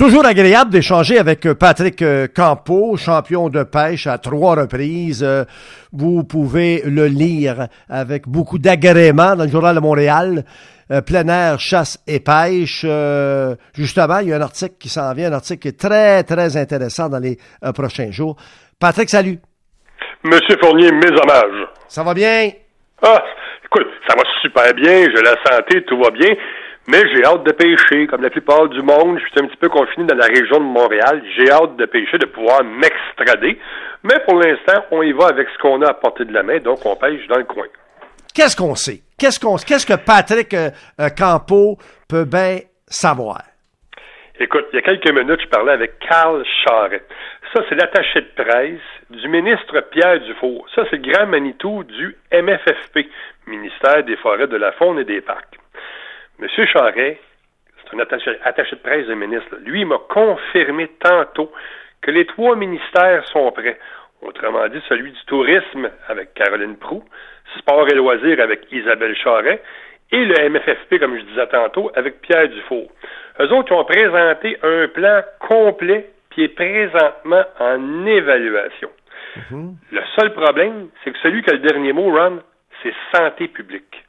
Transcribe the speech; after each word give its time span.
Toujours 0.00 0.24
agréable 0.24 0.70
d'échanger 0.70 1.18
avec 1.18 1.44
euh, 1.44 1.54
Patrick 1.54 2.00
euh, 2.00 2.26
Campo, 2.34 2.96
champion 2.96 3.50
de 3.50 3.64
pêche 3.64 4.06
à 4.06 4.16
trois 4.16 4.54
reprises. 4.54 5.22
Euh, 5.22 5.44
vous 5.92 6.24
pouvez 6.24 6.80
le 6.86 7.04
lire 7.04 7.66
avec 7.86 8.26
beaucoup 8.26 8.58
d'agrément 8.58 9.36
dans 9.36 9.44
le 9.44 9.50
Journal 9.50 9.74
de 9.74 9.80
Montréal. 9.80 10.44
plein 11.06 11.28
air, 11.28 11.60
chasse 11.60 12.02
et 12.06 12.18
pêche. 12.18 12.86
justement, 13.74 14.20
il 14.20 14.28
y 14.28 14.32
a 14.32 14.36
un 14.36 14.40
article 14.40 14.76
qui 14.80 14.88
s'en 14.88 15.12
vient, 15.12 15.30
un 15.30 15.34
article 15.34 15.60
qui 15.60 15.68
est 15.68 15.78
très, 15.78 16.22
très 16.22 16.56
intéressant 16.56 17.10
dans 17.10 17.18
les 17.18 17.36
prochains 17.74 18.10
jours. 18.10 18.36
Patrick, 18.80 19.10
salut. 19.10 19.38
Monsieur 20.24 20.56
Fournier, 20.62 20.92
mes 20.92 21.10
hommages. 21.10 21.68
Ça 21.88 22.02
va 22.02 22.14
bien? 22.14 22.48
Ah, 23.02 23.22
écoute, 23.66 23.88
ça 24.08 24.16
va 24.16 24.22
super 24.40 24.72
bien, 24.72 25.08
j'ai 25.14 25.22
la 25.22 25.36
santé, 25.44 25.84
tout 25.84 25.98
va 26.00 26.10
bien. 26.10 26.30
Mais 26.86 27.02
j'ai 27.12 27.24
hâte 27.24 27.44
de 27.44 27.52
pêcher, 27.52 28.06
comme 28.06 28.22
la 28.22 28.30
plupart 28.30 28.68
du 28.68 28.82
monde. 28.82 29.18
Je 29.18 29.26
suis 29.26 29.40
un 29.40 29.46
petit 29.46 29.56
peu 29.56 29.68
confiné 29.68 30.06
dans 30.06 30.16
la 30.16 30.26
région 30.26 30.58
de 30.58 30.64
Montréal. 30.64 31.22
J'ai 31.36 31.50
hâte 31.50 31.76
de 31.76 31.86
pêcher, 31.86 32.18
de 32.18 32.26
pouvoir 32.26 32.64
m'extrader. 32.64 33.58
Mais 34.02 34.18
pour 34.26 34.40
l'instant, 34.40 34.84
on 34.90 35.02
y 35.02 35.12
va 35.12 35.26
avec 35.28 35.48
ce 35.48 35.58
qu'on 35.58 35.82
a 35.82 35.90
à 35.90 35.94
portée 35.94 36.24
de 36.24 36.32
la 36.32 36.42
main, 36.42 36.58
donc 36.58 36.84
on 36.86 36.96
pêche 36.96 37.26
dans 37.28 37.36
le 37.36 37.44
coin. 37.44 37.66
Qu'est-ce 38.34 38.56
qu'on 38.56 38.74
sait? 38.74 39.02
Qu'est-ce 39.18 39.38
qu'on, 39.38 39.56
qu'est-ce 39.56 39.86
que 39.86 40.02
Patrick 40.04 40.54
euh, 40.54 40.70
euh, 41.00 41.08
Campo 41.10 41.76
peut 42.08 42.24
bien 42.24 42.60
savoir? 42.86 43.42
Écoute, 44.38 44.66
il 44.72 44.76
y 44.76 44.78
a 44.78 44.82
quelques 44.82 45.12
minutes, 45.12 45.42
je 45.42 45.48
parlais 45.48 45.72
avec 45.72 45.98
Carl 45.98 46.42
Charret. 46.64 47.02
Ça, 47.52 47.62
c'est 47.68 47.74
l'attaché 47.74 48.22
de 48.22 48.42
presse 48.42 48.80
du 49.10 49.28
ministre 49.28 49.78
Pierre 49.90 50.20
Dufour. 50.20 50.66
Ça, 50.74 50.84
c'est 50.88 50.96
le 50.96 51.12
grand 51.12 51.26
Manitou 51.26 51.84
du 51.84 52.16
MFFP, 52.32 53.06
ministère 53.46 54.02
des 54.04 54.16
Forêts, 54.16 54.46
de 54.46 54.56
la 54.56 54.72
Faune 54.72 54.98
et 54.98 55.04
des 55.04 55.20
Parcs. 55.20 55.59
M. 56.40 56.66
Charret, 56.66 57.18
c'est 57.76 57.96
un 57.96 57.98
attaché, 57.98 58.30
de 58.32 58.80
presse 58.80 59.06
de 59.06 59.14
ministre, 59.14 59.56
lui, 59.64 59.84
m'a 59.84 59.98
confirmé 60.08 60.88
tantôt 61.00 61.52
que 62.00 62.10
les 62.10 62.24
trois 62.26 62.56
ministères 62.56 63.26
sont 63.28 63.52
prêts. 63.52 63.78
Autrement 64.22 64.66
dit, 64.68 64.80
celui 64.88 65.12
du 65.12 65.24
tourisme 65.26 65.90
avec 66.08 66.34
Caroline 66.34 66.76
Prou, 66.76 67.04
sport 67.58 67.88
et 67.88 67.94
loisirs 67.94 68.40
avec 68.40 68.70
Isabelle 68.72 69.16
Charret, 69.16 69.62
et 70.12 70.24
le 70.24 70.48
MFFP, 70.48 70.98
comme 70.98 71.16
je 71.16 71.24
disais 71.24 71.46
tantôt, 71.48 71.90
avec 71.94 72.20
Pierre 72.20 72.48
Dufour. 72.48 72.90
Eux 73.38 73.52
autres 73.52 73.72
ont 73.72 73.84
présenté 73.84 74.56
un 74.62 74.88
plan 74.88 75.22
complet 75.38 76.10
qui 76.30 76.44
est 76.44 76.48
présentement 76.48 77.44
en 77.58 78.06
évaluation. 78.06 78.90
Mm-hmm. 79.36 79.74
Le 79.92 80.00
seul 80.18 80.32
problème, 80.32 80.88
c'est 81.02 81.12
que 81.12 81.18
celui 81.18 81.42
qui 81.42 81.50
a 81.50 81.54
le 81.54 81.60
dernier 81.60 81.92
mot, 81.92 82.10
Ron, 82.10 82.40
c'est 82.82 82.94
santé 83.14 83.48
publique. 83.48 84.04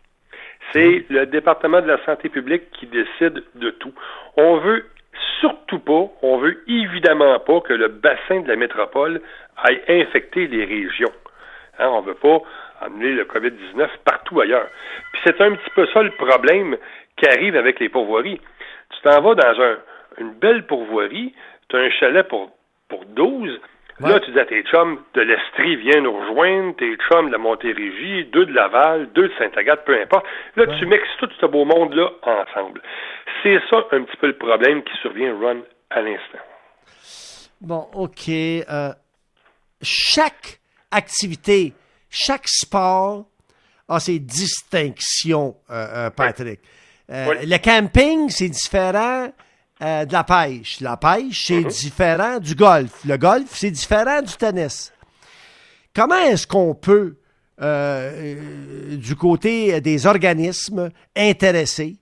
C'est 0.73 1.05
le 1.09 1.25
département 1.25 1.81
de 1.81 1.87
la 1.87 2.03
santé 2.05 2.29
publique 2.29 2.71
qui 2.71 2.87
décide 2.87 3.43
de 3.55 3.69
tout. 3.71 3.93
On 4.37 4.57
veut 4.57 4.85
surtout 5.39 5.79
pas, 5.79 6.09
on 6.21 6.37
veut 6.37 6.63
évidemment 6.67 7.39
pas 7.39 7.61
que 7.61 7.73
le 7.73 7.87
bassin 7.87 8.41
de 8.41 8.47
la 8.47 8.55
métropole 8.55 9.21
aille 9.57 9.81
infecter 9.87 10.47
les 10.47 10.65
régions. 10.65 11.11
Hein, 11.79 11.87
on 11.89 12.01
veut 12.01 12.13
pas 12.13 12.41
amener 12.79 13.11
le 13.11 13.25
COVID-19 13.25 13.87
partout 14.05 14.39
ailleurs. 14.39 14.67
Puis 15.13 15.21
c'est 15.25 15.41
un 15.41 15.55
petit 15.55 15.69
peu 15.75 15.85
ça 15.87 16.03
le 16.03 16.11
problème 16.11 16.77
qui 17.17 17.27
arrive 17.27 17.55
avec 17.55 17.79
les 17.79 17.89
pourvoiries. 17.89 18.39
Tu 18.91 19.01
t'en 19.01 19.21
vas 19.21 19.35
dans 19.35 19.61
un, 19.61 19.77
une 20.19 20.33
belle 20.33 20.65
pourvoirie, 20.65 21.33
tu 21.69 21.75
as 21.75 21.79
un 21.79 21.89
chalet 21.91 22.27
pour, 22.27 22.51
pour 22.87 23.05
12, 23.05 23.59
Là, 24.09 24.19
tu 24.19 24.31
dis 24.31 24.39
à 24.39 24.45
tes 24.45 24.63
chums 24.63 24.99
de 25.13 25.21
l'Estrie, 25.21 25.75
viens 25.77 26.01
nous 26.01 26.17
rejoindre, 26.17 26.75
tes 26.77 26.95
chums 27.07 27.27
de 27.27 27.31
la 27.31 27.37
Montérégie, 27.37 28.25
deux 28.31 28.45
de 28.45 28.53
Laval, 28.53 29.09
deux 29.13 29.27
de 29.27 29.33
Sainte-Agathe, 29.37 29.85
peu 29.85 29.99
importe. 29.99 30.25
Là, 30.55 30.65
tu 30.79 30.85
mixes 30.85 31.09
tout 31.19 31.29
ce 31.39 31.45
beau 31.45 31.65
monde-là 31.65 32.09
ensemble. 32.23 32.81
C'est 33.43 33.59
ça 33.69 33.77
un 33.91 34.03
petit 34.03 34.17
peu 34.17 34.27
le 34.27 34.37
problème 34.37 34.83
qui 34.83 34.93
survient, 35.01 35.37
Run, 35.39 35.61
à 35.89 36.01
l'instant. 36.01 36.39
Bon, 37.61 37.87
OK. 37.93 38.29
Euh, 38.29 38.89
chaque 39.81 40.59
activité, 40.89 41.73
chaque 42.09 42.47
sport 42.47 43.25
a 43.87 43.99
ses 43.99 44.19
distinctions, 44.19 45.55
euh, 45.69 46.07
euh, 46.07 46.09
Patrick. 46.09 46.59
Le 47.09 47.57
camping, 47.57 48.29
c'est 48.29 48.49
différent 48.49 49.27
euh, 49.81 50.05
de 50.05 50.13
la 50.13 50.23
pêche. 50.23 50.79
La 50.79 50.95
pêche, 50.95 51.45
c'est 51.47 51.61
mhm. 51.61 51.67
différent 51.67 52.39
du 52.39 52.53
golf. 52.53 52.91
Le 53.03 53.17
golf, 53.17 53.47
c'est 53.51 53.71
différent 53.71 54.21
du 54.21 54.33
tennis. 54.33 54.93
Comment 55.95 56.19
est-ce 56.19 56.45
qu'on 56.45 56.75
peut, 56.75 57.17
euh, 57.61 58.35
euh, 58.91 58.95
du 58.95 59.15
côté 59.15 59.81
des 59.81 60.05
organismes 60.05 60.89
intéressés, 61.15 61.97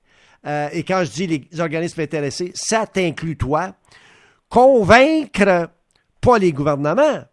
et 0.72 0.84
quand 0.84 1.04
je 1.04 1.12
dis 1.12 1.28
les 1.28 1.60
organismes 1.60 2.00
intéressés, 2.00 2.52
ça 2.56 2.88
t'inclut 2.88 3.36
toi, 3.36 3.74
convaincre, 4.48 5.70
pas 6.22 6.38
les 6.38 6.54
gouvernements, 6.54 7.26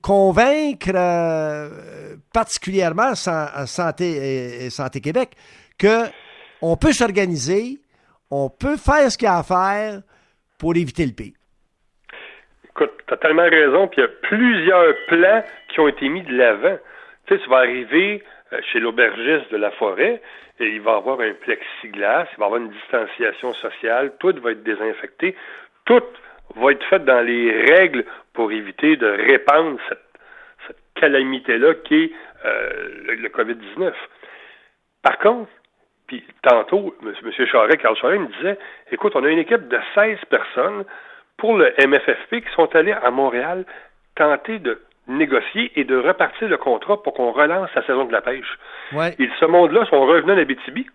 convaincre 0.00 0.92
particulièrement 2.32 3.14
Santé, 3.16 4.66
et 4.66 4.70
Santé 4.70 5.00
Québec 5.00 5.36
que 5.78 6.04
on 6.62 6.76
peut 6.76 6.92
s'organiser, 6.92 7.80
on 8.30 8.50
peut 8.50 8.76
faire 8.76 9.10
ce 9.10 9.18
qu'il 9.18 9.26
y 9.26 9.30
a 9.30 9.38
à 9.38 9.42
faire 9.42 10.02
pour 10.58 10.76
éviter 10.76 11.06
le 11.06 11.12
pire. 11.12 11.34
Écoute, 12.64 12.92
tu 13.06 13.14
as 13.14 13.16
tellement 13.16 13.48
raison, 13.48 13.88
puis 13.88 14.00
il 14.00 14.04
y 14.04 14.06
a 14.06 14.10
plusieurs 14.22 14.94
plans 15.08 15.44
qui 15.68 15.80
ont 15.80 15.88
été 15.88 16.08
mis 16.08 16.22
de 16.22 16.36
l'avant. 16.36 16.76
Tu 17.26 17.34
sais, 17.34 17.42
tu 17.42 17.48
vas 17.48 17.58
arriver 17.58 18.22
euh, 18.52 18.60
chez 18.70 18.80
l'aubergiste 18.80 19.50
de 19.50 19.56
la 19.56 19.70
forêt, 19.72 20.20
et 20.58 20.66
il 20.66 20.80
va 20.80 20.96
avoir 20.96 21.20
un 21.20 21.32
plexiglas, 21.32 22.26
il 22.32 22.38
va 22.38 22.46
avoir 22.46 22.60
une 22.60 22.70
distanciation 22.70 23.54
sociale, 23.54 24.12
tout 24.18 24.34
va 24.42 24.52
être 24.52 24.62
désinfecté, 24.62 25.34
tout 25.84 26.02
va 26.56 26.72
être 26.72 26.84
fait 26.86 27.04
dans 27.04 27.20
les 27.20 27.50
règles 27.74 28.04
pour 28.32 28.52
éviter 28.52 28.96
de 28.96 29.06
répandre 29.06 29.78
cette, 29.88 30.00
calamité-là 30.94 31.74
qui 31.84 32.04
est 32.04 32.12
euh, 32.46 33.16
le 33.18 33.28
COVID-19. 33.28 33.92
Par 35.02 35.18
contre, 35.18 35.50
puis 36.06 36.24
tantôt, 36.42 36.94
M. 37.02 37.46
Charret, 37.46 37.76
Carl 37.76 37.96
Charret 37.96 38.18
me 38.18 38.28
disait, 38.38 38.58
écoute, 38.92 39.12
on 39.16 39.24
a 39.24 39.28
une 39.28 39.38
équipe 39.38 39.68
de 39.68 39.78
16 39.94 40.18
personnes 40.30 40.84
pour 41.36 41.56
le 41.56 41.72
MFFP 41.78 42.44
qui 42.44 42.52
sont 42.54 42.74
allés 42.74 42.92
à 42.92 43.10
Montréal 43.10 43.64
tenter 44.14 44.58
de 44.58 44.80
négocier 45.08 45.72
et 45.78 45.84
de 45.84 45.96
repartir 45.96 46.48
le 46.48 46.56
contrat 46.56 47.02
pour 47.02 47.14
qu'on 47.14 47.32
relance 47.32 47.70
la 47.74 47.84
saison 47.86 48.04
de 48.04 48.12
la 48.12 48.22
pêche. 48.22 48.58
Ouais. 48.92 49.14
Et 49.18 49.28
ce 49.38 49.44
monde-là 49.44 49.84
sont 49.86 50.04
revenus 50.04 50.38
à 50.38 50.44
BTB. 50.44 50.86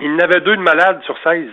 Il 0.00 0.16
n'avait 0.16 0.40
deux 0.40 0.56
de 0.56 0.62
malades 0.62 1.02
sur 1.02 1.18
16. 1.22 1.48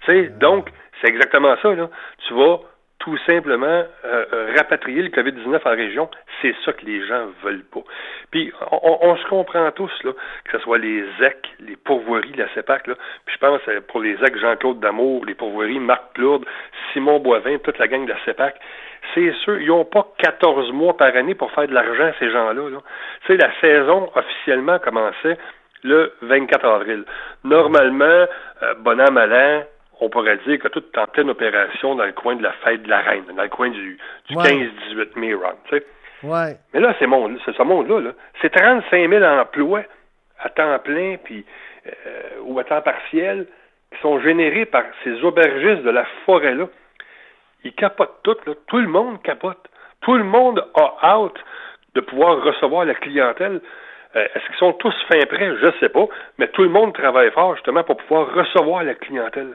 Tu 0.00 0.06
sais, 0.06 0.12
euh. 0.12 0.30
donc, 0.38 0.68
c'est 1.00 1.08
exactement 1.08 1.56
ça, 1.62 1.74
là. 1.74 1.88
Tu 2.26 2.34
vas 2.34 2.60
tout 2.98 3.16
simplement 3.26 3.66
euh, 3.66 4.24
euh, 4.32 4.54
rapatrier 4.56 5.02
le 5.02 5.10
COVID-19 5.10 5.60
en 5.64 5.76
région, 5.76 6.10
c'est 6.40 6.54
ça 6.64 6.72
que 6.72 6.84
les 6.84 7.06
gens 7.06 7.28
veulent 7.42 7.64
pas. 7.64 7.82
Puis 8.30 8.52
on, 8.70 9.16
se 9.16 9.26
comprend 9.28 9.70
tous, 9.72 9.92
là, 10.02 10.12
que 10.44 10.52
ce 10.52 10.58
soit 10.58 10.78
les 10.78 11.04
ZEC, 11.18 11.36
les 11.60 11.76
pourvoiries, 11.76 12.32
la 12.36 12.52
CEPAC, 12.54 12.86
là, 12.86 12.94
puis 13.24 13.34
je 13.34 13.38
pense 13.38 13.60
euh, 13.68 13.80
pour 13.86 14.00
les 14.00 14.16
ZEC 14.16 14.38
Jean-Claude 14.38 14.80
Damour, 14.80 15.24
les 15.26 15.34
pourvoiries 15.34 15.78
Marc 15.78 16.14
Plourde, 16.14 16.46
Simon 16.92 17.20
Boivin, 17.20 17.58
toute 17.58 17.78
la 17.78 17.86
gang 17.86 18.04
de 18.04 18.12
la 18.12 18.24
CEPAC, 18.24 18.58
c'est 19.14 19.32
sûr, 19.44 19.60
ils 19.60 19.68
n'ont 19.68 19.84
pas 19.84 20.06
14 20.18 20.72
mois 20.72 20.96
par 20.96 21.14
année 21.14 21.34
pour 21.34 21.52
faire 21.52 21.68
de 21.68 21.74
l'argent, 21.74 22.10
ces 22.18 22.30
gens-là. 22.30 22.70
Là. 22.70 22.78
Tu 23.26 23.26
sais, 23.26 23.36
la 23.36 23.52
saison 23.60 24.10
officiellement 24.14 24.78
commençait 24.78 25.38
le 25.84 26.12
24 26.22 26.64
avril. 26.64 27.04
Normalement, 27.44 28.26
bon 28.80 29.00
an, 29.00 29.12
mal 29.12 29.32
an, 29.32 29.62
on 30.00 30.08
pourrait 30.08 30.38
dire 30.46 30.58
que 30.58 30.68
tout 30.68 30.82
est 30.92 30.98
en 30.98 31.06
pleine 31.06 31.30
opération 31.30 31.94
dans 31.94 32.04
le 32.04 32.12
coin 32.12 32.36
de 32.36 32.42
la 32.42 32.52
fête 32.52 32.82
de 32.82 32.88
la 32.88 33.00
reine, 33.00 33.24
dans 33.34 33.42
le 33.42 33.48
coin 33.48 33.70
du, 33.70 33.98
15-18 34.30 35.18
mai, 35.18 35.34
Ron, 35.34 35.52
tu 35.68 35.76
sais. 35.76 35.86
Ouais. 36.22 36.56
Mais 36.72 36.80
là, 36.80 36.94
c'est 36.98 37.06
monde, 37.06 37.38
ce 37.44 37.62
monde-là, 37.62 38.00
-là, 38.00 38.12
c'est 38.40 38.50
35 38.50 39.08
000 39.08 39.24
emplois 39.24 39.82
à 40.40 40.48
temps 40.50 40.78
plein 40.80 41.16
puis 41.22 41.44
euh, 41.86 42.40
ou 42.42 42.58
à 42.58 42.64
temps 42.64 42.82
partiel 42.82 43.46
qui 43.92 44.00
sont 44.00 44.20
générés 44.20 44.66
par 44.66 44.84
ces 45.04 45.22
aubergistes 45.22 45.82
de 45.82 45.90
la 45.90 46.04
forêt-là. 46.24 46.66
Ils 47.64 47.72
capotent 47.72 48.20
tout, 48.22 48.36
là. 48.46 48.54
Tout 48.66 48.78
le 48.78 48.88
monde 48.88 49.22
capote. 49.22 49.68
Tout 50.00 50.14
le 50.14 50.24
monde 50.24 50.64
a 50.74 50.94
hâte 51.02 51.38
de 51.94 52.00
pouvoir 52.00 52.42
recevoir 52.42 52.84
la 52.84 52.94
clientèle. 52.94 53.60
Euh, 54.14 54.28
est-ce 54.34 54.46
qu'ils 54.46 54.56
sont 54.56 54.72
tous 54.74 54.94
fin 55.08 55.24
prêts? 55.26 55.56
Je 55.60 55.66
ne 55.66 55.72
sais 55.80 55.88
pas. 55.88 56.06
Mais 56.38 56.48
tout 56.48 56.62
le 56.62 56.68
monde 56.68 56.92
travaille 56.94 57.30
fort 57.30 57.54
justement 57.54 57.84
pour 57.84 57.96
pouvoir 57.96 58.32
recevoir 58.32 58.82
la 58.84 58.94
clientèle. 58.94 59.54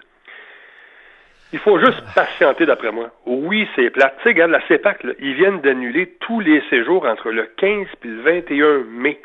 Il 1.53 1.59
faut 1.59 1.77
juste 1.79 2.01
patienter, 2.15 2.65
d'après 2.65 2.91
moi. 2.91 3.09
Oui, 3.25 3.67
c'est 3.75 3.89
plate. 3.89 4.15
Tu 4.17 4.23
sais, 4.23 4.29
regarde, 4.29 4.51
la 4.51 4.65
CEPAC, 4.67 5.05
ils 5.19 5.33
viennent 5.33 5.59
d'annuler 5.61 6.15
tous 6.21 6.39
les 6.39 6.61
séjours 6.69 7.05
entre 7.05 7.29
le 7.29 7.43
15 7.57 7.87
et 8.03 8.07
le 8.07 8.21
21 8.21 8.83
mai. 8.85 9.21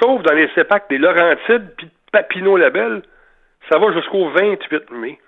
Sauf 0.00 0.22
dans 0.22 0.34
les 0.34 0.48
CEPAC 0.54 0.88
des 0.90 0.98
Laurentides 0.98 1.70
puis 1.76 1.86
de 1.86 1.92
Papineau-Labelle, 2.10 3.02
ça 3.70 3.78
va 3.78 3.92
jusqu'au 3.92 4.28
28 4.30 4.90
mai. 4.90 5.18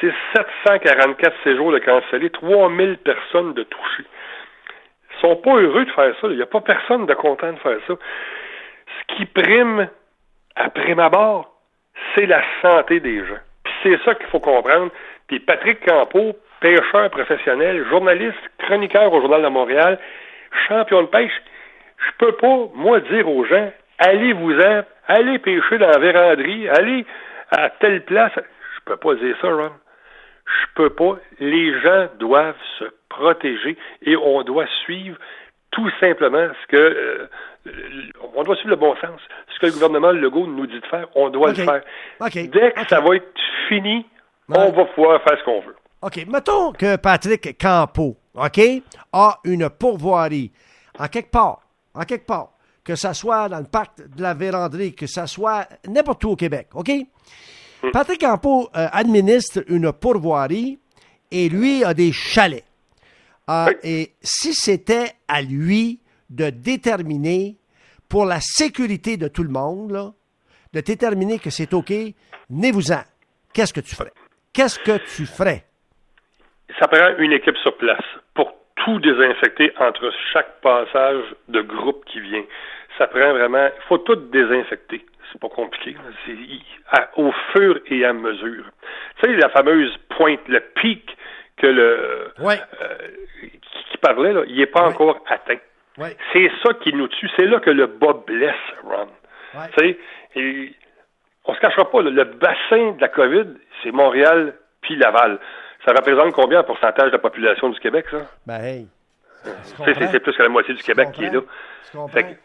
C'est 0.00 0.12
744 0.34 1.34
séjours 1.44 1.72
de 1.72 1.78
cancellés, 1.78 2.30
3000 2.30 2.98
personnes 2.98 3.54
de 3.54 3.62
touchées. 3.62 4.04
Ils 5.10 5.20
sont 5.20 5.36
pas 5.36 5.54
heureux 5.54 5.84
de 5.84 5.90
faire 5.92 6.14
ça. 6.20 6.26
Il 6.28 6.36
n'y 6.36 6.42
a 6.42 6.46
pas 6.46 6.60
personne 6.60 7.06
de 7.06 7.14
content 7.14 7.52
de 7.52 7.58
faire 7.58 7.78
ça. 7.86 7.94
Ce 7.94 9.14
qui 9.14 9.24
prime 9.24 9.88
à 10.56 10.68
prime 10.68 10.98
abord, 10.98 11.54
c'est 12.14 12.26
la 12.26 12.42
santé 12.60 13.00
des 13.00 13.24
gens 13.24 13.38
c'est 13.82 13.98
ça 14.04 14.14
qu'il 14.14 14.26
faut 14.26 14.40
comprendre. 14.40 14.90
Puis 15.26 15.40
Patrick 15.40 15.84
Campeau, 15.84 16.36
pêcheur 16.60 17.10
professionnel, 17.10 17.84
journaliste, 17.88 18.38
chroniqueur 18.58 19.12
au 19.12 19.20
Journal 19.20 19.42
de 19.42 19.48
Montréal, 19.48 19.98
champion 20.68 21.02
de 21.02 21.08
pêche, 21.08 21.32
je 21.98 22.12
peux 22.18 22.32
pas, 22.32 22.68
moi, 22.74 23.00
dire 23.00 23.28
aux 23.28 23.44
gens, 23.44 23.72
allez-vous-en, 23.98 24.82
allez 25.08 25.38
pêcher 25.38 25.78
dans 25.78 25.88
la 25.88 25.98
véranderie, 25.98 26.68
allez 26.68 27.04
à 27.50 27.70
telle 27.70 28.04
place. 28.04 28.32
Je 28.36 28.80
peux 28.84 28.96
pas 28.96 29.14
dire 29.14 29.36
ça, 29.40 29.48
Ron. 29.48 29.72
Je 30.46 30.66
peux 30.74 30.90
pas. 30.90 31.16
Les 31.40 31.80
gens 31.80 32.08
doivent 32.18 32.54
se 32.78 32.84
protéger 33.08 33.76
et 34.02 34.16
on 34.16 34.42
doit 34.42 34.66
suivre 34.84 35.16
tout 35.72 35.90
simplement 36.00 36.48
ce 36.62 36.66
que 36.68 36.76
euh, 36.76 37.28
on 38.34 38.42
doit 38.44 38.56
suivre 38.56 38.70
le 38.70 38.76
bon 38.76 38.94
sens. 38.96 39.20
Ce 39.54 39.58
que 39.58 39.66
le 39.66 39.72
gouvernement 39.72 40.12
Legault 40.12 40.46
nous 40.46 40.66
dit 40.66 40.80
de 40.80 40.86
faire, 40.86 41.08
on 41.14 41.30
doit 41.30 41.48
le 41.48 41.54
faire. 41.54 41.82
Dès 42.32 42.72
que 42.72 42.86
ça 42.88 43.00
va 43.00 43.16
être 43.16 43.26
fini, 43.68 44.06
on 44.48 44.72
va 44.72 44.84
pouvoir 44.86 45.22
faire 45.22 45.38
ce 45.38 45.44
qu'on 45.44 45.60
veut. 45.60 45.76
OK. 46.02 46.26
Mettons 46.28 46.72
que 46.72 46.96
Patrick 46.96 47.58
Campo, 47.58 48.16
OK, 48.34 48.60
a 49.12 49.40
une 49.44 49.68
pourvoirie 49.70 50.52
en 50.98 51.08
quelque 51.08 51.30
part, 51.30 51.60
en 51.94 52.02
quelque 52.04 52.26
part, 52.26 52.52
que 52.84 52.94
ça 52.94 53.14
soit 53.14 53.48
dans 53.48 53.58
le 53.58 53.64
parc 53.64 53.98
de 54.08 54.22
la 54.22 54.34
véranderie, 54.34 54.94
que 54.94 55.06
ça 55.06 55.26
soit 55.26 55.68
n'importe 55.86 56.24
où 56.24 56.30
au 56.30 56.36
Québec, 56.36 56.68
OK? 56.74 56.90
Hmm. 57.82 57.90
Patrick 57.90 58.20
Campo 58.20 58.68
euh, 58.76 58.88
administre 58.92 59.64
une 59.68 59.92
pourvoirie 59.92 60.78
et 61.30 61.48
lui 61.48 61.84
a 61.84 61.92
des 61.94 62.12
chalets. 62.12 62.64
Euh, 63.50 63.72
et 63.82 64.14
si 64.22 64.54
c'était 64.54 65.12
à 65.28 65.42
lui 65.42 66.00
de 66.30 66.50
déterminer, 66.50 67.56
pour 68.08 68.24
la 68.24 68.38
sécurité 68.40 69.16
de 69.16 69.28
tout 69.28 69.42
le 69.42 69.48
monde, 69.50 70.12
de 70.72 70.80
déterminer 70.80 71.38
que 71.38 71.50
c'est 71.50 71.72
OK, 71.74 71.92
venez-vous-en. 72.50 73.02
Qu'est-ce 73.52 73.72
que 73.72 73.80
tu 73.80 73.94
ferais? 73.94 74.12
Qu'est-ce 74.56 74.78
que 74.78 74.96
tu 74.96 75.26
ferais? 75.26 75.64
Ça 76.80 76.88
prend 76.88 77.18
une 77.18 77.32
équipe 77.32 77.58
sur 77.58 77.76
place 77.76 78.06
pour 78.32 78.54
tout 78.76 78.98
désinfecter 79.00 79.70
entre 79.78 80.10
chaque 80.32 80.62
passage 80.62 81.24
de 81.48 81.60
groupe 81.60 82.02
qui 82.06 82.20
vient. 82.20 82.42
Ça 82.96 83.06
prend 83.06 83.34
vraiment, 83.34 83.66
il 83.66 83.82
faut 83.86 83.98
tout 83.98 84.16
désinfecter. 84.16 85.04
C'est 85.30 85.40
pas 85.42 85.50
compliqué. 85.50 85.94
C'est 86.24 86.32
au 87.16 87.32
fur 87.52 87.80
et 87.88 88.06
à 88.06 88.14
mesure. 88.14 88.64
Tu 89.20 89.26
sais, 89.28 89.36
la 89.36 89.50
fameuse 89.50 89.94
pointe, 90.16 90.48
le 90.48 90.60
pic 90.60 91.04
que 91.58 91.66
le 91.66 92.32
euh, 92.40 92.56
qui, 93.90 93.98
parlait, 93.98 94.32
là, 94.32 94.44
il 94.46 94.56
n'est 94.56 94.64
pas 94.64 94.84
encore 94.88 95.22
atteint. 95.28 95.60
C'est 96.32 96.50
ça 96.64 96.72
qui 96.82 96.94
nous 96.94 97.08
tue. 97.08 97.28
C'est 97.36 97.46
là 97.46 97.60
que 97.60 97.70
le 97.70 97.88
bas 97.88 98.22
blesse, 98.26 98.54
Ron. 98.84 99.08
Tu 99.76 99.98
sais, 100.34 100.76
on 101.46 101.54
se 101.54 101.60
cachera 101.60 101.90
pas, 101.90 102.02
le 102.02 102.24
bassin 102.24 102.92
de 102.92 103.00
la 103.00 103.08
COVID, 103.08 103.46
c'est 103.82 103.92
Montréal 103.92 104.54
puis 104.82 104.96
Laval. 104.96 105.38
Ça 105.84 105.92
représente 105.92 106.32
combien 106.32 106.60
en 106.60 106.64
pourcentage 106.64 107.06
de 107.06 107.12
la 107.12 107.18
population 107.18 107.68
du 107.68 107.78
Québec, 107.78 108.06
ça? 108.10 108.18
Ben, 108.46 108.60
hey. 108.62 108.86
C'est 109.84 110.20
plus 110.20 110.36
que 110.36 110.42
la 110.42 110.48
moitié 110.48 110.74
du 110.74 110.82
Québec 110.82 111.08
qui 111.12 111.24
est 111.24 111.30
là. 111.30 111.40
Fait 112.08 112.38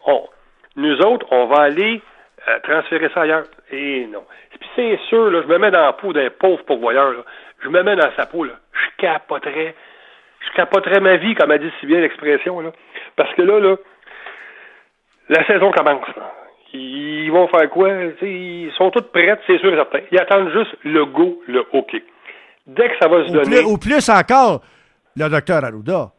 nous 0.76 0.98
autres, 1.00 1.26
on 1.30 1.46
va 1.46 1.62
aller 1.62 2.00
euh, 2.48 2.58
transférer 2.60 3.10
ça 3.12 3.22
ailleurs. 3.22 3.44
Et 3.70 4.06
non. 4.06 4.24
Puis 4.58 4.68
c'est 4.76 4.98
sûr, 5.08 5.30
là, 5.30 5.42
je 5.42 5.48
me 5.48 5.58
mets 5.58 5.70
dans 5.70 5.84
la 5.84 5.92
peau 5.92 6.12
d'un 6.12 6.30
pauvre 6.30 6.64
pourvoyeur. 6.64 7.12
Là. 7.12 7.24
Je 7.62 7.68
me 7.68 7.82
mets 7.82 7.96
dans 7.96 8.10
sa 8.16 8.26
peau. 8.26 8.44
Là. 8.44 8.54
Je 8.72 9.02
capoterais. 9.02 9.74
Je 10.40 10.56
capoterais 10.56 11.00
ma 11.00 11.16
vie, 11.16 11.34
comme 11.34 11.50
a 11.50 11.58
dit 11.58 11.70
si 11.80 11.86
bien 11.86 12.00
l'expression. 12.00 12.60
Là. 12.60 12.70
Parce 13.16 13.32
que 13.34 13.42
là, 13.42 13.60
là, 13.60 13.76
la 15.28 15.46
saison 15.46 15.70
commence. 15.72 16.06
Ils 16.72 17.30
vont 17.30 17.48
faire 17.48 17.68
quoi? 17.70 17.88
ils 18.22 18.72
sont 18.76 18.90
toutes 18.90 19.12
prêtes, 19.12 19.40
c'est 19.46 19.58
sûr 19.58 19.72
et 19.72 19.76
certain. 19.76 20.00
Ils 20.10 20.18
attendent 20.18 20.50
juste 20.52 20.74
le 20.84 21.04
go, 21.04 21.42
le 21.46 21.64
OK. 21.72 22.00
Dès 22.66 22.88
que 22.88 22.94
ça 23.00 23.08
va 23.08 23.26
se 23.26 23.32
donner. 23.32 23.60
ou 23.64 23.76
plus 23.76 24.08
encore, 24.08 24.62
le 25.16 25.28
docteur 25.28 25.64
Arruda. 25.64 26.10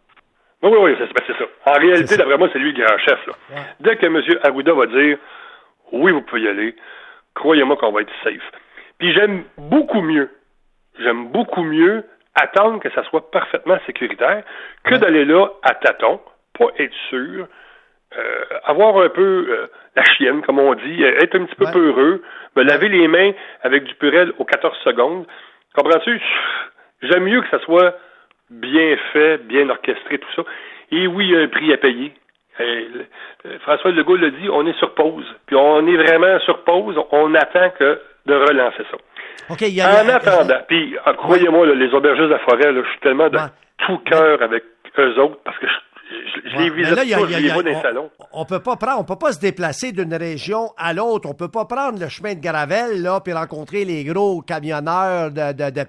Oui, 0.61 0.71
oui, 0.71 0.77
oui, 0.81 0.95
c'est 0.99 1.33
ça. 1.33 1.45
En 1.65 1.79
réalité, 1.79 2.17
d'après 2.17 2.37
moi, 2.37 2.49
c'est 2.53 2.59
lui 2.59 2.71
le 2.71 2.83
grand 2.83 2.97
chef. 2.99 3.19
Là. 3.27 3.33
Dès 3.79 3.97
que 3.97 4.05
M. 4.05 4.21
Arruda 4.43 4.73
va 4.73 4.85
dire 4.85 5.17
oui, 5.93 6.11
vous 6.11 6.21
pouvez 6.21 6.41
y 6.41 6.47
aller, 6.47 6.75
croyez-moi 7.35 7.77
qu'on 7.77 7.91
va 7.91 8.01
être 8.01 8.13
safe. 8.23 8.51
Puis 8.97 9.13
j'aime 9.13 9.43
beaucoup 9.57 10.01
mieux, 10.01 10.29
j'aime 10.99 11.29
beaucoup 11.29 11.63
mieux 11.63 12.03
attendre 12.35 12.79
que 12.79 12.89
ça 12.91 13.03
soit 13.05 13.29
parfaitement 13.31 13.77
sécuritaire 13.85 14.43
que 14.83 14.95
d'aller 14.95 15.23
là 15.23 15.47
à 15.61 15.75
tâtons, 15.75 16.19
pas 16.57 16.67
être 16.79 16.93
sûr, 17.09 17.47
euh, 18.17 18.43
avoir 18.65 18.97
un 18.97 19.09
peu 19.09 19.47
euh, 19.49 19.67
la 19.95 20.03
chienne, 20.03 20.41
comme 20.41 20.59
on 20.59 20.73
dit, 20.75 21.03
être 21.03 21.35
un 21.35 21.45
petit 21.45 21.55
peu 21.55 21.65
peureux, 21.71 22.21
me 22.55 22.63
laver 22.63 22.89
les 22.89 23.07
mains 23.07 23.31
avec 23.61 23.83
du 23.83 23.95
purel 23.95 24.33
aux 24.37 24.45
14 24.45 24.77
secondes. 24.83 25.25
Comprends-tu? 25.75 26.21
J'aime 27.01 27.23
mieux 27.23 27.41
que 27.41 27.49
ça 27.49 27.59
soit 27.59 27.95
bien 28.49 28.95
fait, 29.11 29.37
bien 29.37 29.69
orchestré, 29.69 30.19
tout 30.19 30.33
ça. 30.35 30.43
Et 30.91 31.07
oui, 31.07 31.25
il 31.25 31.31
y 31.31 31.37
a 31.37 31.41
un 31.41 31.47
prix 31.47 31.73
à 31.73 31.77
payer. 31.77 32.13
François 33.61 33.91
Legault 33.91 34.15
l'a 34.15 34.29
dit, 34.29 34.47
on 34.51 34.65
est 34.67 34.77
sur 34.77 34.93
pause. 34.93 35.25
Puis 35.47 35.55
on 35.55 35.87
est 35.87 35.97
vraiment 35.97 36.39
sur 36.41 36.63
pause. 36.63 36.95
On 37.11 37.33
attend 37.33 37.71
que 37.71 37.99
de 38.25 38.33
relancer 38.33 38.83
ça. 38.91 38.97
en 39.49 40.09
attendant, 40.09 40.61
puis 40.67 40.95
ah, 41.03 41.13
croyez-moi, 41.13 41.65
les 41.67 41.93
aubergistes 41.93 42.27
de 42.27 42.33
la 42.33 42.39
forêt, 42.39 42.73
je 42.73 42.89
suis 42.89 42.99
tellement 43.01 43.29
de 43.29 43.39
tout 43.79 43.97
cœur 43.99 44.41
avec 44.41 44.63
eux 44.97 45.19
autres 45.19 45.39
parce 45.43 45.57
que 45.57 45.67
je, 45.67 45.73
je, 46.45 46.57
les 46.57 46.69
visite 46.69 46.95
pas, 46.95 47.03
je 47.03 47.37
les 47.39 47.49
vois 47.49 47.63
dans 47.63 47.69
les 47.69 47.81
salons. 47.81 48.11
On 48.31 48.45
peut 48.45 48.59
pas 48.59 48.75
prendre, 48.75 48.99
on 48.99 49.03
peut 49.03 49.17
pas 49.17 49.31
se 49.31 49.39
déplacer 49.39 49.91
d'une 49.91 50.13
région 50.13 50.71
à 50.77 50.93
l'autre. 50.93 51.29
On 51.29 51.33
peut 51.33 51.49
pas 51.49 51.65
prendre 51.65 51.99
le 51.99 52.09
chemin 52.09 52.33
de 52.35 52.41
Gravel 52.41 53.01
là, 53.01 53.19
puis 53.21 53.33
rencontrer 53.33 53.85
les 53.85 54.03
gros 54.03 54.41
camionneurs 54.41 55.31
de 55.31 55.51
de 55.53 55.69
de, 55.69 55.81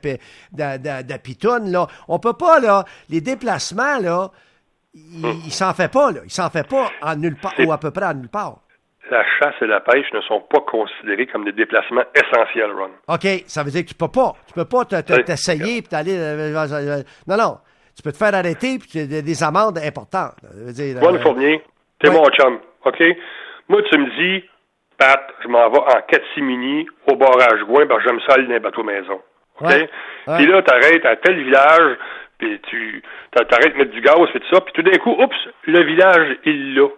de, 0.53 1.03
de, 1.03 1.73
là. 1.73 1.87
On 2.09 2.19
peut 2.19 2.33
pas 2.33 2.61
là. 2.61 2.85
Les 3.09 3.21
déplacements 3.21 3.99
là, 4.01 4.31
il, 4.95 5.25
hum. 5.25 5.41
s'en 5.51 5.75
fait 5.75 5.91
pas, 5.91 6.13
là. 6.13 6.21
Il 6.25 6.31
s'en 6.31 6.51
fait 6.51 6.67
pas 6.69 6.91
en 7.03 7.17
nulle 7.17 7.37
part, 7.37 7.55
ou 7.59 7.73
à 7.73 7.79
peu 7.79 7.91
près 7.91 8.07
en 8.07 8.15
nulle 8.15 8.29
part. 8.29 8.59
La 9.11 9.23
chasse 9.39 9.55
et 9.61 9.67
la 9.67 9.81
pêche 9.81 10.07
ne 10.15 10.21
sont 10.23 10.41
pas 10.41 10.61
considérés 10.61 11.27
comme 11.27 11.45
des 11.45 11.53
déplacements 11.53 12.05
essentiels, 12.15 12.71
Ron. 12.73 12.91
OK, 13.09 13.45
ça 13.47 13.63
veut 13.63 13.71
dire 13.71 13.83
que 13.83 13.89
tu 13.89 13.95
peux 13.95 14.09
pas. 14.09 14.33
Tu 14.47 14.55
peux 14.55 14.65
pas 14.65 14.85
t'essayer 14.87 15.83
puis 15.83 15.89
t'aller. 15.91 16.17
Euh, 16.17 16.55
euh, 16.55 16.73
euh, 16.73 17.03
non, 17.27 17.37
non. 17.37 17.59
Tu 17.97 18.03
peux 18.03 18.13
te 18.13 18.17
faire 18.17 18.35
arrêter 18.35 18.79
puis 18.79 18.89
tu 18.89 18.99
as 18.99 19.23
des 19.23 19.43
amendes 19.43 19.79
importantes. 19.79 20.37
Bonne 21.01 21.21
Fournier, 21.21 21.63
t'es 22.01 22.11
mon 22.11 22.25
chum, 22.31 22.59
OK? 22.85 23.03
Moi, 23.69 23.83
tu 23.91 23.99
me 23.99 24.07
dis, 24.19 24.45
Pat, 24.99 25.21
je 25.43 25.49
m'en 25.49 25.71
vais 25.71 25.79
en 25.79 26.01
catimini 26.09 26.87
au 27.11 27.17
barrage 27.17 27.63
Gouin, 27.67 27.87
parce 27.87 28.03
que 28.03 28.09
j'aime 28.09 28.21
ça 28.27 28.35
aller 28.35 28.47
dans 28.47 28.53
les 28.53 28.61
bateaux 28.61 28.83
maison. 28.83 29.21
OK? 29.61 29.73
Puis 30.37 30.47
là, 30.47 30.63
t'arrêtes 30.63 31.07
à 31.07 31.17
tel 31.17 31.43
village, 31.43 31.97
puis 32.39 32.61
tu 32.69 33.03
t'arrêtes 33.33 33.73
de 33.73 33.79
mettre 33.79 33.93
du 33.93 34.01
gaz, 34.01 34.17
fais 34.33 34.41
tout 34.41 34.55
ça, 34.55 34.61
puis 34.61 34.73
tout 34.75 34.83
d'un 34.83 34.99
coup, 34.99 35.13
oups, 35.13 35.49
le 35.67 35.83
village, 35.85 36.37
il 36.45 36.75
l'a. 36.75 36.89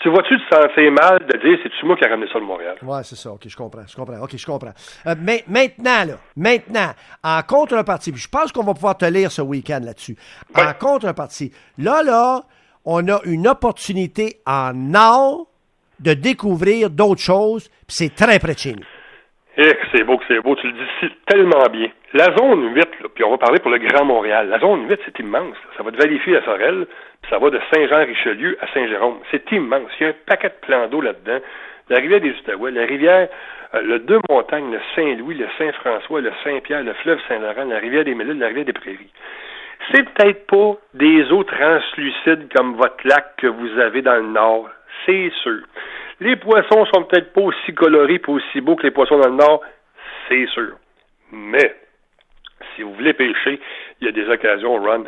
Tu 0.00 0.08
vois-tu 0.08 0.34
te 0.38 0.54
sentir 0.54 0.92
mal 0.92 1.18
de 1.26 1.38
dire 1.38 1.58
c'est-tu 1.62 1.84
moi 1.84 1.94
qui 1.96 2.04
ai 2.04 2.08
ramené 2.08 2.26
ça 2.32 2.40
de 2.40 2.44
Montréal? 2.44 2.76
Oui, 2.82 2.98
c'est 3.04 3.16
ça. 3.16 3.32
OK, 3.32 3.42
je 3.46 3.56
comprends. 3.56 3.86
Je 3.86 3.94
comprends. 3.94 4.18
OK, 4.22 4.34
je 4.34 4.46
comprends. 4.46 4.72
Euh, 5.06 5.14
mais 5.20 5.44
maintenant, 5.46 6.04
là, 6.06 6.14
maintenant, 6.36 6.92
en 7.22 7.42
contrepartie, 7.42 8.10
puis 8.10 8.20
je 8.20 8.28
pense 8.28 8.50
qu'on 8.50 8.64
va 8.64 8.72
pouvoir 8.72 8.96
te 8.96 9.04
lire 9.04 9.30
ce 9.30 9.42
week-end 9.42 9.80
là-dessus. 9.82 10.16
En 10.54 10.72
contrepartie, 10.72 11.52
là, 11.76 12.02
là, 12.02 12.44
on 12.86 13.06
a 13.08 13.20
une 13.24 13.46
opportunité 13.46 14.40
en 14.46 14.94
or 14.94 15.48
de 16.00 16.14
découvrir 16.14 16.88
d'autres 16.88 17.20
choses, 17.20 17.68
puis 17.86 17.96
c'est 17.96 18.14
très 18.14 18.38
près 18.38 18.54
de 18.54 18.58
chez 18.58 18.72
nous. 18.72 18.84
Eh, 19.56 19.76
c'est 19.92 20.04
beau 20.04 20.16
que 20.16 20.24
c'est 20.28 20.40
beau, 20.40 20.54
tu 20.54 20.68
le 20.68 20.72
dis 20.72 21.14
tellement 21.26 21.66
bien. 21.72 21.88
La 22.14 22.34
zone 22.36 22.72
8, 22.74 22.88
puis 23.14 23.24
on 23.24 23.30
va 23.30 23.38
parler 23.38 23.58
pour 23.58 23.70
le 23.70 23.78
Grand 23.78 24.04
Montréal. 24.04 24.48
La 24.48 24.58
zone 24.60 24.88
8, 24.88 25.00
c'est 25.04 25.18
immense. 25.18 25.56
Ça 25.76 25.82
va 25.82 25.90
de 25.90 25.96
Valleyfield 25.96 26.38
à 26.38 26.44
Sorel, 26.44 26.86
puis 27.20 27.30
ça 27.30 27.38
va 27.38 27.50
de 27.50 27.60
Saint-Jean-Richelieu 27.72 28.56
à 28.60 28.68
Saint-Jérôme. 28.72 29.18
C'est 29.30 29.50
immense. 29.50 29.90
Il 29.98 30.04
y 30.04 30.06
a 30.06 30.10
un 30.10 30.14
paquet 30.26 30.48
de 30.48 30.66
plans 30.66 30.86
d'eau 30.86 31.00
là-dedans. 31.00 31.40
La 31.88 31.98
rivière 31.98 32.20
des 32.20 32.30
Outaouais, 32.30 32.70
la 32.70 32.86
rivière, 32.86 33.28
euh, 33.74 33.82
le 33.82 33.98
Deux-Montagnes, 33.98 34.70
le 34.70 34.80
Saint-Louis, 34.94 35.34
le 35.34 35.48
Saint-François, 35.58 36.20
le 36.20 36.32
Saint-Pierre, 36.44 36.84
le 36.84 36.92
fleuve 36.94 37.18
Saint-Laurent, 37.28 37.64
la 37.64 37.78
rivière 37.78 38.04
des 38.04 38.14
Mélules, 38.14 38.38
la 38.38 38.46
rivière 38.46 38.66
des 38.66 38.72
Prairies. 38.72 39.10
C'est 39.92 40.08
peut-être 40.10 40.46
pas 40.46 40.76
des 40.94 41.32
eaux 41.32 41.42
translucides 41.42 42.52
comme 42.54 42.76
votre 42.76 43.04
lac 43.04 43.34
que 43.38 43.48
vous 43.48 43.78
avez 43.80 44.02
dans 44.02 44.14
le 44.14 44.28
nord. 44.28 44.68
C'est 45.04 45.32
sûr. 45.42 45.62
Les 46.20 46.36
poissons 46.36 46.84
sont 46.86 47.04
peut-être 47.04 47.32
pas 47.32 47.40
aussi 47.40 47.74
colorés 47.74 48.14
et 48.14 48.30
aussi 48.30 48.60
beaux 48.60 48.76
que 48.76 48.82
les 48.82 48.90
poissons 48.90 49.18
dans 49.18 49.28
le 49.28 49.36
nord, 49.36 49.62
c'est 50.28 50.46
sûr. 50.48 50.76
Mais, 51.32 51.74
si 52.74 52.82
vous 52.82 52.92
voulez 52.94 53.14
pêcher, 53.14 53.58
il 54.00 54.06
y 54.06 54.08
a 54.08 54.12
des 54.12 54.28
occasions 54.28 54.76
run 54.82 55.04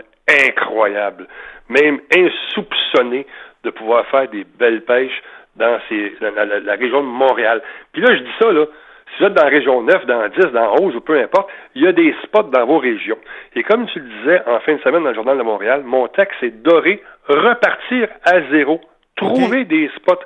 incroyables, 0.47 1.27
même 1.69 2.01
insoupçonnées 2.15 3.27
de 3.65 3.71
pouvoir 3.71 4.07
faire 4.07 4.29
des 4.29 4.45
belles 4.59 4.83
pêches 4.83 5.23
dans, 5.57 5.79
la, 6.21 6.75
région 6.75 7.03
de 7.03 7.09
Montréal. 7.09 7.63
Puis 7.93 8.03
là, 8.03 8.15
je 8.15 8.23
dis 8.23 8.33
ça, 8.41 8.51
là, 8.51 8.65
si 9.13 9.19
vous 9.19 9.27
êtes 9.27 9.35
dans 9.35 9.45
la 9.45 9.51
région 9.51 9.83
9, 9.83 10.07
dans 10.07 10.29
10, 10.29 10.39
dans 10.53 10.75
11 10.81 10.97
ou 10.97 11.01
peu 11.01 11.21
importe, 11.21 11.51
il 11.75 11.83
y 11.83 11.87
a 11.87 11.93
des 11.93 12.15
spots 12.23 12.45
dans 12.45 12.65
vos 12.65 12.79
régions. 12.79 13.19
Et 13.55 13.63
comme 13.63 13.87
tu 13.87 14.01
le 14.01 14.07
disais 14.07 14.41
en 14.47 14.61
fin 14.61 14.75
de 14.75 14.81
semaine 14.81 15.03
dans 15.03 15.11
le 15.11 15.15
Journal 15.15 15.37
de 15.37 15.43
Montréal, 15.43 15.83
mon 15.85 16.09
texte 16.09 16.43
est 16.43 16.63
doré, 16.63 17.03
repartir 17.29 18.09
à 18.25 18.41
zéro, 18.51 18.81
trouver 19.17 19.65
des 19.65 19.91
spots. 19.97 20.25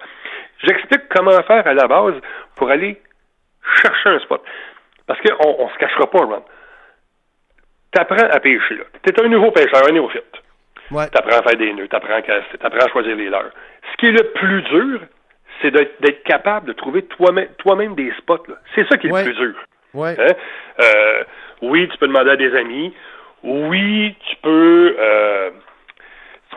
J'explique 0.62 1.08
comment 1.14 1.42
faire 1.42 1.66
à 1.66 1.74
la 1.74 1.86
base 1.86 2.14
pour 2.56 2.70
aller 2.70 3.00
chercher 3.82 4.08
un 4.10 4.18
spot. 4.20 4.42
Parce 5.06 5.20
qu'on 5.20 5.56
on 5.58 5.68
se 5.68 5.78
cachera 5.78 6.10
pas, 6.10 6.18
Ron. 6.24 6.42
T'apprends 7.92 8.28
à 8.30 8.40
pêcher, 8.40 8.74
là. 8.76 8.84
T'es 9.02 9.20
un 9.22 9.28
nouveau 9.28 9.50
pêcheur, 9.52 9.86
un 9.88 9.92
néophyte. 9.92 10.22
Ouais. 10.90 11.08
T'apprends 11.08 11.38
à 11.38 11.42
faire 11.42 11.56
des 11.58 11.72
nœuds, 11.72 11.88
t'apprends 11.88 12.14
à 12.14 12.22
caster, 12.22 12.58
t'apprends 12.58 12.86
à 12.86 12.90
choisir 12.90 13.16
les 13.16 13.28
leurs. 13.28 13.50
Ce 13.92 13.96
qui 13.96 14.06
est 14.06 14.12
le 14.12 14.24
plus 14.32 14.62
dur, 14.62 15.00
c'est 15.62 15.70
d'être 15.70 16.22
capable 16.24 16.66
de 16.68 16.72
trouver 16.74 17.02
toi-même 17.06 17.48
toi-même 17.58 17.94
des 17.94 18.12
spots. 18.18 18.44
là. 18.48 18.56
C'est 18.74 18.86
ça 18.88 18.96
qui 18.98 19.08
est 19.08 19.12
Ouais. 19.12 19.24
le 19.24 19.32
plus 19.32 19.38
dur. 19.46 19.54
Ouais. 19.94 20.14
Hein? 20.18 20.32
Euh, 20.82 21.24
oui, 21.62 21.88
tu 21.88 21.96
peux 21.98 22.06
demander 22.06 22.30
à 22.30 22.36
des 22.36 22.54
amis. 22.56 22.94
Oui, 23.42 24.14
tu 24.28 24.36
peux, 24.42 24.96
euh, 24.98 25.50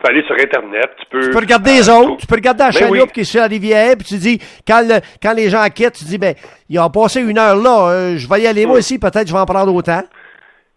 tu 0.00 0.06
peux 0.06 0.08
aller 0.08 0.22
sur 0.24 0.34
Internet. 0.34 0.90
Tu 0.98 1.06
peux, 1.10 1.20
Tu 1.20 1.30
peux 1.30 1.38
regarder 1.38 1.70
les 1.72 1.88
euh, 1.90 1.94
autres, 1.94 2.16
tu 2.18 2.26
peux 2.26 2.34
regarder 2.36 2.60
la 2.64 2.70
Ben 2.70 2.78
chaloupe 2.78 2.96
oui. 3.08 3.12
qui 3.12 3.20
est 3.20 3.24
sur 3.24 3.40
la 3.40 3.46
rivière, 3.46 3.94
puis 3.98 4.06
tu 4.06 4.14
dis, 4.16 4.38
quand, 4.66 4.80
le- 4.86 5.00
quand 5.22 5.32
les 5.34 5.50
gens 5.50 5.64
quittent, 5.68 5.94
tu 5.94 6.04
dis, 6.04 6.18
ben, 6.18 6.34
ils 6.68 6.78
ont 6.78 6.90
passé 6.90 7.20
une 7.20 7.38
heure 7.38 7.56
là, 7.56 7.90
euh, 7.90 8.16
je 8.16 8.28
vais 8.28 8.40
y 8.42 8.46
aller 8.46 8.66
moi 8.66 8.78
aussi, 8.78 8.98
peut-être 8.98 9.28
je 9.28 9.32
vais 9.32 9.38
en 9.38 9.46
prendre 9.46 9.74
autant. 9.74 10.02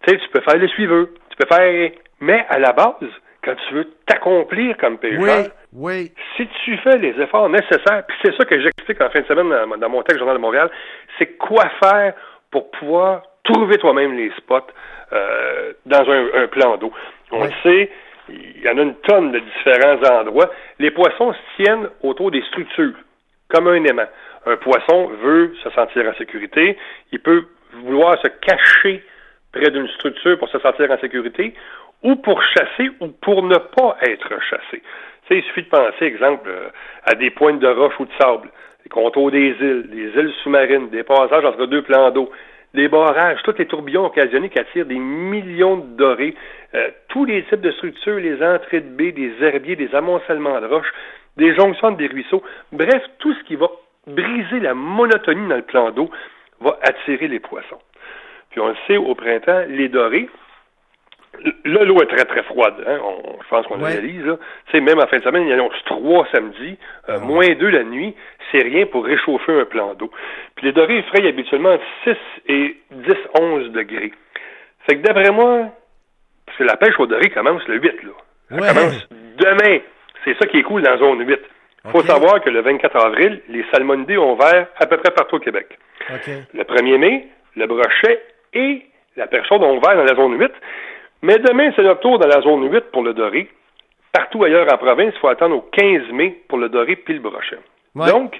Tu 0.05 0.11
sais, 0.13 0.19
tu 0.19 0.29
peux 0.29 0.41
faire 0.41 0.57
le 0.57 0.67
suiveux. 0.69 1.13
Tu 1.29 1.37
peux 1.37 1.47
faire. 1.55 1.91
Mais 2.19 2.45
à 2.49 2.59
la 2.59 2.71
base, 2.73 2.93
quand 3.43 3.55
tu 3.67 3.73
veux 3.75 3.87
t'accomplir 4.05 4.77
comme 4.77 4.97
Oui, 5.03 5.29
oui. 5.73 6.11
si 6.37 6.47
tu 6.63 6.77
fais 6.77 6.97
les 6.97 7.13
efforts 7.21 7.49
nécessaires, 7.49 8.03
puis 8.07 8.17
c'est 8.23 8.35
ça 8.37 8.45
que 8.45 8.59
j'explique 8.61 9.01
en 9.01 9.09
fin 9.09 9.21
de 9.21 9.25
semaine 9.25 9.49
dans, 9.49 9.77
dans 9.77 9.89
mon 9.89 10.01
texte 10.03 10.19
Journal 10.19 10.35
de 10.37 10.41
Montréal, 10.41 10.69
c'est 11.19 11.37
quoi 11.37 11.65
faire 11.83 12.13
pour 12.51 12.69
pouvoir 12.71 13.23
trouver 13.43 13.77
toi-même 13.77 14.15
les 14.15 14.31
spots 14.37 14.67
euh, 15.11 15.73
dans 15.85 16.09
un, 16.09 16.43
un 16.43 16.47
plan 16.47 16.77
d'eau. 16.77 16.93
On 17.31 17.43
le 17.43 17.49
sait, 17.63 17.89
il 18.29 18.61
y 18.61 18.69
en 18.69 18.77
a 18.77 18.81
une 18.81 18.95
tonne 18.95 19.31
de 19.31 19.39
différents 19.39 20.19
endroits. 20.19 20.49
Les 20.79 20.91
poissons 20.91 21.33
se 21.33 21.63
tiennent 21.63 21.89
autour 22.01 22.31
des 22.31 22.41
structures, 22.43 22.95
comme 23.49 23.67
un 23.67 23.83
aimant. 23.83 24.07
Un 24.45 24.57
poisson 24.57 25.07
veut 25.21 25.53
se 25.63 25.69
sentir 25.71 26.07
en 26.07 26.13
sécurité, 26.15 26.77
il 27.11 27.19
peut 27.19 27.45
vouloir 27.73 28.19
se 28.21 28.27
cacher 28.27 29.03
près 29.51 29.69
d'une 29.71 29.87
structure 29.89 30.37
pour 30.39 30.49
se 30.49 30.59
sentir 30.59 30.91
en 30.91 30.97
sécurité, 30.97 31.53
ou 32.01 32.15
pour 32.17 32.41
chasser, 32.43 32.91
ou 32.99 33.07
pour 33.07 33.43
ne 33.43 33.55
pas 33.55 33.97
être 34.01 34.41
chassé. 34.49 34.81
Tu 35.27 35.27
sais, 35.27 35.37
il 35.37 35.43
suffit 35.43 35.63
de 35.63 35.69
penser, 35.69 36.05
exemple, 36.05 36.49
euh, 36.49 36.69
à 37.05 37.15
des 37.15 37.29
pointes 37.29 37.59
de 37.59 37.67
roche 37.67 37.97
ou 37.99 38.05
de 38.05 38.11
sable, 38.19 38.49
les 38.83 38.89
contours 38.89 39.31
des 39.31 39.55
îles, 39.61 39.87
des 39.89 40.19
îles 40.19 40.33
sous-marines, 40.43 40.89
des 40.89 41.03
passages 41.03 41.45
entre 41.45 41.65
deux 41.65 41.81
plans 41.81 42.11
d'eau, 42.11 42.29
des 42.73 42.87
barrages, 42.87 43.39
tous 43.43 43.55
les 43.57 43.67
tourbillons 43.67 44.05
occasionnés 44.05 44.49
qui 44.49 44.59
attirent 44.59 44.85
des 44.85 44.97
millions 44.97 45.77
de 45.77 45.95
dorés, 45.95 46.35
euh, 46.73 46.89
tous 47.09 47.25
les 47.25 47.43
types 47.43 47.61
de 47.61 47.71
structures, 47.71 48.17
les 48.17 48.41
entrées 48.43 48.81
de 48.81 48.89
baies, 48.89 49.11
des 49.11 49.31
herbiers, 49.41 49.75
des 49.75 49.93
amoncellements 49.93 50.59
de 50.59 50.65
roches, 50.65 50.91
des 51.37 51.55
jonctions 51.55 51.91
des 51.91 52.07
ruisseaux, 52.07 52.43
bref, 52.71 53.03
tout 53.19 53.33
ce 53.33 53.43
qui 53.43 53.55
va 53.55 53.69
briser 54.07 54.59
la 54.59 54.73
monotonie 54.73 55.47
dans 55.47 55.55
le 55.55 55.61
plan 55.61 55.91
d'eau 55.91 56.09
va 56.61 56.77
attirer 56.81 57.27
les 57.27 57.39
poissons. 57.39 57.79
Puis 58.49 58.59
on 58.59 58.69
le 58.69 58.75
sait, 58.87 58.97
au 58.97 59.15
printemps, 59.15 59.63
les 59.67 59.89
dorés, 59.89 60.29
Là, 61.65 61.83
l'eau 61.83 62.01
est 62.01 62.05
très, 62.15 62.25
très 62.25 62.43
froide. 62.43 62.75
Hein? 62.87 62.99
On, 63.03 63.41
je 63.43 63.47
pense 63.49 63.65
qu'on 63.67 63.81
Ouais. 63.81 63.91
analyse. 63.93 64.23
Là. 64.25 64.37
Tu 64.67 64.71
sais, 64.71 64.79
même 64.81 64.99
en 64.99 65.07
fin 65.07 65.17
de 65.17 65.23
semaine, 65.23 65.43
il 65.47 65.49
y 65.49 65.59
en 65.59 65.65
a 65.65 65.69
trois 65.85 66.27
samedis, 66.31 66.77
euh, 67.09 67.19
moins 67.21 67.47
deux 67.55 67.69
la 67.69 67.83
nuit. 67.83 68.15
C'est 68.51 68.63
rien 68.63 68.85
pour 68.85 69.03
réchauffer 69.05 69.51
un 69.59 69.65
plan 69.65 69.93
d'eau. 69.95 70.11
Puis 70.55 70.67
les 70.67 70.71
dorés 70.73 70.97
effrayent 70.99 71.27
habituellement 71.27 71.73
entre 71.73 71.83
6 72.03 72.15
et 72.47 72.77
10, 72.91 73.13
11 73.41 73.71
degrés. 73.71 74.13
Fait 74.87 74.95
que 74.97 75.01
d'après 75.01 75.31
moi, 75.31 75.69
parce 76.45 76.57
que 76.57 76.63
la 76.63 76.77
pêche 76.77 76.99
au 76.99 77.07
doré 77.07 77.29
commence 77.31 77.67
le 77.67 77.75
8, 77.79 78.03
là. 78.03 78.11
Elle 78.51 78.61
Ouais. 78.61 78.67
commence 78.67 79.07
demain. 79.37 79.79
C'est 80.23 80.37
ça 80.37 80.45
qui 80.47 80.59
est 80.59 80.63
cool 80.63 80.81
dans 80.83 80.91
la 80.91 80.97
zone 80.97 81.25
8. 81.27 81.39
faut 81.91 81.99
Ok. 81.99 82.05
savoir 82.05 82.41
que 82.41 82.49
le 82.49 82.61
24 82.61 82.95
avril, 83.05 83.41
les 83.49 83.65
salmonidés 83.73 84.17
ont 84.17 84.33
ouvert 84.35 84.67
à 84.77 84.85
peu 84.85 84.95
près 84.97 85.11
partout 85.11 85.35
au 85.35 85.39
Québec. 85.39 85.77
OK. 86.09 86.29
Le 86.53 86.63
1er 86.63 86.97
mai, 86.97 87.27
le 87.57 87.65
brochet 87.65 88.21
et 88.53 88.85
la 89.17 89.27
perchaude 89.27 89.61
ont 89.63 89.75
ouvert 89.77 89.95
dans 89.97 90.03
la 90.05 90.15
zone 90.15 90.39
8. 90.39 90.49
Mais 91.23 91.39
demain, 91.39 91.71
c'est 91.75 91.83
notre 91.83 92.01
tour 92.01 92.19
dans 92.19 92.27
la 92.27 92.41
zone 92.41 92.69
8 92.69 92.91
pour 92.91 93.01
le 93.01 93.13
doré. 93.13 93.49
Partout 94.11 94.43
ailleurs 94.43 94.71
en 94.71 94.77
province, 94.77 95.13
il 95.15 95.19
faut 95.19 95.29
attendre 95.29 95.55
au 95.55 95.61
15 95.61 96.11
mai 96.11 96.41
pour 96.49 96.57
le 96.57 96.67
doré 96.67 96.97
puis 96.97 97.13
le 97.13 97.21
brochet. 97.21 97.57
Ouais. 97.95 98.07
Donc, 98.09 98.39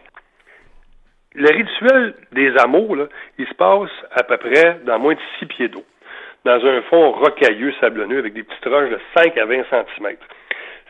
le 1.34 1.48
rituel 1.48 2.14
des 2.34 2.56
amours, 2.58 2.98
là, 2.98 3.06
il 3.38 3.48
se 3.48 3.54
passe 3.54 3.90
à 4.12 4.24
peu 4.24 4.36
près 4.38 4.82
dans 4.86 5.00
moins 5.00 5.14
de 5.14 5.20
6 5.40 5.46
pieds 5.46 5.68
d'eau, 5.70 5.86
dans 6.44 6.64
un 6.64 6.82
fond 6.84 7.12
rocailleux, 7.12 7.74
sablonneux, 7.80 8.20
avec 8.20 8.34
des 8.34 8.44
petites 8.44 8.66
roches 8.66 8.90
de 8.90 9.00
5 9.16 9.38
à 9.38 9.46
20 9.46 9.64
cm. 9.70 10.18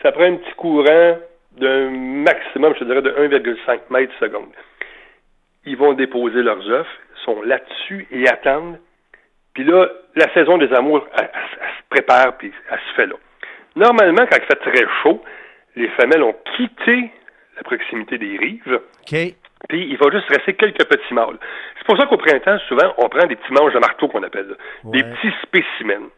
Ça 0.01 0.11
prend 0.11 0.23
un 0.23 0.37
petit 0.37 0.53
courant 0.55 1.17
d'un 1.57 1.89
maximum, 1.91 2.73
je 2.73 2.79
te 2.79 2.83
dirais, 2.85 3.03
de 3.03 3.11
1,5 3.11 3.79
mètres 3.91 4.13
seconde. 4.19 4.49
Ils 5.65 5.77
vont 5.77 5.93
déposer 5.93 6.41
leurs 6.41 6.67
œufs, 6.69 6.87
sont 7.23 7.41
là-dessus 7.43 8.07
et 8.11 8.27
attendent. 8.27 8.79
Puis 9.53 9.63
là, 9.63 9.87
la 10.15 10.31
saison 10.33 10.57
des 10.57 10.71
amours, 10.73 11.05
elle, 11.17 11.29
elle- 11.33 11.39
elle 11.61 11.67
se 11.69 11.83
prépare, 11.89 12.37
puis 12.37 12.51
elle 12.71 12.79
se 12.89 12.93
fait 12.95 13.05
là. 13.07 13.15
Normalement, 13.75 14.25
quand 14.29 14.37
il 14.37 14.45
fait 14.45 14.71
très 14.71 14.85
chaud, 15.01 15.23
les 15.75 15.87
femelles 15.89 16.23
ont 16.23 16.35
quitté 16.55 17.11
la 17.55 17.63
proximité 17.63 18.17
des 18.17 18.37
rives, 18.37 18.79
OK. 19.01 19.33
puis 19.69 19.87
il 19.89 19.97
va 19.97 20.11
juste 20.11 20.27
rester 20.29 20.53
quelques 20.55 20.85
petits 20.87 21.13
mâles. 21.13 21.37
C'est 21.77 21.85
pour 21.85 21.97
ça 21.97 22.05
qu'au 22.07 22.17
printemps, 22.17 22.57
souvent, 22.67 22.93
on 22.97 23.09
prend 23.09 23.25
des 23.27 23.35
petits 23.35 23.53
manches 23.53 23.73
de 23.73 23.79
marteau 23.79 24.07
qu'on 24.07 24.23
appelle, 24.23 24.47
là. 24.49 24.55
des 24.85 25.03
petits 25.03 25.33
spécimens. 25.43 26.09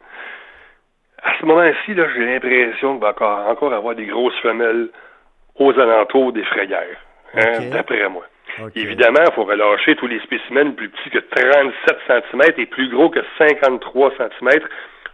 À 1.22 1.32
ce 1.40 1.44
moment-ci, 1.46 1.94
là, 1.94 2.06
j'ai 2.14 2.24
l'impression 2.24 2.92
qu'il 2.92 3.02
va 3.02 3.10
encore, 3.10 3.46
encore 3.48 3.72
avoir 3.74 3.94
des 3.94 4.06
grosses 4.06 4.38
femelles 4.40 4.88
aux 5.58 5.72
alentours 5.78 6.32
des 6.32 6.44
frayères, 6.44 6.98
hein, 7.34 7.40
d'après 7.70 8.08
moi. 8.08 8.24
Évidemment, 8.74 9.20
il 9.26 9.32
faut 9.34 9.44
relâcher 9.44 9.96
tous 9.96 10.06
les 10.06 10.20
spécimens 10.20 10.70
plus 10.72 10.88
petits 10.88 11.10
que 11.10 11.18
37 11.18 11.96
cm 12.06 12.42
et 12.58 12.66
plus 12.66 12.88
gros 12.88 13.10
que 13.10 13.20
53 13.38 14.12
cm 14.16 14.60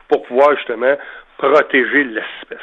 pour 0.09 0.23
pouvoir 0.25 0.57
justement 0.57 0.97
protéger 1.39 2.05
l'espèce. 2.05 2.59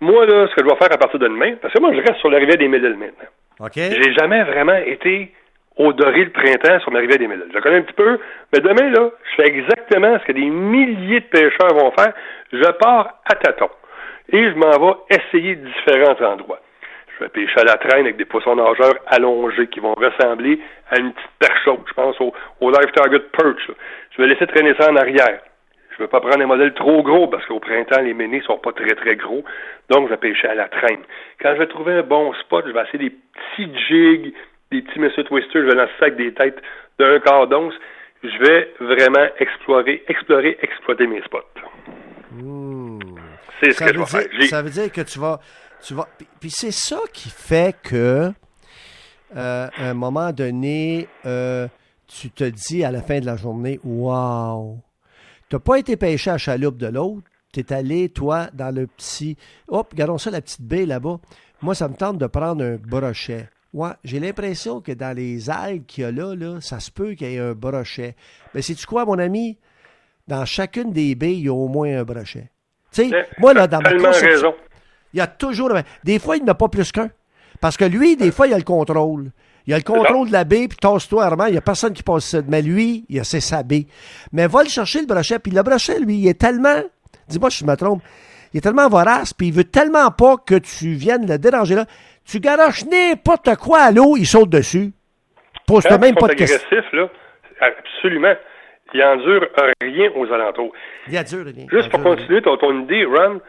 Moi, 0.00 0.26
là, 0.26 0.46
ce 0.48 0.54
que 0.54 0.62
je 0.62 0.70
vais 0.70 0.76
faire 0.76 0.92
à 0.92 0.98
partir 0.98 1.18
de 1.18 1.28
demain, 1.28 1.56
parce 1.60 1.74
que 1.74 1.80
moi, 1.80 1.92
je 1.92 2.00
reste 2.00 2.16
sur 2.20 2.30
la 2.30 2.38
rivière 2.38 2.56
des 2.56 2.68
maintenant. 2.68 3.28
OK. 3.60 3.74
J'ai 3.74 4.12
jamais 4.14 4.42
vraiment 4.44 4.76
été 4.76 5.32
au 5.76 5.92
doré 5.92 6.24
le 6.24 6.30
printemps 6.30 6.80
sur 6.80 6.92
rivière 6.92 7.18
des 7.18 7.28
Mille. 7.28 7.44
Je 7.52 7.58
connais 7.60 7.76
un 7.76 7.82
petit 7.82 7.94
peu, 7.94 8.18
mais 8.52 8.60
demain, 8.60 8.90
là, 8.90 9.10
je 9.30 9.42
fais 9.42 9.48
exactement 9.48 10.18
ce 10.18 10.24
que 10.24 10.32
des 10.32 10.50
milliers 10.50 11.20
de 11.20 11.26
pêcheurs 11.26 11.74
vont 11.74 11.90
faire. 11.92 12.12
Je 12.52 12.70
pars 12.72 13.20
à 13.24 13.34
tâtons 13.36 13.70
et 14.32 14.50
je 14.50 14.54
m'en 14.54 14.70
vais 14.70 15.16
essayer 15.16 15.56
différents 15.56 16.32
endroits. 16.32 16.60
Je 17.20 17.24
vais 17.26 17.30
pêcher 17.30 17.60
à 17.60 17.64
la 17.64 17.76
traîne 17.76 18.06
avec 18.06 18.16
des 18.16 18.24
poissons 18.24 18.56
nageurs 18.56 18.94
allongés 19.06 19.66
qui 19.66 19.78
vont 19.80 19.92
ressembler 19.94 20.58
à 20.90 20.98
une 20.98 21.12
petite 21.12 21.28
perche 21.38 21.68
haute. 21.68 21.84
Je 21.86 21.92
pense 21.92 22.18
au, 22.20 22.32
au 22.60 22.70
Live 22.70 22.90
Target 22.94 23.20
Perch. 23.36 23.68
là. 23.68 23.74
Je 24.16 24.22
vais 24.22 24.28
laisser 24.28 24.46
traîner 24.46 24.74
ça 24.80 24.90
en 24.90 24.96
arrière. 24.96 25.38
Je 25.90 25.96
ne 26.02 26.06
vais 26.06 26.10
pas 26.10 26.20
prendre 26.20 26.40
un 26.40 26.46
modèle 26.46 26.72
trop 26.72 27.02
gros 27.02 27.28
parce 27.28 27.44
qu'au 27.44 27.60
printemps, 27.60 28.00
les 28.00 28.14
ménés 28.14 28.40
sont 28.46 28.56
pas 28.56 28.72
très 28.72 28.94
très 28.94 29.16
gros. 29.16 29.44
Donc, 29.90 30.06
je 30.06 30.14
vais 30.14 30.16
pêcher 30.16 30.48
à 30.48 30.54
la 30.54 30.68
traîne. 30.68 31.00
Quand 31.42 31.52
je 31.52 31.58
vais 31.58 31.66
trouver 31.66 31.92
un 31.92 32.02
bon 32.02 32.32
spot, 32.40 32.64
je 32.66 32.72
vais 32.72 32.80
essayer 32.84 33.10
des 33.10 33.10
petits 33.10 33.70
jigs, 33.86 34.32
des 34.72 34.80
petits 34.80 34.98
Monsieur 34.98 35.24
Twister, 35.24 35.60
je 35.60 35.66
vais 35.66 35.74
lancer 35.74 35.92
ça 35.98 36.06
avec 36.06 36.16
des 36.16 36.32
têtes 36.32 36.58
d'un 36.98 37.20
quart 37.20 37.46
d'once. 37.48 37.74
Je 38.24 38.38
vais 38.38 38.72
vraiment 38.80 39.26
explorer, 39.38 40.02
explorer, 40.08 40.56
exploiter 40.62 41.06
mes 41.06 41.20
spots. 41.22 41.42
C'est 43.62 43.72
ce 43.72 43.76
ça 43.76 43.86
que 43.88 43.94
je 43.94 43.98
vais 43.98 44.06
faire. 44.06 44.28
dire, 44.38 44.48
ça 44.48 44.62
veut 44.62 44.70
dire 44.70 44.90
que 44.90 45.02
tu 45.02 45.18
vas. 45.18 45.38
Tu 45.82 45.94
vas 45.94 46.08
puis, 46.40 46.50
c'est 46.50 46.70
ça 46.72 47.00
qui 47.12 47.30
fait 47.30 47.74
que, 47.82 48.32
euh, 49.36 49.68
à 49.76 49.88
un 49.88 49.94
moment 49.94 50.32
donné, 50.32 51.08
euh, 51.26 51.68
tu 52.06 52.30
te 52.30 52.44
dis 52.44 52.84
à 52.84 52.90
la 52.90 53.02
fin 53.02 53.20
de 53.20 53.26
la 53.26 53.36
journée 53.36 53.80
Waouh! 53.84 54.78
Tu 55.48 55.56
n'as 55.56 55.60
pas 55.60 55.78
été 55.78 55.96
pêché 55.96 56.30
à 56.30 56.34
la 56.34 56.38
chaloupe 56.38 56.76
de 56.76 56.86
l'autre. 56.86 57.22
Tu 57.52 57.60
es 57.60 57.72
allé, 57.72 58.08
toi, 58.08 58.48
dans 58.52 58.72
le 58.74 58.86
petit. 58.86 59.36
Hop, 59.68 59.88
regardons 59.92 60.18
ça, 60.18 60.30
la 60.30 60.40
petite 60.40 60.62
baie 60.62 60.86
là-bas. 60.86 61.18
Moi, 61.62 61.74
ça 61.74 61.88
me 61.88 61.94
tente 61.94 62.18
de 62.18 62.26
prendre 62.26 62.64
un 62.64 62.76
brochet. 62.76 63.48
Ouais, 63.72 63.90
j'ai 64.04 64.20
l'impression 64.20 64.80
que 64.80 64.92
dans 64.92 65.16
les 65.16 65.50
algues 65.50 65.84
qu'il 65.86 66.02
y 66.02 66.06
a 66.06 66.12
là, 66.12 66.34
là, 66.34 66.60
ça 66.60 66.78
se 66.80 66.90
peut 66.90 67.14
qu'il 67.14 67.30
y 67.30 67.34
ait 67.34 67.38
un 67.40 67.52
brochet. 67.54 68.14
Mais 68.54 68.62
sais-tu 68.62 68.86
quoi, 68.86 69.04
mon 69.04 69.18
ami? 69.18 69.58
Dans 70.28 70.44
chacune 70.44 70.92
des 70.92 71.14
baies, 71.16 71.34
il 71.34 71.44
y 71.46 71.48
a 71.48 71.52
au 71.52 71.68
moins 71.68 71.98
un 71.98 72.04
brochet. 72.04 72.50
Tu 72.92 73.08
sais, 73.10 73.26
moi, 73.38 73.52
là, 73.54 73.66
dans 73.66 73.80
ma 73.80 73.92
conception- 73.94 74.28
raison. 74.28 74.54
Il 75.12 75.18
y 75.18 75.20
a 75.20 75.26
toujours. 75.26 75.70
Des 76.04 76.18
fois, 76.18 76.36
il 76.36 76.44
n'y 76.44 76.48
en 76.48 76.52
a 76.52 76.54
pas 76.54 76.68
plus 76.68 76.90
qu'un. 76.92 77.10
Parce 77.60 77.76
que 77.76 77.84
lui, 77.84 78.16
des 78.16 78.30
fois, 78.30 78.46
il 78.46 78.54
a 78.54 78.58
le 78.58 78.64
contrôle. 78.64 79.30
Il 79.66 79.74
a 79.74 79.76
le 79.76 79.82
contrôle 79.82 80.28
de 80.28 80.32
la 80.32 80.44
baie, 80.44 80.66
puis 80.68 80.78
tasse-toi, 80.78 81.24
Armand. 81.24 81.46
Il 81.46 81.52
n'y 81.52 81.58
a 81.58 81.62
personne 81.62 81.92
qui 81.92 82.02
passe 82.02 82.24
ça. 82.24 82.38
Mais 82.48 82.62
lui, 82.62 83.04
il 83.08 83.20
a 83.20 83.24
c'est 83.24 83.40
sa 83.40 83.62
baie. 83.62 83.86
Mais 84.32 84.46
va 84.46 84.62
le 84.62 84.68
chercher, 84.68 85.00
le 85.00 85.06
brochet. 85.06 85.38
Puis 85.38 85.52
le 85.52 85.62
brochet, 85.62 86.00
lui, 86.00 86.16
il 86.16 86.28
est 86.28 86.40
tellement. 86.40 86.82
Dis-moi 87.28 87.50
si 87.50 87.58
je 87.58 87.66
me 87.66 87.76
trompe. 87.76 88.02
Il 88.52 88.58
est 88.58 88.62
tellement 88.62 88.88
vorace, 88.88 89.32
puis 89.32 89.48
il 89.48 89.52
veut 89.52 89.64
tellement 89.64 90.10
pas 90.10 90.36
que 90.36 90.56
tu 90.56 90.94
viennes 90.94 91.26
le 91.26 91.38
déranger 91.38 91.76
là. 91.76 91.86
Tu 92.24 92.40
garoches 92.40 92.84
n'importe 92.84 93.54
quoi 93.56 93.80
à 93.82 93.92
l'eau, 93.92 94.16
il 94.16 94.26
saute 94.26 94.50
dessus. 94.50 94.92
Pose-toi 95.66 95.98
même 95.98 96.16
pas 96.16 96.28
de 96.28 96.34
questions. 96.34 96.58
là, 96.92 97.08
absolument, 97.60 98.34
il 98.92 99.02
endure 99.02 99.46
rien 99.80 100.10
aux 100.16 100.32
alentours. 100.32 100.72
Il 101.08 101.22
dur, 101.24 101.44
rien. 101.44 101.66
Juste 101.70 101.90
pour 101.90 102.02
continuer 102.02 102.42
ton, 102.42 102.56
ton 102.56 102.82
idée, 102.82 103.04
Ron, 103.04 103.40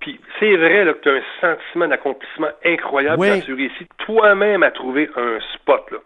puis 0.00 0.20
c'est 0.38 0.56
vrai 0.56 0.84
là, 0.84 0.94
que 0.94 1.00
tu 1.00 1.08
as 1.08 1.12
un 1.12 1.22
sentiment 1.40 1.88
d'accomplissement 1.88 2.48
incroyable 2.64 3.20
Oui. 3.20 3.28
quand 3.28 3.40
tu 3.44 3.54
réussis 3.54 3.86
toi-même 3.98 4.62
à 4.62 4.70
trouver 4.70 5.08
un 5.16 5.38
spot. 5.54 5.90
Là. 5.90 5.98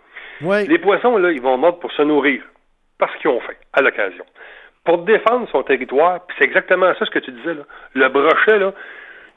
Oui. 0.42 0.66
Les 0.66 0.78
poissons, 0.78 1.16
là, 1.16 1.30
ils 1.30 1.40
vont 1.40 1.56
mordre 1.56 1.78
pour 1.78 1.92
se 1.92 2.02
nourrir. 2.02 2.42
parce 2.98 3.14
qu'ils 3.16 3.30
ont 3.30 3.40
faim 3.40 3.54
à 3.72 3.82
l'occasion. 3.82 4.24
Pour 4.84 4.98
défendre 4.98 5.48
son 5.50 5.62
territoire, 5.62 6.24
puis 6.26 6.36
c'est 6.38 6.44
exactement 6.44 6.92
ça 6.98 7.04
ce 7.04 7.10
que 7.10 7.18
tu 7.18 7.32
disais, 7.32 7.54
là. 7.54 7.62
le 7.94 8.08
brochet, 8.08 8.58
là, 8.58 8.72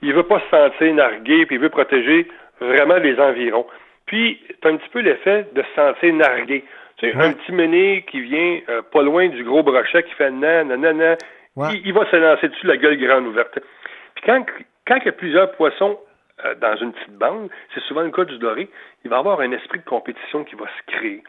il 0.01 0.13
veut 0.13 0.23
pas 0.23 0.39
se 0.41 0.49
sentir 0.49 0.93
nargué, 0.93 1.45
puis 1.45 1.55
il 1.55 1.61
veut 1.61 1.69
protéger 1.69 2.27
vraiment 2.59 2.97
les 2.97 3.19
environs. 3.19 3.65
Puis, 4.05 4.39
tu 4.61 4.67
as 4.67 4.71
un 4.71 4.77
petit 4.77 4.89
peu 4.89 4.99
l'effet 4.99 5.47
de 5.53 5.61
se 5.61 5.75
sentir 5.75 6.13
nargué. 6.13 6.63
Tu 6.97 7.11
sais, 7.11 7.17
un 7.17 7.33
petit 7.33 7.51
mené 7.51 8.05
qui 8.09 8.21
vient 8.21 8.59
euh, 8.69 8.81
pas 8.91 9.03
loin 9.03 9.27
du 9.27 9.43
gros 9.43 9.63
brochet 9.63 10.03
qui 10.03 10.13
fait 10.13 10.31
nan, 10.31 10.67
nan, 10.67 10.81
nan, 10.81 10.97
nan 10.97 11.17
il, 11.83 11.93
va 11.93 12.05
se 12.09 12.15
lancer 12.15 12.49
dessus 12.49 12.67
la 12.67 12.77
gueule 12.77 12.97
grande 12.97 13.27
ouverte. 13.27 13.59
Puis 14.17 14.25
quand, 14.25 14.45
quand 14.87 14.95
il 14.97 15.05
y 15.05 15.09
a 15.09 15.13
plusieurs 15.13 15.51
poissons 15.51 15.99
euh, 16.43 16.55
dans 16.55 16.75
une 16.77 16.91
petite 16.91 17.17
bande, 17.17 17.49
c'est 17.73 17.83
souvent 17.83 18.01
le 18.01 18.09
cas 18.09 18.25
du 18.25 18.39
doré, 18.39 18.67
il 19.03 19.09
va 19.09 19.17
y 19.17 19.19
avoir 19.19 19.39
un 19.41 19.51
esprit 19.51 19.79
de 19.79 19.85
compétition 19.85 20.43
qui 20.43 20.55
va 20.55 20.65
se 20.65 20.91
créer. 20.91 21.23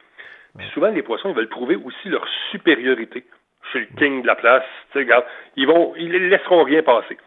Puis 0.56 0.66
souvent, 0.72 0.88
les 0.88 1.02
poissons, 1.02 1.28
ils 1.28 1.34
veulent 1.34 1.48
prouver 1.48 1.76
aussi 1.76 2.08
leur 2.08 2.26
supériorité. 2.50 3.24
Je 3.64 3.68
suis 3.68 3.80
le 3.80 3.98
king 3.98 4.22
de 4.22 4.26
la 4.26 4.36
place, 4.36 4.64
tu 4.90 4.92
sais, 4.94 4.98
regarde, 5.00 5.24
ils 5.56 5.66
vont, 5.66 5.92
ils 5.96 6.10
ne 6.10 6.18
laisseront 6.18 6.64
rien 6.64 6.82
passer. 6.82 7.18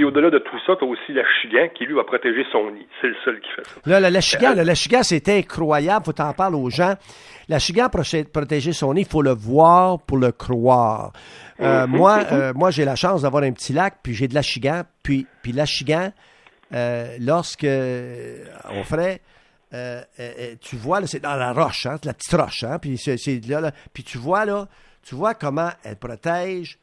Puis 0.00 0.06
au-delà 0.06 0.30
de 0.30 0.38
tout 0.38 0.56
ça, 0.66 0.76
tu 0.76 0.84
as 0.86 0.88
aussi 0.88 1.12
l'achigan 1.12 1.68
qui, 1.74 1.84
lui, 1.84 1.92
va 1.92 2.04
protéger 2.04 2.42
son 2.50 2.70
nid. 2.70 2.86
C'est 3.02 3.08
le 3.08 3.16
seul 3.22 3.38
qui 3.38 3.50
fait 3.50 3.66
ça. 3.66 3.74
Là, 3.84 3.96
euh, 3.96 4.64
l'achigan, 4.64 5.02
c'est 5.02 5.28
incroyable. 5.28 6.06
Faut 6.06 6.14
t'en 6.14 6.32
parler 6.32 6.56
aux 6.56 6.70
gens. 6.70 6.94
L'achigan 7.50 7.90
protéger 7.90 8.72
son 8.72 8.94
nid, 8.94 9.02
il 9.02 9.06
faut 9.06 9.20
le 9.20 9.34
voir 9.34 10.00
pour 10.00 10.16
le 10.16 10.32
croire. 10.32 11.12
Euh, 11.60 11.86
mhm, 11.86 11.96
moi. 11.98 12.20
Euh, 12.32 12.54
moi 12.54 12.70
j'ai 12.70 12.86
la 12.86 12.96
chance 12.96 13.20
d'avoir 13.20 13.42
un 13.42 13.52
petit 13.52 13.74
lac, 13.74 13.98
puis 14.02 14.14
j'ai 14.14 14.26
de 14.26 14.34
l'achigan. 14.34 14.84
Puis, 15.02 15.26
puis 15.42 15.52
l'achigan, 15.52 16.14
euh, 16.72 17.14
lorsque 17.20 17.68
on 18.70 18.82
ferait... 18.84 19.20
tu 20.62 20.76
vois, 20.76 21.06
c'est 21.06 21.20
dans 21.20 21.36
la 21.36 21.52
roche, 21.52 21.84
hein, 21.84 21.96
la 22.04 22.14
petite 22.14 22.32
roche, 22.32 22.64
hein, 22.64 22.78
puis 22.78 22.96
c'est, 22.96 23.46
là, 23.46 23.60
là, 23.60 23.70
puis 23.92 24.02
tu 24.02 24.16
vois 24.16 24.46
là, 24.46 24.66
tu 25.02 25.14
vois 25.14 25.34
comment 25.34 25.68
elle 25.84 25.96
protège 25.96 26.78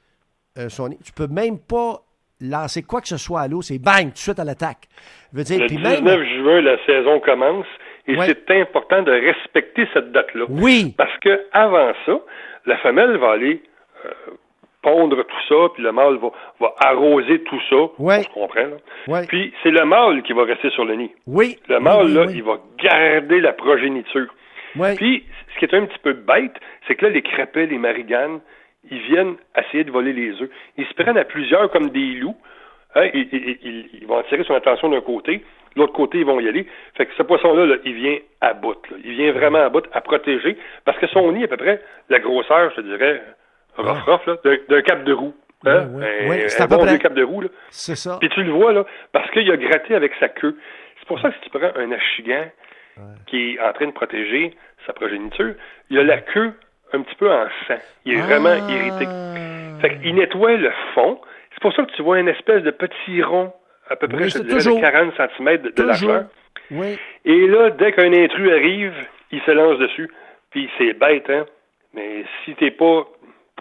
son 0.70 0.90
nid. 0.90 1.00
Tu 1.04 1.14
peux 1.14 1.26
même 1.26 1.58
pas 1.58 2.04
lancer 2.42 2.84
quoi 2.84 3.02
que 3.02 3.08
ce 3.08 3.18
soit 3.18 3.42
à 3.42 3.48
l'eau, 3.48 3.62
c'est 3.62 3.80
bang, 3.80 4.08
tout 4.08 4.14
de 4.14 4.18
suite 4.18 4.40
à 4.40 4.44
l'attaque. 4.44 4.88
le 5.34 5.44
19 5.44 6.24
juin, 6.38 6.62
la 6.62 6.78
saison 6.86 7.20
commence 7.20 7.68
et 8.08 8.16
c'est 8.26 8.52
important 8.52 9.02
de 9.04 9.12
respecter 9.12 9.88
cette 9.94 10.12
date-là. 10.12 10.46
Oui. 10.50 10.94
Parce 10.98 11.18
que 11.20 11.46
avant 11.52 11.92
ça, 12.06 12.20
la 12.66 12.78
femelle 12.78 13.18
va 13.18 13.32
aller 13.32 13.62
euh, 14.06 14.12
pondre 14.82 15.24
tout 15.24 15.48
ça, 15.50 15.74
puis 15.74 15.84
le 15.84 15.92
mâle 15.92 16.16
va, 16.18 16.30
va 16.62 16.74
arroser 16.80 17.44
tout 17.44 17.60
ça. 17.70 17.76
Oui. 18.00 18.16
On 18.20 18.24
se 18.24 18.30
comprend, 18.30 18.68
là. 19.08 19.22
Puis 19.28 19.54
c'est 19.62 19.72
le 19.72 19.84
mâle 19.86 20.24
qui 20.24 20.34
va 20.34 20.44
rester 20.44 20.70
sur 20.70 20.86
le 20.86 20.96
nid. 20.96 21.12
Oui. 21.26 21.58
Le 21.68 21.80
mâle, 21.80 22.14
là, 22.14 22.26
il 22.30 22.44
va 22.44 22.60
garder 22.82 23.42
la 23.42 23.54
progéniture. 23.54 24.28
Puis, 24.96 25.26
ce 25.54 25.60
qui 25.60 25.66
est 25.66 25.76
un 25.76 25.86
petit 25.86 26.00
peu 26.00 26.14
bête, 26.14 26.54
c'est 26.88 26.96
que 26.96 27.06
là, 27.06 27.12
les 27.12 27.22
crapets, 27.22 27.66
les 27.66 27.78
mariganes, 27.78 28.40
ils 28.92 29.02
viennent 29.02 29.36
essayer 29.58 29.84
de 29.84 29.92
voler 29.92 30.14
les 30.14 30.42
œufs. 30.42 30.50
Ils 30.78 30.86
se 30.86 30.94
prennent 30.94 31.18
à 31.18 31.26
plusieurs 31.26 31.70
comme 31.72 31.90
des 31.90 32.14
loups. 32.16 32.38
Hein, 32.96 33.10
ils, 33.14 34.06
vont 34.08 34.18
attirer 34.18 34.44
son 34.44 34.56
attention 34.56 34.90
d'un 34.90 35.02
côté, 35.02 35.44
l'autre 35.76 35.94
côté, 35.94 36.20
ils 36.20 36.26
vont 36.26 36.40
y 36.40 36.48
aller. 36.48 36.66
Fait 36.96 37.06
que 37.06 37.14
ce 37.16 37.24
poisson-là, 37.24 37.76
il 37.84 37.94
vient 37.94 38.18
à 38.42 38.54
bout. 38.54 38.82
Il 39.04 39.14
vient 39.14 39.32
vraiment 39.34 39.60
à 39.60 39.70
bout, 39.70 39.86
à 39.92 40.02
protéger, 40.02 40.58
parce 40.86 40.98
que 40.98 41.08
son 41.08 41.32
nid, 41.32 41.44
à 41.44 41.48
peu 41.48 41.58
près, 41.58 41.82
la 42.10 42.20
grosseur, 42.20 42.72
je 42.72 42.76
te 42.78 42.82
dirais, 42.82 43.22
rough, 43.78 44.02
rough, 44.06 44.44
d'un 44.70 44.82
cap 44.82 45.04
de 45.04 45.14
roue. 45.14 45.36
Hein? 45.66 45.88
c'est 46.48 46.62
un 46.62 46.68
bon 46.68 46.98
cap 46.98 47.14
de 47.14 47.24
roue. 47.24 47.44
C'est 47.70 47.96
ça. 47.96 48.18
Puis 48.20 48.30
tu 48.30 48.44
le 48.44 48.52
vois, 48.52 48.74
là, 48.74 48.86
parce 49.12 49.30
qu'il 49.32 49.50
a 49.52 49.58
gratté 49.58 49.96
avec 49.96 50.14
sa 50.20 50.30
queue. 50.30 50.58
C'est 51.00 51.08
pour 51.08 51.20
ça 51.20 51.30
que 51.30 51.36
si 51.36 51.42
tu 51.42 51.50
prends 51.50 51.72
un 51.76 51.92
achigan 51.92 52.46
qui 53.28 53.54
est 53.54 53.60
en 53.60 53.74
train 53.74 53.88
de 53.88 53.92
protéger 53.92 54.56
sa 54.86 54.94
progéniture, 54.94 55.54
il 55.90 56.00
a 56.00 56.04
la 56.04 56.18
queue 56.20 56.54
un 56.94 57.02
petit 57.02 57.16
peu 57.16 57.32
en 57.32 57.48
sang. 57.68 57.80
Il 58.06 58.14
est 58.14 58.22
vraiment 58.22 58.56
ah. 58.56 58.72
irrité. 58.72 59.06
Fait 59.82 60.00
qu'il 60.00 60.16
nettoie 60.16 60.54
le 60.54 60.72
fond. 60.94 61.20
C'est 61.54 61.62
pour 61.62 61.74
ça 61.74 61.84
que 61.84 61.92
tu 61.92 62.02
vois 62.02 62.20
une 62.20 62.30
espèce 62.30 62.64
de 62.64 62.72
petit 62.72 63.22
rond, 63.24 63.52
à 63.90 63.96
peu 63.96 64.08
près, 64.08 64.26
de 64.26 64.82
40 64.82 65.14
cm 65.16 65.58
de, 65.58 65.84
largeur. 65.84 66.26
Oui. 66.72 66.98
Et 67.26 67.48
là, 67.48 67.70
dès 67.72 67.92
qu'un 67.94 68.14
intrus 68.14 68.52
arrive, 68.52 68.94
il 69.32 69.42
se 69.42 69.52
lance 69.52 69.80
dessus. 69.80 70.10
Puis 70.52 70.70
c'est 70.78 70.94
bête, 70.94 71.30
hein? 71.30 71.46
Mais 71.94 72.24
si 72.44 72.54
t'es 72.56 72.72
pas 72.72 73.08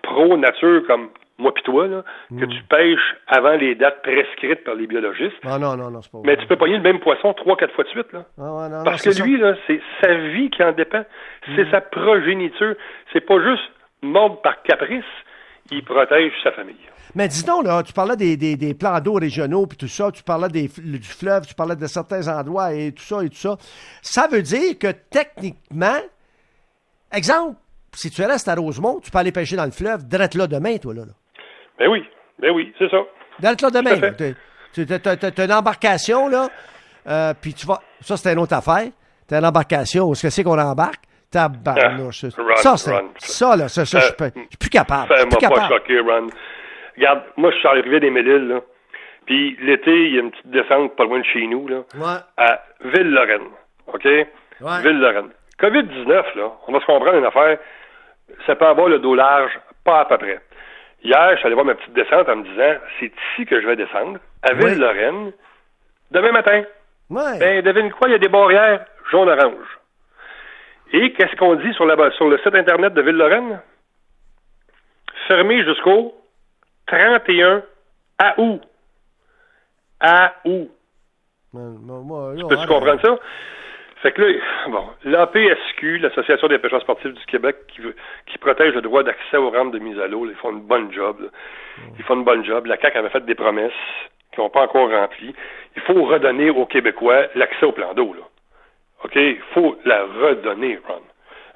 pro-nature 0.03 0.87
comme 0.87 1.11
moi 1.39 1.53
pis 1.53 1.63
toi, 1.63 1.87
là, 1.87 2.03
que 2.31 2.45
hmm. 2.45 2.49
tu 2.49 2.63
pêches 2.63 3.17
avant 3.27 3.53
les 3.57 3.75
dates 3.75 4.03
prescrites 4.03 4.65
par 4.65 4.75
les 4.75 4.87
biologistes. 4.87 5.37
Ah 5.45 5.59
non, 5.59 5.77
non, 5.77 5.91
non, 5.91 6.01
c'est 6.01 6.11
pas 6.11 6.19
Mais 6.25 6.37
tu 6.37 6.47
peux 6.47 6.57
pogner 6.57 6.77
le 6.77 6.83
même 6.83 7.01
poisson 7.01 7.35
trois, 7.35 7.57
quatre 7.57 7.75
fois 7.75 7.85
de 7.85 7.91
suite, 7.91 8.13
là. 8.13 8.25
Ah 8.39 8.69
non, 8.71 8.85
Parce 8.85 9.03
que 9.03 9.23
lui, 9.23 9.39
là, 9.39 9.55
c'est 9.67 9.81
sa 10.01 10.15
vie 10.15 10.51
qui 10.51 10.63
en 10.63 10.73
dépend. 10.73 11.05
C'est 11.55 11.65
hmm. 11.65 11.71
sa 11.71 11.81
progéniture. 11.81 12.75
C'est 13.13 13.21
pas 13.21 13.43
juste 13.43 13.71
mordre 14.03 14.41
par 14.41 14.63
caprice. 14.63 15.05
Il 15.71 15.85
protège 15.85 16.33
sa 16.43 16.53
famille. 16.53 16.77
Mais 17.15 17.29
dis 17.29 17.45
donc, 17.45 17.65
là, 17.65 17.83
tu 17.83 17.93
parlais 17.93 18.17
des, 18.17 18.37
des, 18.37 18.57
des 18.57 18.75
plans 18.75 19.01
d'eau 19.01 19.15
régionaux 19.15 19.67
puis 19.67 19.77
tout 19.77 19.89
ça, 19.89 20.11
tu 20.13 20.23
parlais 20.23 20.49
des, 20.49 20.69
du 20.69 21.03
fleuve, 21.03 21.47
tu 21.47 21.55
parlais 21.55 21.75
de 21.75 21.87
certains 21.87 22.29
endroits 22.29 22.73
et 22.73 22.93
tout 22.93 23.03
ça 23.03 23.25
et 23.25 23.31
tout 23.31 23.37
ça. 23.37 23.57
Ça 24.03 24.29
veut 24.29 24.43
dire 24.43 24.79
que 24.79 24.89
techniquement, 25.11 25.97
exemple, 27.11 27.57
si 27.95 28.11
tu 28.11 28.23
restes 28.23 28.49
à 28.49 28.55
Rosemont, 28.55 29.01
tu 29.01 29.11
peux 29.11 29.19
aller 29.19 29.33
pêcher 29.33 29.57
dans 29.57 29.65
le 29.65 29.71
fleuve, 29.71 30.07
direct 30.07 30.35
là 30.35 30.47
demain, 30.47 30.77
toi, 30.77 30.95
là. 30.95 31.07
là. 31.07 31.13
Ben 31.79 31.89
oui, 31.89 32.05
ben 32.39 32.51
oui, 32.53 32.73
c'est 32.79 32.91
ça. 32.91 32.99
Dans 33.39 33.51
le 33.51 33.71
demain, 33.71 34.13
tu 34.73 35.41
as, 35.41 35.45
une 35.45 35.53
embarcation, 35.53 36.29
là, 36.29 36.49
euh, 37.07 37.35
puis 37.41 37.55
tu 37.55 37.67
vas. 37.67 37.81
Ça, 38.01 38.17
c'est 38.17 38.33
une 38.33 38.39
autre 38.39 38.55
affaire. 38.55 38.91
Tu 39.29 39.35
as 39.35 39.39
une 39.39 39.45
embarcation, 39.45 40.05
où 40.05 40.13
est-ce 40.13 40.23
que 40.23 40.31
c'est 40.31 40.45
qu'on 40.45 40.59
embarque? 40.59 41.05
Tabarnouche. 41.31 42.25
Ah, 42.25 42.57
ça, 42.57 42.77
c'est. 42.77 42.93
Ça, 43.19 43.57
là, 43.57 43.69
ça, 43.69 43.85
ça, 43.85 43.99
je 43.99 44.25
euh, 44.25 44.31
suis 44.31 44.59
plus 44.59 44.71
capable. 44.71 45.09
Fais-moi 45.09 45.57
pas 45.57 45.69
choquer, 45.69 46.01
Ron. 46.01 46.29
Regarde, 46.97 47.23
moi, 47.37 47.51
je 47.51 47.59
suis 47.59 47.69
arrivé 47.69 48.01
des 48.01 48.11
Méliles, 48.11 48.49
là. 48.49 48.61
Puis 49.27 49.57
l'été, 49.61 49.91
il 49.91 50.15
y 50.15 50.19
a 50.19 50.23
une 50.23 50.31
petite 50.31 50.51
descente 50.51 50.95
pas 50.97 51.05
loin 51.05 51.19
de 51.19 51.25
chez 51.25 51.47
nous, 51.47 51.67
là. 51.69 51.79
Ouais. 51.97 52.19
À 52.37 52.63
Ville-Lorraine. 52.85 53.49
OK? 53.89 54.05
Ouais. 54.05 54.83
Ville-Lorraine. 54.83 55.31
COVID-19, 55.61 56.09
là, 56.09 56.53
on 56.69 56.73
va 56.73 56.81
se 56.81 56.87
comprendre 56.87 57.19
une 57.19 57.25
affaire. 57.25 57.59
Ça 58.47 58.55
peut 58.55 58.67
avoir 58.67 58.89
le 58.89 58.99
dos 58.99 59.15
large, 59.15 59.53
pas 59.85 60.01
à 60.01 60.05
peu 60.05 60.19
près. 60.19 60.41
Hier, 61.07 61.31
je 61.35 61.37
suis 61.37 61.47
allé 61.47 61.55
voir 61.55 61.65
ma 61.65 61.77
petite 61.77 61.93
descente 61.93 62.29
en 62.29 62.35
me 62.35 62.43
disant, 62.43 62.81
c'est 62.99 63.07
ici 63.07 63.47
que 63.47 63.61
je 63.61 63.67
vais 63.69 63.77
descendre, 63.77 64.19
à 64.43 64.55
Ville-Lorraine, 64.55 65.31
demain 66.11 66.33
matin. 66.33 66.65
Ouais. 67.09 67.39
Ben, 67.39 67.63
devine 67.63 67.93
quoi, 67.93 68.09
il 68.09 68.13
y 68.13 68.15
a 68.17 68.19
des 68.19 68.29
barrières 68.29 68.85
jaune-orange. 69.13 69.79
Et 70.93 71.13
qu'est-ce 71.13 71.37
qu'on 71.37 71.55
dit 71.55 71.73
sur, 71.75 71.87
la, 71.87 72.11
sur 72.11 72.29
le 72.29 72.39
site 72.39 72.57
Internet 72.57 72.93
de 72.95 73.03
Ville-Lorraine? 73.03 73.61
Fermé 75.29 75.63
jusqu'au 75.63 76.13
31 76.89 77.63
à 78.19 78.41
août. 78.41 78.63
À 80.01 80.35
août. 80.45 80.71
tu 82.37 82.47
peux-tu 82.49 82.67
comprendre 82.67 83.01
ça? 83.01 83.17
Fait 84.07 84.19
là, 84.19 84.29
bon, 84.69 84.85
l'APSQ, 85.05 85.99
l'Association 85.99 86.47
des 86.47 86.59
pêcheurs 86.59 86.81
sportifs 86.81 87.13
du 87.13 87.27
Québec, 87.27 87.57
qui, 87.67 87.83
qui 88.27 88.39
protège 88.39 88.73
le 88.75 88.81
droit 88.81 89.03
d'accès 89.03 89.37
aux 89.37 89.51
rampes 89.51 89.73
de 89.73 89.81
mise 89.81 89.99
à 89.99 90.07
l'eau, 90.07 90.27
ils 90.27 90.37
font 90.37 90.53
une 90.53 90.61
bonne 90.61 90.93
job. 90.93 91.29
Ils 91.99 92.05
font 92.05 92.15
une 92.15 92.23
bonne 92.23 92.45
job. 92.45 92.67
La 92.67 92.77
CAQ 92.77 92.99
avait 92.99 93.09
fait 93.09 93.25
des 93.25 93.35
promesses 93.35 93.73
qui 94.33 94.39
n'ont 94.39 94.49
pas 94.49 94.63
encore 94.63 94.91
remplies. 94.91 95.35
Il 95.75 95.83
faut 95.83 96.05
redonner 96.05 96.51
aux 96.51 96.67
Québécois 96.67 97.27
l'accès 97.35 97.67
au 97.67 97.73
plan 97.73 97.95
d'eau. 97.95 98.15
OK? 99.03 99.17
Il 99.17 99.41
faut 99.55 99.77
la 99.85 100.05
redonner, 100.05 100.79
Ron. 100.87 101.03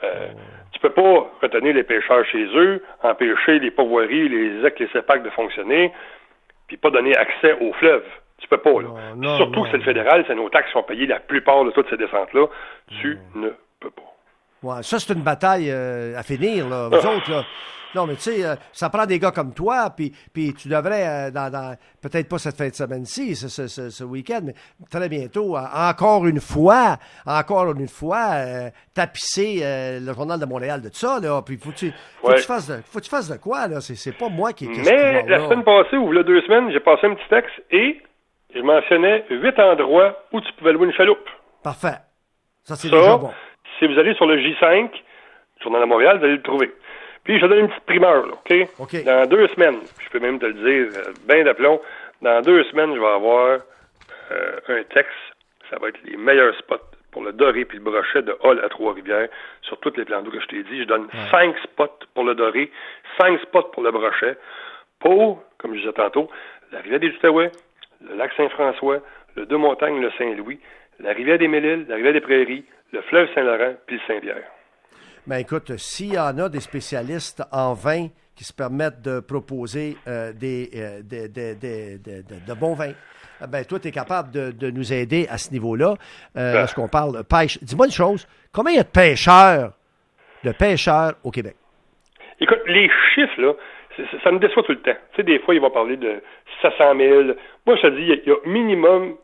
Euh, 0.03 0.29
tu 0.73 0.81
peux 0.81 0.91
pas 0.91 1.31
retenir 1.43 1.73
les 1.73 1.85
pêcheurs 1.85 2.25
chez 2.27 2.49
eux, 2.57 2.83
empêcher 3.05 3.61
les 3.61 3.71
pourvoiries, 3.71 4.29
les 4.29 4.67
EC, 4.67 4.81
les 4.81 4.89
CEPAC 4.89 5.23
de 5.23 5.31
fonctionner, 5.31 5.93
puis 6.67 6.79
pas 6.79 6.91
donner 6.91 7.17
accès 7.17 7.57
aux 7.61 7.73
fleuves. 7.75 8.11
Tu 8.41 8.49
peux 8.49 8.59
pas, 8.59 8.81
là. 8.81 9.37
Surtout 9.37 9.63
que 9.65 9.71
c'est 9.71 9.77
le 9.79 9.85
fédéral, 9.85 10.25
c'est 10.27 10.35
nos 10.35 10.49
taxes 10.49 10.69
qui 10.69 10.73
sont 10.73 10.83
payées 10.83 11.07
la 11.07 11.21
plupart 11.21 11.65
de 11.65 11.71
toutes 11.71 11.89
ces 11.91 11.97
descentes-là. 11.97 12.47
Tu 13.01 13.19
ne 13.35 13.51
peux 13.79 13.91
pas. 13.91 14.11
Ouais, 14.63 14.83
ça, 14.83 14.99
c'est 14.99 15.15
une 15.15 15.23
bataille 15.23 15.71
euh, 15.71 16.19
à 16.19 16.23
finir, 16.23 16.69
là. 16.69 16.89
Vous 16.89 16.99
ah. 17.03 17.17
autres, 17.17 17.31
là. 17.31 17.45
Non, 17.93 18.07
mais 18.07 18.15
tu 18.15 18.21
sais, 18.21 18.45
euh, 18.45 18.55
ça 18.73 18.89
prend 18.89 19.05
des 19.05 19.19
gars 19.19 19.33
comme 19.33 19.53
toi, 19.53 19.91
puis, 19.97 20.13
puis 20.33 20.55
tu 20.55 20.69
devrais, 20.69 21.29
euh, 21.29 21.31
dans, 21.33 21.77
peut-être 22.01 22.29
pas 22.29 22.39
cette 22.39 22.57
fin 22.57 22.69
de 22.69 22.75
semaine-ci, 22.75 23.35
ce, 23.35 23.49
ce, 23.49 23.91
ce, 23.91 24.05
week-end, 24.05 24.43
mais 24.45 24.55
très 24.89 25.09
bientôt, 25.09 25.57
encore 25.57 26.25
une 26.27 26.39
fois, 26.39 26.99
encore 27.27 27.73
une 27.73 27.89
fois, 27.89 28.71
tapisser 28.95 29.63
le 30.01 30.13
Journal 30.13 30.39
de 30.39 30.47
Montréal 30.47 30.83
de 30.83 30.91
ça, 30.93 31.19
là. 31.21 31.43
Puis 31.45 31.57
faut, 31.57 31.73
tu, 31.73 31.93
faut, 32.21 32.29
que 32.29 32.37
tu 32.37 32.43
fasses 32.43 32.69
de, 32.69 32.77
faut 32.85 33.01
que 33.01 33.05
tu 33.05 33.11
fasses 33.11 33.29
de 33.29 33.39
quoi, 33.39 33.67
là? 33.67 33.81
C'est, 33.81 34.17
pas 34.17 34.29
moi 34.29 34.53
qui... 34.53 34.69
Mais 34.69 35.25
la 35.27 35.49
semaine 35.49 35.65
passée, 35.65 35.97
ou 35.97 36.13
il 36.13 36.23
deux 36.23 36.43
semaines, 36.43 36.71
j'ai 36.71 36.81
passé 36.81 37.09
un 37.09 37.15
petit 37.15 37.29
texte 37.29 37.61
et 37.73 38.01
je 38.55 38.61
mentionnais 38.61 39.25
huit 39.31 39.59
endroits 39.59 40.17
où 40.33 40.41
tu 40.41 40.53
pouvais 40.55 40.73
louer 40.73 40.87
une 40.87 40.93
chaloupe. 40.93 41.29
Parfait. 41.63 41.99
Ça, 42.65 42.77
c'est 42.77 42.91
déjà 42.91 43.17
bon. 43.17 43.31
Si 43.79 43.87
vous 43.87 43.99
allez 43.99 44.15
sur 44.15 44.27
le 44.27 44.37
J5, 44.39 44.91
Journal 45.63 45.83
de 45.83 45.87
Montréal, 45.87 46.19
vous 46.19 46.25
allez 46.25 46.37
le 46.37 46.43
trouver. 46.43 46.71
Puis, 47.25 47.39
je 47.39 47.47
donne 47.47 47.59
une 47.59 47.69
petite 47.69 47.85
primeur, 47.85 48.27
là, 48.27 48.33
OK? 48.33 49.05
Dans 49.05 49.29
deux 49.29 49.47
semaines, 49.49 49.81
je 50.01 50.09
peux 50.11 50.21
même 50.21 50.39
te 50.39 50.47
le 50.47 50.55
dire, 50.55 50.99
euh, 50.99 51.13
bien 51.29 51.45
d'aplomb, 51.45 51.81
dans 52.23 52.41
deux 52.43 52.65
semaines, 52.65 52.95
je 52.95 53.01
vais 53.01 53.07
avoir 53.07 53.61
euh, 54.33 54.61
un 54.69 54.83
texte. 54.95 55.13
Ça 55.69 55.77
va 55.81 55.89
être 55.89 55.99
les 56.05 56.17
meilleurs 56.17 56.55
spots 56.57 56.77
pour 57.11 57.23
le 57.23 57.33
doré 57.33 57.65
puis 57.65 57.79
le 57.79 57.85
brochet 57.85 58.23
de 58.23 58.37
Hall 58.43 58.61
à 58.65 58.69
Trois-Rivières 58.69 59.29
sur 59.63 59.79
toutes 59.81 59.97
les 59.97 60.05
plans 60.05 60.23
d'eau 60.23 60.31
que 60.31 60.41
je 60.41 60.47
t'ai 60.47 60.63
dit. 60.63 60.81
Je 60.81 60.85
donne 60.85 61.09
cinq 61.31 61.57
spots 61.65 62.07
pour 62.15 62.25
le 62.25 62.35
doré, 62.35 62.71
cinq 63.21 63.41
spots 63.41 63.71
pour 63.73 63.83
le 63.83 63.91
brochet, 63.91 64.37
pour, 64.99 65.43
comme 65.59 65.75
je 65.75 65.81
disais 65.81 65.93
tantôt, 65.93 66.31
la 66.73 66.81
rivière 66.81 67.01
des 67.01 67.09
Outaouais, 67.09 67.51
le 68.07 68.17
lac 68.17 68.33
Saint-François, 68.37 69.01
le 69.37 69.47
Deux-Montagnes, 69.47 70.01
le 70.01 70.11
Saint-Louis, 70.19 70.61
la 70.99 71.13
rivière 71.13 71.39
des 71.39 71.49
Mille-Îles, 71.49 71.87
la 71.89 71.97
rivière 71.97 72.13
des 72.13 72.21
Prairies, 72.21 72.65
le 72.93 73.03
fleuve 73.03 73.29
Saint-Laurent 73.35 73.75
puis 73.87 73.97
le 73.97 74.03
Saint-Pierre. 74.07 74.45
Ben 75.27 75.37
écoute, 75.37 75.77
s'il 75.77 76.15
y 76.15 76.19
en 76.19 76.39
a 76.39 76.49
des 76.49 76.61
spécialistes 76.61 77.43
en 77.53 77.75
vin 77.75 78.09
qui 78.35 78.45
se 78.45 78.53
permettent 78.53 79.03
de 79.03 79.21
proposer 79.21 79.97
euh, 80.09 80.33
des, 80.33 80.71
euh, 80.75 81.03
de 81.03 82.55
bons 82.55 82.75
vins, 82.75 82.95
ah 83.43 83.47
ben, 83.47 83.65
toi, 83.65 83.79
tu 83.79 83.89
es 83.89 83.91
capable 83.91 84.31
de, 84.31 84.71
nous 84.71 84.93
aider 84.93 85.27
à 85.31 85.39
ce 85.39 85.51
niveau-là. 85.51 85.95
Euh, 86.37 86.53
ben. 86.53 86.61
Lorsqu'on 86.61 86.89
parle 86.89 87.17
de 87.17 87.23
pêche. 87.23 87.59
Dis-moi 87.63 87.87
une 87.87 87.93
chose. 87.93 88.29
Combien 88.53 88.73
il 88.73 88.77
y 88.77 88.81
a 88.81 88.85
de 88.85 88.89
pêcheurs, 88.89 89.73
de 90.45 90.53
pêcheurs 90.53 91.15
au 91.25 91.31
Québec? 91.31 91.57
Écoute, 92.41 92.61
les 92.67 92.91
chiffres, 93.15 93.41
là, 93.41 93.53
ça 94.23 94.31
me 94.33 94.39
déçoit 94.39 94.63
tout 94.63 94.73
le 94.73 94.81
temps. 94.81 94.97
Tu 95.13 95.17
sais, 95.17 95.23
des 95.23 95.39
fois, 95.41 95.55
ils 95.55 95.61
vont 95.61 95.71
parler 95.71 95.97
de 95.97 96.23
700 96.63 96.97
000. 96.97 97.23
Moi, 97.67 97.77
je 97.77 97.83
te 97.83 97.87
dis, 97.89 98.03
il 98.03 98.29
y 98.29 98.31
a 98.33 98.37
minimum 98.47 99.17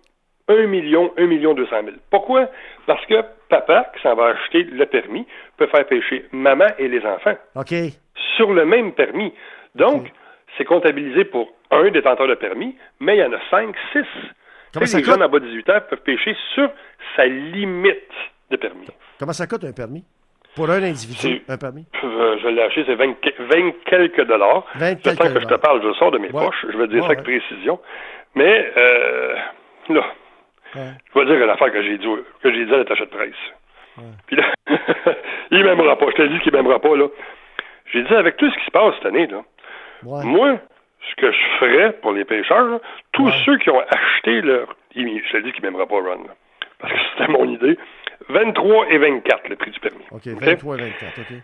1 0.48 0.66
million, 0.66 1.12
1 1.16 1.26
million 1.26 1.54
200 1.54 1.70
000. 1.84 1.96
Pourquoi? 2.10 2.48
Parce 2.86 3.04
que 3.06 3.14
papa, 3.48 3.90
qui 3.94 4.02
s'en 4.02 4.14
va 4.14 4.26
acheter 4.26 4.64
le 4.64 4.86
permis, 4.86 5.26
peut 5.56 5.66
faire 5.66 5.86
pêcher 5.86 6.26
maman 6.32 6.66
et 6.78 6.88
les 6.88 7.04
enfants. 7.04 7.36
OK. 7.56 7.74
Sur 8.36 8.52
le 8.52 8.64
même 8.64 8.92
permis. 8.92 9.32
Donc, 9.74 10.08
c'est 10.56 10.64
comptabilisé 10.64 11.24
pour 11.24 11.48
un 11.70 11.90
détenteur 11.90 12.28
de 12.28 12.34
permis, 12.34 12.76
mais 13.00 13.16
il 13.16 13.20
y 13.20 13.24
en 13.24 13.32
a 13.32 13.40
cinq, 13.50 13.74
six. 13.92 14.06
les 14.80 15.04
jeunes 15.04 15.22
à 15.22 15.28
bas 15.28 15.38
de 15.38 15.46
18 15.46 15.70
ans 15.70 15.80
peuvent 15.90 16.02
pêcher 16.02 16.36
sur 16.54 16.70
sa 17.16 17.26
limite 17.26 18.12
de 18.50 18.56
permis. 18.56 18.86
Comment 19.18 19.32
ça 19.32 19.46
coûte 19.46 19.64
un 19.64 19.72
permis? 19.72 20.04
Pour 20.56 20.70
un 20.70 20.82
individu, 20.82 21.42
un 21.48 21.58
permis? 21.58 21.86
Euh, 22.02 22.38
je 22.42 22.48
l'ai 22.48 22.62
acheté, 22.62 22.84
c'est 22.86 22.94
20, 22.94 23.14
quelques 23.84 24.24
dollars. 24.24 24.64
20 24.76 24.94
quelques 25.02 25.34
que 25.34 25.40
je 25.40 25.46
te 25.46 25.54
parle, 25.54 25.82
je 25.82 25.92
sors 25.92 26.10
de 26.10 26.18
mes 26.18 26.28
poches. 26.28 26.64
Je 26.72 26.76
vais 26.78 26.88
dire 26.88 27.02
ça 27.02 27.10
avec 27.10 27.22
précision. 27.22 27.78
Mais, 28.34 28.72
euh, 28.76 29.36
là, 29.90 30.04
je 30.74 31.18
vais 31.18 31.26
dire 31.26 31.44
une 31.44 31.50
affaire 31.50 31.70
que 31.70 31.82
j'ai 31.82 31.98
dit, 31.98 32.06
que 32.42 32.52
j'ai 32.52 32.64
dit 32.64 32.74
à 32.74 32.78
l'attaché 32.78 33.04
de 33.04 33.10
presse. 33.10 33.34
Puis 34.26 34.36
là, 34.36 34.44
il 35.50 35.62
m'aimera 35.62 35.96
pas. 35.96 36.06
Je 36.10 36.16
te 36.22 36.22
dis 36.22 36.38
qu'il 36.40 36.52
m'aimera 36.52 36.78
pas, 36.80 36.96
là. 36.96 37.06
J'ai 37.92 38.02
dit, 38.02 38.14
avec 38.14 38.36
tout 38.38 38.50
ce 38.50 38.56
qui 38.58 38.64
se 38.64 38.70
passe 38.70 38.94
cette 38.96 39.06
année, 39.06 39.26
là, 39.26 39.42
moi, 40.02 40.58
ce 41.10 41.14
que 41.20 41.30
je 41.32 41.38
ferais 41.60 41.92
pour 42.00 42.12
les 42.12 42.24
pêcheurs, 42.24 42.80
tous 43.12 43.30
ceux 43.44 43.58
qui 43.58 43.70
ont 43.70 43.80
acheté 43.80 44.40
leur. 44.40 44.68
Je 44.94 45.32
te 45.32 45.42
dis 45.42 45.52
qu'il 45.52 45.62
m'aimera 45.62 45.86
pas, 45.86 45.96
Ron, 45.96 46.24
parce 46.78 46.92
que 46.92 46.98
c'était 47.12 47.30
mon 47.30 47.44
idée. 47.46 47.78
23 48.28 48.86
et 48.90 48.98
24, 48.98 49.48
le 49.48 49.56
prix 49.56 49.70
du 49.70 49.80
permis. 49.80 50.04
OK, 50.10 50.26
23 50.26 50.76
et 50.76 50.80
24, 50.82 51.20
OK. 51.20 51.36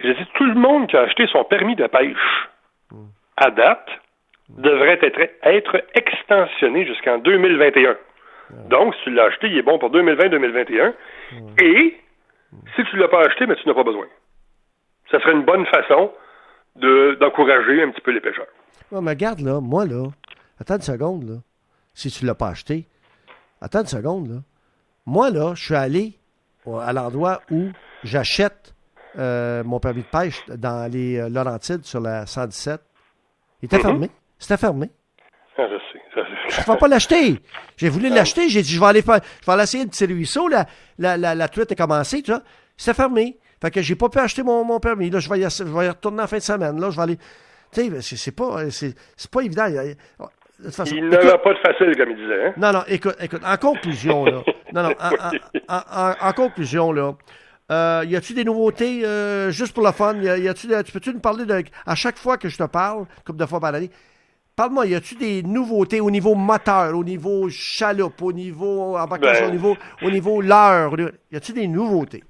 J'ai 0.00 0.14
dit, 0.14 0.26
tout 0.34 0.46
le 0.46 0.54
monde 0.54 0.88
qui 0.88 0.96
a 0.96 1.02
acheté 1.02 1.26
son 1.26 1.44
permis 1.44 1.76
de 1.76 1.86
pêche 1.86 2.48
hmm. 2.90 3.06
à 3.36 3.50
date 3.50 3.88
devrait 4.48 4.98
être, 5.02 5.20
être 5.42 5.84
extensionné 5.94 6.86
jusqu'en 6.86 7.18
2021. 7.18 7.96
Donc, 8.68 8.94
si 8.96 9.04
tu 9.04 9.10
l'as 9.10 9.24
acheté, 9.24 9.46
il 9.48 9.58
est 9.58 9.62
bon 9.62 9.78
pour 9.78 9.90
2020-2021. 9.90 10.92
Et 11.62 11.96
si 12.74 12.84
tu 12.84 12.96
ne 12.96 13.00
l'as 13.00 13.08
pas 13.08 13.20
acheté, 13.20 13.46
mais 13.46 13.54
tu 13.56 13.68
n'as 13.68 13.74
pas 13.74 13.84
besoin. 13.84 14.06
Ça 15.10 15.20
serait 15.20 15.32
une 15.32 15.44
bonne 15.44 15.66
façon 15.66 16.12
d'encourager 16.76 17.82
un 17.82 17.90
petit 17.90 18.00
peu 18.00 18.10
les 18.10 18.20
pêcheurs. 18.20 18.46
mais 18.90 19.10
regarde, 19.10 19.40
là, 19.40 19.60
moi, 19.60 19.84
là, 19.84 20.08
attends 20.60 20.76
une 20.76 20.82
seconde, 20.82 21.28
là. 21.28 21.36
Si 21.94 22.10
tu 22.10 22.24
ne 22.24 22.28
l'as 22.28 22.34
pas 22.34 22.48
acheté, 22.48 22.86
attends 23.60 23.80
une 23.80 23.86
seconde, 23.86 24.28
là. 24.28 24.36
Moi, 25.06 25.30
là, 25.30 25.54
je 25.54 25.64
suis 25.64 25.74
allé 25.74 26.18
à 26.66 26.92
l'endroit 26.92 27.42
où 27.50 27.70
j'achète 28.04 28.74
euh, 29.18 29.64
mon 29.64 29.80
permis 29.80 30.02
de 30.02 30.06
pêche 30.06 30.40
dans 30.48 30.90
les 30.90 31.18
euh, 31.18 31.28
Laurentides 31.28 31.84
sur 31.84 32.00
la 32.00 32.26
117. 32.26 32.80
Il 33.62 33.66
était 33.66 33.76
mm-hmm. 33.76 33.82
fermé. 33.82 34.10
C'était 34.38 34.56
fermé. 34.56 34.90
Ah, 35.58 35.66
je 35.68 35.76
sais. 35.76 36.00
Je 36.48 36.60
ne 36.60 36.72
vais 36.72 36.78
pas 36.78 36.88
l'acheter. 36.88 37.40
J'ai 37.76 37.88
voulu 37.88 38.08
ah. 38.10 38.14
l'acheter. 38.14 38.48
J'ai 38.48 38.62
dit, 38.62 38.70
je 38.70 38.80
vais 38.80 38.86
aller 38.86 39.02
faire, 39.02 39.20
je 39.40 39.46
vais 39.46 39.52
aller 39.52 39.62
essayer 39.62 39.84
le 39.84 39.90
petit 39.90 40.06
ruisseau. 40.06 40.48
La, 40.48 40.66
la, 40.98 41.16
la, 41.16 41.34
la 41.34 41.48
truite 41.48 41.70
est 41.72 41.76
commencée, 41.76 42.22
tu 42.22 42.30
vois. 42.30 42.42
C'était 42.76 42.94
fermé. 42.94 43.38
Fait 43.60 43.70
que 43.70 43.82
j'ai 43.82 43.94
pas 43.94 44.08
pu 44.08 44.18
acheter 44.18 44.42
mon, 44.42 44.64
mon 44.64 44.80
permis. 44.80 45.10
Là, 45.10 45.20
je 45.20 45.28
vais, 45.28 45.40
y, 45.40 45.42
je 45.50 45.64
vais 45.64 45.86
y 45.86 45.88
retourner 45.88 46.22
en 46.22 46.26
fin 46.26 46.38
de 46.38 46.42
semaine. 46.42 46.80
Là, 46.80 46.90
je 46.90 46.96
vais 46.96 47.02
aller. 47.02 47.18
Tu 47.72 48.02
sais, 48.02 48.16
c'est 48.16 48.32
pas, 48.32 48.70
c'est 48.70 48.94
pas 49.30 49.42
évident. 49.42 49.66
De 50.64 50.70
façon, 50.70 50.94
il 50.94 51.08
n'aura 51.08 51.38
pas 51.38 51.54
de 51.54 51.58
facile, 51.58 51.96
comme 51.96 52.10
il 52.10 52.16
disait. 52.16 52.46
Hein? 52.46 52.52
Non, 52.56 52.72
non, 52.72 52.80
écoute, 52.88 53.16
écoute, 53.20 53.40
en 53.44 53.56
conclusion, 53.56 54.24
là. 54.24 54.42
non, 54.74 54.82
non, 54.82 54.90
en, 55.68 55.74
en, 55.76 56.28
en, 56.28 56.32
conclusion, 56.32 56.92
là. 56.92 57.14
Euh, 57.70 58.04
y 58.06 58.16
a-tu 58.16 58.34
des 58.34 58.44
nouveautés 58.44 59.04
euh, 59.04 59.50
juste 59.50 59.74
pour 59.74 59.84
le 59.84 59.92
fun? 59.92 60.14
Y 60.16 60.28
a, 60.28 60.36
y 60.38 60.48
a-tu, 60.48 60.68
tu 60.84 60.92
peux-tu 60.92 61.14
nous 61.14 61.20
parler 61.20 61.46
de. 61.46 61.62
À 61.86 61.94
chaque 61.94 62.18
fois 62.18 62.36
que 62.36 62.48
je 62.48 62.58
te 62.58 62.64
parle, 62.64 63.06
comme 63.24 63.36
de 63.36 63.46
fois 63.46 63.60
par 63.60 63.74
année, 63.74 63.90
parle-moi, 64.56 64.86
y 64.86 64.94
a-tu 64.94 65.14
des 65.14 65.42
nouveautés 65.42 66.00
au 66.00 66.10
niveau 66.10 66.34
moteur, 66.34 66.96
au 66.96 67.04
niveau 67.04 67.48
chaloupe, 67.48 68.20
au 68.20 68.32
niveau 68.32 68.96
embarcation, 68.98 69.46
ben, 69.46 69.50
au 69.50 69.52
niveau, 69.52 69.76
au 70.02 70.10
niveau 70.10 70.40
leurre? 70.42 70.96
Y 71.30 71.36
a-tu 71.36 71.52
des 71.52 71.68
nouveautés? 71.68 72.24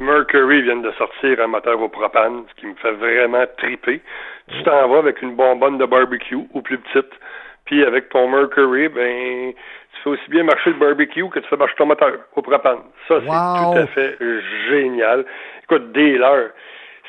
Mercury 0.00 0.62
vient 0.62 0.76
de 0.76 0.92
sortir 0.92 1.40
un 1.40 1.48
moteur 1.48 1.80
au 1.80 1.88
propane, 1.88 2.44
ce 2.48 2.60
qui 2.60 2.66
me 2.66 2.74
fait 2.76 2.92
vraiment 2.92 3.44
triper. 3.58 4.00
Tu 4.48 4.62
t'en 4.62 4.88
vas 4.88 4.98
avec 4.98 5.20
une 5.22 5.34
bonbonne 5.34 5.76
de 5.76 5.86
barbecue 5.86 6.38
ou 6.54 6.62
plus 6.62 6.78
petite, 6.78 7.10
puis 7.68 7.84
avec 7.84 8.08
ton 8.08 8.28
Mercury, 8.28 8.88
ben 8.88 9.52
tu 9.52 10.02
fais 10.02 10.10
aussi 10.10 10.30
bien 10.30 10.42
marcher 10.42 10.70
le 10.70 10.76
barbecue 10.76 11.28
que 11.28 11.38
tu 11.38 11.48
fais 11.48 11.56
marcher 11.56 11.74
ton 11.76 11.86
moteur 11.86 12.12
au 12.34 12.40
propane. 12.40 12.78
Ça, 13.06 13.20
c'est 13.20 13.26
tout 13.26 13.78
à 13.78 13.86
fait 13.88 14.16
génial. 14.70 15.26
Écoute, 15.64 15.92
dès 15.92 16.16
l'heure, 16.16 16.50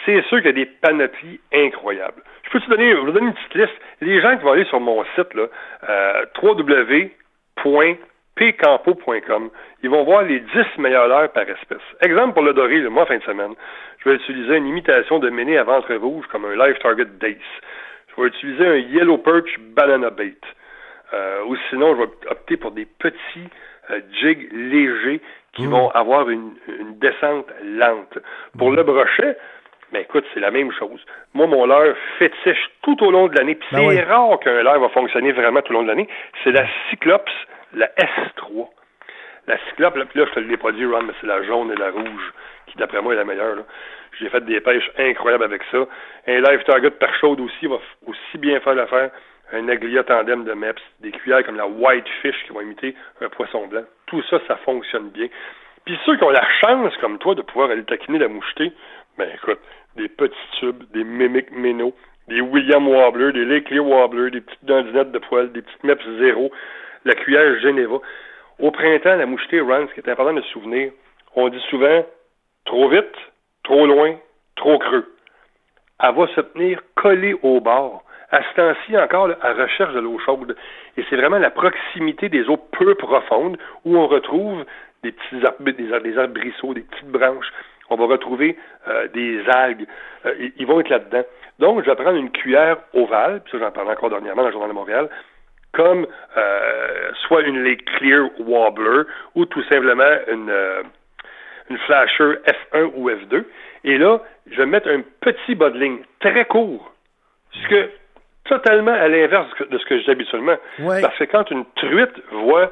c'est 0.06 0.22
sûr 0.26 0.38
qu'il 0.39 0.48
y 0.48 0.50
a 0.50 0.54
des 0.54 0.65
panoplies 0.65 1.39
incroyables. 1.54 2.22
Je 2.43 2.50
peux 2.52 2.60
te 2.60 2.69
donner, 2.69 2.93
vous 2.93 3.12
donner 3.12 3.28
une 3.28 3.34
petite 3.34 3.56
liste. 3.56 3.82
Les 4.02 4.22
gens 4.22 4.36
qui 4.36 4.43
vont 4.43 4.52
aller 4.52 4.65
sur 4.65 4.82
mon 4.82 5.06
site, 5.15 5.34
là, 5.34 5.45
euh, 5.88 6.26
www 6.41 7.12
pcampo.com. 8.39 9.50
Ils 9.84 9.89
vont 9.89 10.04
voir 10.04 10.24
les 10.24 10.39
10 10.39 10.48
meilleures 10.78 11.12
heures 11.12 11.32
par 11.32 11.43
espèce. 11.43 11.84
Exemple 12.02 12.34
pour 12.34 12.43
le 12.43 12.54
doré, 12.54 12.80
le 12.80 12.89
mois 12.89 13.06
fin 13.06 13.17
de 13.17 13.24
semaine, 13.24 13.54
je 14.00 14.10
vais 14.10 14.15
utiliser 14.15 14.56
une 14.56 14.67
imitation 14.67 15.19
de 15.19 15.30
méné 15.30 15.58
à 15.58 15.63
ventre 15.63 15.93
rouge 15.95 16.26
comme 16.32 16.45
un 16.45 16.56
Live 16.56 16.78
Target 16.82 17.08
Dace. 17.19 17.38
Je 18.19 18.23
vais 18.23 18.29
utiliser 18.29 18.67
un 18.67 18.75
Yellow 18.75 19.17
Perch 19.17 19.58
Banana 19.60 20.10
Bait. 20.10 20.36
Euh, 21.13 21.43
ou 21.45 21.55
sinon, 21.69 21.95
je 21.95 22.01
vais 22.01 22.10
opter 22.29 22.58
pour 22.58 22.71
des 22.71 22.86
petits 22.86 23.49
euh, 23.89 24.01
jigs 24.19 24.51
légers 24.51 25.21
qui 25.53 25.63
mmh. 25.63 25.71
vont 25.71 25.89
avoir 25.91 26.29
une, 26.29 26.51
descente 26.99 27.47
lente. 27.63 28.19
Pour 28.58 28.71
le 28.71 28.84
brochet, 28.84 29.38
ben 29.93 30.01
écoute, 30.01 30.25
c'est 30.34 30.41
la 30.41 30.51
même 30.51 30.71
chose. 30.73 31.03
Moi, 31.34 31.47
mon 31.47 31.65
leurre 31.65 31.95
fétiche 32.19 32.69
tout 32.82 33.01
au 33.03 33.10
long 33.10 33.27
de 33.27 33.36
l'année, 33.38 33.55
puis 33.55 33.67
ben 33.71 33.89
c'est 33.89 34.03
rare 34.03 34.38
qu'un 34.39 34.62
leurre 34.62 34.82
va 34.82 34.89
fonctionner 34.89 35.32
vraiment 35.32 35.62
tout 35.62 35.71
au 35.71 35.77
long 35.77 35.84
de 35.84 35.88
l'année, 35.88 36.10
c'est 36.43 36.51
la 36.51 36.67
Cyclops 36.89 37.32
la 37.73 37.88
S3. 37.97 38.67
La 39.47 39.58
cyclope, 39.69 39.95
là, 39.95 40.05
puis 40.05 40.19
là, 40.19 40.25
je 40.27 40.34
te 40.34 40.39
l'ai 40.39 40.58
pas 40.58 40.71
dit, 40.71 40.86
Ron, 40.86 41.03
mais 41.03 41.13
c'est 41.19 41.27
la 41.27 41.41
jaune 41.43 41.71
et 41.71 41.75
la 41.75 41.89
rouge 41.91 42.34
qui, 42.67 42.77
d'après 42.77 43.01
moi, 43.01 43.13
est 43.13 43.17
la 43.17 43.25
meilleure. 43.25 43.58
J'ai 44.19 44.29
fait 44.29 44.43
des 44.43 44.60
pêches 44.60 44.91
incroyables 44.97 45.45
avec 45.45 45.62
ça. 45.71 45.88
Un 46.27 46.41
live 46.41 46.63
target 46.63 46.91
par 46.91 47.13
chaude 47.15 47.39
aussi 47.39 47.67
va 47.67 47.79
aussi 48.05 48.38
bien 48.38 48.60
faire 48.60 48.75
l'affaire. 48.75 49.12
Un 49.51 49.67
aglia 49.69 50.03
tandem 50.03 50.43
de 50.43 50.53
MEPS, 50.53 50.82
des 50.99 51.12
cuillères 51.12 51.43
comme 51.45 51.55
la 51.55 51.67
Whitefish 51.67 52.43
qui 52.45 52.53
vont 52.53 52.62
imiter 52.62 52.95
un 53.21 53.29
poisson 53.29 53.65
blanc. 53.67 53.84
Tout 54.08 54.21
ça, 54.29 54.39
ça 54.47 54.58
fonctionne 54.58 55.10
bien. 55.10 55.27
Puis 55.86 55.97
ceux 56.05 56.17
qui 56.17 56.23
ont 56.23 56.29
la 56.29 56.47
chance, 56.62 56.95
comme 56.97 57.17
toi, 57.17 57.34
de 57.34 57.41
pouvoir 57.41 57.71
aller 57.71 57.84
taquiner 57.84 58.19
la 58.19 58.27
moucheté, 58.27 58.71
ben 59.17 59.29
écoute, 59.34 59.60
des 59.95 60.10
petits 60.10 60.36
tubes, 60.60 60.84
des 60.91 61.03
Mimic 61.03 61.51
Meno, 61.51 61.95
des 62.27 62.41
William 62.41 62.88
Wobbler, 62.88 63.32
des 63.32 63.45
Lake 63.45 63.71
Wobbler, 63.71 64.32
des 64.32 64.41
petites 64.41 64.65
dandinettes 64.65 65.12
de 65.12 65.19
poils, 65.19 65.51
des 65.51 65.62
petites 65.62 65.84
MEPS 65.84 66.03
zéro, 66.19 66.51
la 67.05 67.15
cuillère 67.15 67.60
Geneva. 67.60 67.97
Au 68.60 68.71
printemps, 68.71 69.15
la 69.15 69.25
mouchetée 69.25 69.62
Run, 69.62 69.88
ce 69.88 69.93
qui 69.93 70.01
est 70.01 70.12
important 70.12 70.34
de 70.34 70.41
se 70.41 70.49
souvenir, 70.49 70.91
on 71.36 71.47
dit 71.49 71.62
souvent 71.69 72.05
trop 72.65 72.89
vite, 72.89 73.15
trop 73.63 73.86
loin, 73.86 74.15
trop 74.56 74.78
creux. 74.80 75.06
Elle 76.02 76.15
va 76.15 76.28
se 76.28 76.41
tenir 76.41 76.82
collée 76.95 77.36
au 77.43 77.60
bord. 77.60 78.04
À 78.32 78.41
ce 78.43 78.56
temps-ci 78.56 78.98
encore, 78.98 79.30
à 79.41 79.54
recherche 79.54 79.93
de 79.93 80.00
l'eau 80.00 80.19
chaude. 80.19 80.56
Et 80.98 81.04
c'est 81.10 81.15
vraiment 81.15 81.39
la 81.39 81.50
proximité 81.50 82.30
des 82.30 82.48
eaux 82.48 82.58
peu 82.58 82.95
profondes 82.95 83.58
où 83.86 83.98
on 83.98 84.08
retrouve 84.08 84.65
des 85.04 85.12
petits 85.12 85.45
arbres, 85.45 85.72
des, 85.72 86.17
arbrisseaux, 86.17 86.74
des 86.74 86.82
petites 86.82 87.10
branches. 87.10 87.52
On 87.89 87.95
va 87.95 88.06
retrouver 88.06 88.56
euh, 88.88 89.08
des 89.08 89.43
algues. 89.50 89.88
Euh, 90.26 90.50
ils 90.58 90.67
vont 90.67 90.80
être 90.80 90.89
là-dedans. 90.89 91.24
Donc, 91.58 91.84
je 91.84 91.89
vais 91.89 91.95
prendre 91.95 92.17
une 92.17 92.32
cuillère 92.32 92.78
ovale, 92.93 93.41
puis 93.41 93.52
ça 93.52 93.60
j'en 93.60 93.72
parlais 93.72 93.91
encore 93.91 94.12
dernièrement 94.12 94.43
dans 94.43 94.48
le 94.48 94.54
Journal 94.54 94.69
de 94.69 94.76
Montréal, 94.76 95.10
comme 95.74 96.06
euh, 96.38 97.12
soit 97.28 97.41
une 97.41 97.63
Lake 97.63 97.84
Clear 97.98 98.30
Wobbler 98.39 99.04
ou 99.36 99.45
tout 99.45 99.63
simplement 99.63 100.17
une, 100.28 100.54
une 101.69 101.77
Flasher 101.79 102.36
F1 102.73 102.91
ou 102.95 103.10
F2. 103.10 103.43
Et 103.84 103.97
là, 103.97 104.19
je 104.51 104.58
vais 104.58 104.65
mettre 104.65 104.89
un 104.89 105.01
petit 105.21 105.55
bas 105.55 105.69
de 105.69 105.79
ligne 105.79 105.99
très 106.19 106.45
court. 106.45 106.91
Ce 107.51 107.67
que 107.67 107.89
totalement 108.45 108.93
à 108.93 109.08
l'inverse 109.08 109.47
de 109.69 109.77
ce 109.77 109.86
que 109.86 109.99
j'ai 109.99 110.12
habituellement. 110.12 110.58
Parce 111.01 111.17
que 111.17 111.25
quand 111.25 111.49
une 111.51 111.65
truite 111.75 112.21
voit 112.32 112.71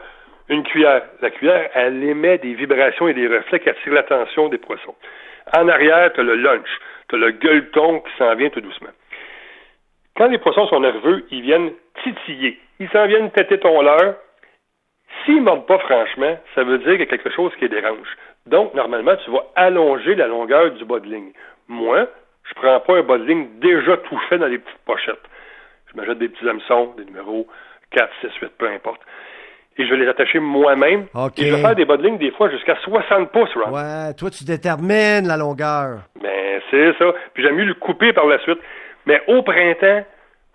une 0.49 0.63
cuillère. 0.63 1.03
La 1.21 1.29
cuillère, 1.29 1.69
elle 1.73 2.03
émet 2.03 2.37
des 2.37 2.53
vibrations 2.53 3.07
et 3.07 3.13
des 3.13 3.27
reflets 3.27 3.59
qui 3.59 3.69
attirent 3.69 3.93
l'attention 3.93 4.49
des 4.49 4.57
poissons. 4.57 4.95
En 5.55 5.67
arrière, 5.67 6.11
tu 6.13 6.21
as 6.21 6.23
le 6.23 6.35
lunch, 6.35 6.67
tu 7.09 7.15
as 7.15 7.17
le 7.17 7.31
gueuleton 7.31 7.99
qui 8.01 8.17
s'en 8.17 8.35
vient 8.35 8.49
tout 8.49 8.61
doucement. 8.61 8.89
Quand 10.15 10.27
les 10.27 10.37
poissons 10.37 10.67
sont 10.67 10.79
nerveux, 10.79 11.25
ils 11.31 11.41
viennent 11.41 11.71
titiller. 12.03 12.59
Ils 12.79 12.89
s'en 12.89 13.05
viennent 13.07 13.31
têter 13.31 13.59
ton 13.59 13.81
leurre. 13.81 14.15
S'ils 15.25 15.37
ne 15.37 15.41
mordent 15.41 15.65
pas 15.65 15.79
franchement, 15.79 16.37
ça 16.55 16.63
veut 16.63 16.77
dire 16.79 16.91
qu'il 16.91 16.99
y 16.99 17.03
a 17.03 17.05
quelque 17.05 17.31
chose 17.31 17.51
qui 17.55 17.61
les 17.67 17.81
dérange. 17.81 18.07
Donc, 18.45 18.73
normalement, 18.73 19.15
tu 19.23 19.31
vas 19.31 19.45
allonger 19.55 20.15
la 20.15 20.27
longueur 20.27 20.71
du 20.71 20.85
bas 20.85 20.99
de 20.99 21.07
ligne. 21.07 21.31
Moi, 21.67 22.07
je 22.43 22.53
prends 22.53 22.79
pas 22.79 22.97
un 22.97 23.03
bas 23.03 23.17
de 23.17 23.25
ligne 23.25 23.47
déjà 23.59 23.97
tout 23.97 24.17
fait 24.29 24.37
dans 24.37 24.47
les 24.47 24.59
petites 24.59 24.79
pochettes. 24.85 25.23
Je 25.91 25.99
m'ajoute 25.99 26.19
des 26.19 26.29
petits 26.29 26.47
hameçons, 26.47 26.93
des 26.97 27.05
numéros 27.05 27.47
4, 27.91 28.09
6, 28.21 28.27
8, 28.41 28.51
peu 28.57 28.69
importe. 28.69 29.01
Et 29.77 29.85
je 29.85 29.91
vais 29.91 29.97
les 29.97 30.07
attacher 30.07 30.39
moi-même. 30.39 31.07
Et 31.37 31.45
je 31.45 31.53
vais 31.53 31.61
faire 31.61 31.75
des 31.75 31.85
bas 31.85 31.97
de 31.97 32.03
ligne 32.03 32.17
des 32.17 32.31
fois 32.31 32.49
jusqu'à 32.49 32.75
60 32.77 33.31
pouces, 33.31 33.53
Ron. 33.55 33.71
Ouais, 33.71 34.13
toi, 34.15 34.29
tu 34.29 34.43
détermines 34.43 35.27
la 35.27 35.37
longueur. 35.37 35.99
Ben, 36.21 36.61
c'est 36.71 36.93
ça. 36.97 37.13
Puis 37.33 37.43
j'aime 37.43 37.55
mieux 37.55 37.65
le 37.65 37.75
couper 37.75 38.13
par 38.13 38.25
la 38.25 38.39
suite. 38.39 38.59
Mais 39.05 39.21
au 39.27 39.43
printemps, 39.43 40.03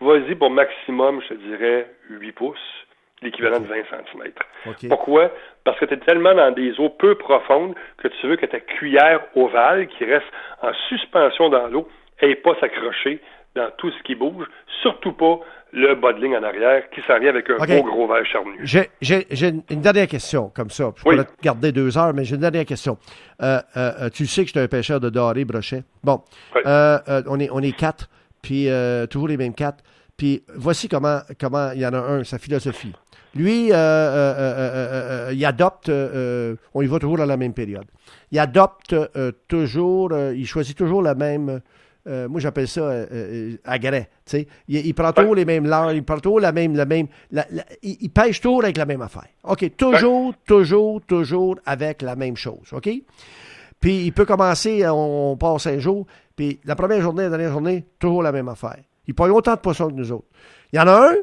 vas-y 0.00 0.34
pour 0.34 0.50
maximum, 0.50 1.20
je 1.22 1.28
te 1.28 1.34
dirais, 1.34 1.86
8 2.10 2.32
pouces 2.32 2.81
l'équivalent 3.22 3.60
de 3.60 3.66
20 3.66 3.74
cm. 3.90 4.88
Pourquoi? 4.88 5.30
Parce 5.64 5.78
que 5.78 5.84
tu 5.84 5.94
es 5.94 5.98
tellement 5.98 6.34
dans 6.34 6.50
des 6.50 6.78
eaux 6.80 6.90
peu 6.90 7.14
profondes 7.14 7.74
que 7.98 8.08
tu 8.08 8.26
veux 8.26 8.36
que 8.36 8.46
ta 8.46 8.60
cuillère 8.60 9.20
ovale, 9.34 9.86
qui 9.88 10.04
reste 10.04 10.26
en 10.62 10.72
suspension 10.88 11.48
dans 11.48 11.66
l'eau, 11.68 11.88
n'ait 12.22 12.34
pas 12.36 12.54
s'accrocher 12.60 13.20
dans 13.54 13.70
tout 13.76 13.90
ce 13.90 14.02
qui 14.02 14.14
bouge, 14.14 14.46
surtout 14.82 15.12
pas 15.12 15.40
le 15.72 15.94
bas 15.94 16.12
de 16.12 16.20
ligne 16.20 16.36
en 16.36 16.42
arrière 16.42 16.88
qui 16.90 17.00
s'en 17.02 17.18
vient 17.18 17.30
avec 17.30 17.48
un 17.48 17.56
beau 17.56 17.82
gros 17.82 18.06
verre 18.06 18.26
charnu. 18.26 18.58
J'ai 18.62 19.48
une 19.70 19.80
dernière 19.80 20.06
question, 20.06 20.50
comme 20.54 20.70
ça. 20.70 20.92
Je 20.96 21.02
pourrais 21.02 21.24
te 21.24 21.42
garder 21.42 21.72
deux 21.72 21.96
heures, 21.96 22.12
mais 22.14 22.24
j'ai 22.24 22.34
une 22.34 22.42
dernière 22.42 22.66
question. 22.66 22.98
Euh, 23.42 23.58
euh, 23.76 24.10
tu 24.10 24.26
sais 24.26 24.42
que 24.42 24.48
je 24.48 24.52
suis 24.52 24.60
un 24.60 24.68
pêcheur 24.68 25.00
de 25.00 25.08
doré 25.08 25.44
brochet. 25.44 25.82
Bon, 26.04 26.20
euh, 26.66 26.98
on, 27.26 27.40
est, 27.40 27.48
on 27.50 27.60
est 27.60 27.76
quatre, 27.76 28.08
puis 28.42 28.68
toujours 29.10 29.28
les 29.28 29.36
mêmes 29.36 29.54
quatre. 29.54 29.82
Puis 30.22 30.40
voici 30.54 30.86
comment, 30.86 31.18
comment 31.36 31.72
il 31.72 31.80
y 31.80 31.86
en 31.86 31.92
a 31.94 31.98
un, 31.98 32.22
sa 32.22 32.38
philosophie. 32.38 32.92
Lui, 33.34 33.72
euh, 33.72 33.74
euh, 33.74 34.34
euh, 34.38 35.32
il 35.34 35.44
adopte, 35.44 35.88
on 35.88 36.80
y 36.80 36.86
va 36.86 36.98
toujours 37.00 37.16
dans 37.16 37.26
la 37.26 37.36
même 37.36 37.52
période. 37.52 37.86
Il 38.30 38.38
adopte 38.38 38.94
toujours, 39.48 40.16
il 40.32 40.46
choisit 40.46 40.78
toujours 40.78 41.02
la 41.02 41.16
même. 41.16 41.60
moi, 42.06 42.38
j'appelle 42.38 42.68
ça 42.68 43.04
agrès. 43.64 44.10
Il, 44.32 44.46
il, 44.68 44.94
prend 44.94 45.10
toujours 45.10 45.34
les 45.34 45.44
mêmes 45.44 45.66
langues, 45.66 45.96
il 45.96 46.04
prend 46.04 46.20
toujours 46.20 46.38
la 46.38 46.52
même. 46.52 46.76
La 46.76 46.86
même 46.86 47.08
il, 47.82 48.10
pêche 48.10 48.40
toujours 48.40 48.62
avec 48.62 48.76
la 48.76 48.86
même 48.86 49.02
affaire. 49.02 49.26
OK? 49.42 49.76
Toujours, 49.76 50.34
toujours, 50.46 51.00
toujours 51.04 51.56
avec 51.66 52.00
la 52.00 52.14
même 52.14 52.36
chose. 52.36 52.68
OK? 52.70 52.88
Puis 53.80 54.04
il 54.04 54.12
peut 54.12 54.24
commencer, 54.24 54.86
on, 54.88 55.36
passe 55.36 55.66
un 55.66 55.80
jour, 55.80 56.06
puis 56.36 56.60
la 56.64 56.76
première 56.76 57.00
journée, 57.00 57.24
la 57.24 57.30
dernière 57.30 57.50
journée, 57.50 57.86
toujours 57.98 58.22
la 58.22 58.30
même 58.30 58.46
affaire. 58.46 58.78
Il 59.06 59.14
prend 59.14 59.28
autant 59.28 59.54
de 59.54 59.60
poissons 59.60 59.88
que 59.88 59.94
nous 59.94 60.12
autres. 60.12 60.28
Il 60.72 60.76
y 60.76 60.80
en 60.80 60.86
a 60.86 61.10
un, 61.10 61.16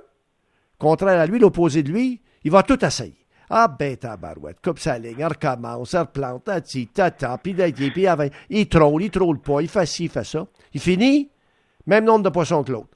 contraire 0.78 1.20
à 1.20 1.26
lui, 1.26 1.40
l'opposé 1.40 1.84
de 1.84 1.92
lui, 1.92 2.22
il 2.44 2.52
va 2.52 2.64
tout 2.64 2.84
essayer. 2.84 3.16
Ah 3.50 3.68
ben 3.68 3.98
tabarouette, 3.98 4.58
coupe 4.64 4.80
sa 4.80 5.00
ligne, 5.00 5.20
elle 5.20 5.28
recommence, 5.28 5.96
elle 5.96 6.02
replante, 6.02 6.48
elle 6.48 6.88
tata, 6.88 7.38
puis 7.42 7.54
puis 7.54 8.32
il 8.50 8.70
troll, 8.70 9.04
il 9.04 9.10
troll 9.10 9.40
pas, 9.40 9.62
il 9.62 9.68
fait 9.68 9.86
ci, 9.88 10.04
il 10.04 10.10
fait 10.10 10.24
ça. 10.24 10.46
Il 10.74 10.80
finit, 10.80 11.32
même 11.88 12.06
nombre 12.06 12.24
de 12.24 12.30
poissons 12.30 12.64
que 12.64 12.72
l'autre. 12.72 12.90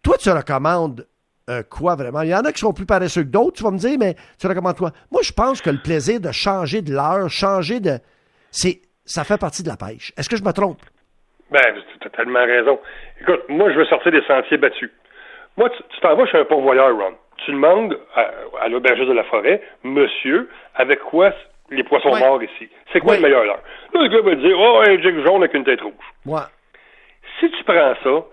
Toi, 0.00 0.16
tu 0.18 0.30
recommandes 0.30 1.08
euh, 1.50 1.62
quoi 1.68 1.96
vraiment? 1.96 2.22
Il 2.22 2.28
y 2.28 2.34
en 2.34 2.42
a 2.42 2.52
qui 2.52 2.60
sont 2.60 2.72
plus 2.72 2.86
paresseux 2.86 3.24
que 3.24 3.28
d'autres, 3.28 3.56
tu 3.56 3.62
vas 3.64 3.72
me 3.72 3.78
dire, 3.78 3.98
mais 3.98 4.14
tu 4.38 4.46
recommandes 4.46 4.76
quoi? 4.76 4.92
Moi, 5.10 5.22
je 5.22 5.32
pense 5.32 5.60
que 5.60 5.70
le 5.70 5.82
plaisir 5.82 6.20
de 6.20 6.30
changer 6.30 6.80
de 6.80 6.94
l'heure, 6.94 7.28
changer 7.28 7.80
de... 7.80 7.98
c'est 8.50 8.80
Ça 9.04 9.24
fait 9.24 9.38
partie 9.38 9.62
de 9.62 9.68
la 9.68 9.76
pêche. 9.76 10.12
Est-ce 10.16 10.28
que 10.28 10.36
je 10.36 10.44
me 10.44 10.52
trompe? 10.52 10.80
Ben, 11.54 11.74
tu 12.00 12.08
as 12.08 12.10
tellement 12.10 12.44
raison. 12.44 12.80
Écoute, 13.20 13.44
moi, 13.48 13.70
je 13.70 13.78
veux 13.78 13.84
sortir 13.84 14.10
des 14.10 14.22
sentiers 14.22 14.56
battus. 14.56 14.90
Moi, 15.56 15.70
tu 15.70 16.00
t'en 16.00 16.16
vas 16.16 16.26
chez 16.26 16.38
un 16.38 16.44
pourvoyeur, 16.44 16.92
Ron. 16.96 17.14
Tu 17.44 17.52
demandes 17.52 17.96
à, 18.16 18.28
à 18.62 18.68
l'aubergiste 18.68 19.08
de 19.08 19.14
la 19.14 19.22
forêt, 19.22 19.62
monsieur, 19.84 20.48
avec 20.74 20.98
quoi 20.98 21.32
les 21.70 21.84
poissons 21.84 22.16
morts 22.16 22.42
ici? 22.42 22.68
C'est 22.92 22.98
quoi 22.98 23.14
le 23.14 23.22
meilleur 23.22 23.44
Là, 23.44 23.60
le 23.92 24.08
gars 24.08 24.20
va 24.22 24.34
dire, 24.34 24.56
oh, 24.58 24.82
un 24.84 25.00
jig 25.00 25.24
jaune 25.24 25.44
avec 25.44 25.54
une 25.54 25.62
tête 25.62 25.80
rouge. 25.80 25.92
Ouais. 26.26 26.40
Si 27.38 27.48
tu 27.48 27.62
prends 27.62 27.94
ça, 28.02 28.24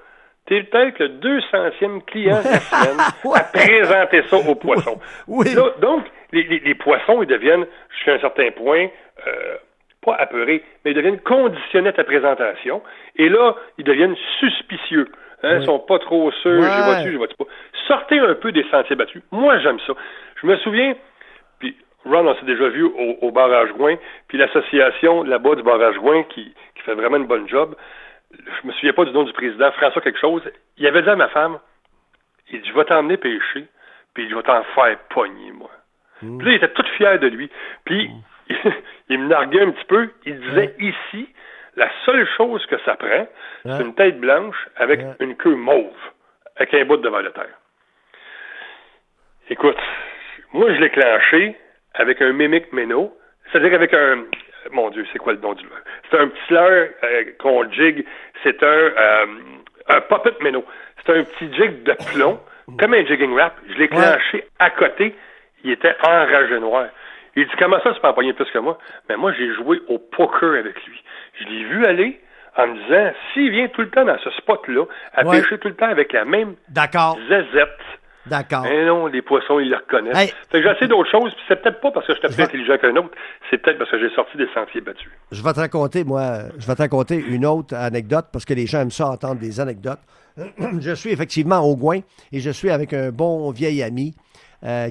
t'es 0.47 0.63
peut-être 0.63 0.97
le 0.97 1.09
200e 1.09 2.03
client 2.05 2.41
de 2.41 2.47
la 2.47 2.59
semaine 2.59 2.99
à 3.35 3.43
présenter 3.43 4.23
ça 4.29 4.37
aux 4.37 4.55
poissons. 4.55 4.99
Oui. 5.27 5.53
donc, 5.79 6.05
les, 6.31 6.41
les, 6.41 6.75
poissons, 6.75 7.21
ils 7.21 7.27
deviennent, 7.27 7.67
jusqu'à 7.93 8.13
un 8.13 8.19
certain 8.19 8.49
point, 8.49 8.87
euh, 9.27 9.57
pas 10.01 10.15
apeurés, 10.15 10.63
mais 10.83 10.91
ils 10.91 10.95
deviennent 10.95 11.19
conditionnés 11.19 11.89
à 11.89 11.93
ta 11.93 12.03
présentation. 12.03 12.81
Et 13.15 13.29
là, 13.29 13.55
ils 13.77 13.85
deviennent 13.85 14.15
suspicieux. 14.39 15.07
Hein, 15.43 15.57
Ils 15.59 15.65
sont 15.65 15.79
pas 15.79 15.99
trop 15.99 16.31
sûrs, 16.31 16.61
j'y 16.61 16.91
vais-tu, 16.91 17.11
j'y 17.11 17.17
vais-tu 17.17 17.35
pas. 17.35 17.45
Sortez 17.87 18.19
un 18.19 18.35
peu 18.35 18.51
des 18.51 18.63
sentiers 18.69 18.95
battus. 18.95 19.23
Moi, 19.31 19.57
j'aime 19.59 19.79
ça. 19.87 19.93
Je 20.41 20.47
me 20.47 20.55
souviens, 20.57 20.95
puis 21.59 21.75
Ron, 22.05 22.27
on 22.27 22.35
s'est 22.35 22.45
déjà 22.45 22.67
vu 22.69 22.83
au, 22.83 23.31
barrage 23.31 23.71
Gouin, 23.73 23.95
puis 24.27 24.37
l'association 24.37 25.23
là-bas 25.23 25.55
du 25.55 25.63
barrage 25.63 25.95
Gouin 25.97 26.23
qui, 26.23 26.53
qui 26.75 26.81
fait 26.83 26.93
vraiment 26.93 27.17
une 27.17 27.27
bonne 27.27 27.47
job. 27.47 27.75
Je 28.31 28.67
me 28.67 28.71
souviens 28.73 28.93
pas 28.93 29.05
du 29.05 29.11
nom 29.11 29.23
du 29.23 29.33
président, 29.33 29.71
François 29.71 30.01
quelque 30.01 30.19
chose. 30.19 30.41
Il 30.77 30.87
avait 30.87 31.01
dit 31.01 31.09
à 31.09 31.15
ma 31.15 31.27
femme, 31.29 31.59
il 32.51 32.61
dit, 32.61 32.69
je 32.69 32.73
vais 32.73 32.85
t'emmener 32.85 33.17
pêcher, 33.17 33.67
puis 34.13 34.29
je 34.29 34.35
vais 34.35 34.43
t'en 34.43 34.63
faire 34.75 34.97
pogner, 35.09 35.51
moi. 35.51 35.69
Hmm. 36.21 36.37
Puis 36.37 36.47
là, 36.47 36.53
il 36.53 36.55
était 36.57 36.73
tout 36.73 36.85
fier 36.97 37.19
de 37.19 37.27
lui. 37.27 37.49
Puis, 37.85 38.07
hmm. 38.07 38.21
il, 39.09 39.19
me 39.19 39.27
narguait 39.27 39.61
un 39.61 39.71
petit 39.71 39.85
peu. 39.85 40.09
Il 40.25 40.39
disait, 40.39 40.75
ici, 40.79 41.29
la 41.75 41.89
seule 42.05 42.27
chose 42.37 42.65
que 42.65 42.77
ça 42.85 42.95
prend, 42.95 43.27
c'est 43.63 43.81
une 43.81 43.95
tête 43.95 44.19
blanche 44.19 44.67
avec 44.75 44.99
une 45.19 45.35
queue 45.35 45.55
mauve, 45.55 45.91
avec 46.57 46.73
un 46.73 46.85
bout 46.85 46.97
de 46.97 47.03
devant 47.03 47.21
terre. 47.21 47.57
Écoute, 49.49 49.77
moi, 50.53 50.73
je 50.73 50.79
l'ai 50.79 50.89
clenché 50.89 51.55
avec 51.93 52.21
un 52.21 52.33
mimic 52.33 52.71
méno, 52.73 53.17
c'est-à-dire 53.51 53.73
avec 53.73 53.93
un... 53.93 54.25
Mon 54.71 54.89
Dieu, 54.91 55.05
c'est 55.11 55.19
quoi 55.19 55.33
le 55.33 55.39
nom 55.39 55.53
du? 55.53 55.65
C'est 56.09 56.19
un 56.19 56.27
petit 56.27 56.53
leurre 56.53 56.89
euh, 57.03 57.23
qu'on 57.39 57.69
jig. 57.71 58.05
C'est 58.43 58.61
un, 58.61 58.67
euh, 58.67 59.25
un 59.87 60.01
puppet 60.01 60.35
méno. 60.41 60.63
C'est 61.03 61.17
un 61.17 61.23
petit 61.23 61.51
jig 61.53 61.83
de 61.83 61.93
plomb, 62.13 62.39
comme 62.79 62.93
un 62.93 63.03
jigging 63.05 63.33
wrap. 63.33 63.55
Je 63.69 63.73
l'ai 63.79 63.87
clenché 63.87 64.45
à 64.59 64.69
côté. 64.69 65.15
Il 65.63 65.71
était 65.71 65.95
enragé 66.03 66.59
noir. 66.59 66.87
Il 67.35 67.45
dit 67.45 67.51
comment 67.57 67.79
ça, 67.81 67.91
c'est 67.93 68.01
pas 68.01 68.11
empoigné 68.11 68.33
plus 68.33 68.49
que 68.51 68.59
moi? 68.59 68.77
Mais 69.09 69.17
moi, 69.17 69.31
j'ai 69.33 69.53
joué 69.53 69.81
au 69.87 69.97
poker 69.97 70.59
avec 70.59 70.75
lui. 70.85 71.01
Je 71.39 71.45
l'ai 71.45 71.63
vu 71.63 71.85
aller 71.85 72.19
en 72.57 72.67
me 72.67 72.75
disant, 72.83 73.13
s'il 73.33 73.51
vient 73.51 73.67
tout 73.69 73.81
le 73.81 73.89
temps 73.89 74.03
dans 74.03 74.17
ce 74.19 74.29
spot-là, 74.31 74.83
à 75.13 75.23
pêcher 75.23 75.57
tout 75.57 75.69
le 75.69 75.75
temps 75.75 75.87
avec 75.87 76.11
la 76.11 76.25
même 76.25 76.55
zézette, 77.29 77.79
D'accord. 78.27 78.63
Mais 78.63 78.85
non, 78.85 79.07
les 79.07 79.21
poissons, 79.21 79.59
ils 79.59 79.69
le 79.69 79.77
reconnaissent. 79.77 80.31
Fait 80.51 80.61
que 80.61 80.61
j'ai 80.61 80.69
essayé 80.69 80.87
d'autres 80.87 81.09
choses, 81.09 81.33
puis 81.33 81.43
c'est 81.47 81.61
peut-être 81.61 81.81
pas 81.81 81.91
parce 81.91 82.05
que 82.05 82.13
je 82.13 82.19
suis 82.19 82.27
plus 82.27 82.43
intelligent 82.43 82.77
qu'un 82.77 82.95
autre, 82.95 83.11
c'est 83.49 83.57
peut-être 83.57 83.79
parce 83.79 83.89
que 83.89 83.99
j'ai 83.99 84.13
sorti 84.13 84.37
des 84.37 84.47
sentiers 84.53 84.81
battus. 84.81 85.09
Je 85.31 85.43
vais 85.43 85.53
te 85.53 85.59
raconter, 85.59 86.03
moi, 86.03 86.43
je 86.57 86.67
vais 86.67 86.75
te 86.75 86.81
raconter 86.81 87.15
une 87.15 87.45
autre 87.45 87.75
anecdote, 87.75 88.25
parce 88.31 88.45
que 88.45 88.53
les 88.53 88.67
gens 88.67 88.81
aiment 88.81 88.91
ça 88.91 89.07
entendre 89.07 89.39
des 89.39 89.59
anecdotes. 89.59 89.99
je 90.37 90.93
suis 90.93 91.11
effectivement 91.11 91.59
au 91.61 91.75
Gouin, 91.75 92.01
et 92.31 92.39
je 92.39 92.51
suis 92.51 92.69
avec 92.69 92.93
un 92.93 93.09
bon 93.09 93.49
vieil 93.51 93.81
ami, 93.81 94.13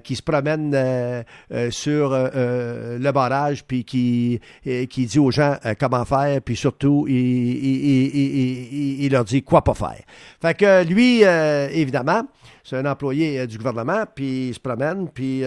qui 0.02 0.16
se 0.16 0.22
promène 0.22 0.72
euh, 0.74 1.22
euh, 1.52 1.70
sur 1.70 2.10
le 2.10 3.10
barrage, 3.12 3.64
puis 3.64 3.84
qui, 3.84 4.40
qui 4.64 5.06
dit 5.06 5.18
aux 5.18 5.30
gens 5.30 5.56
comment 5.78 6.04
faire, 6.04 6.40
puis 6.42 6.56
surtout, 6.56 7.06
il, 7.08 7.14
il, 7.14 9.04
il, 9.04 9.12
leur 9.12 9.24
dit 9.24 9.42
quoi 9.42 9.62
pas 9.62 9.74
faire. 9.74 10.02
Fait 10.40 10.54
que 10.54 10.84
lui, 10.84 11.22
évidemment, 11.22 12.22
c'est 12.64 12.76
un 12.76 12.86
employé 12.86 13.46
du 13.46 13.58
gouvernement, 13.58 14.04
puis 14.14 14.48
il 14.48 14.54
se 14.54 14.60
promène, 14.60 15.08
puis... 15.08 15.44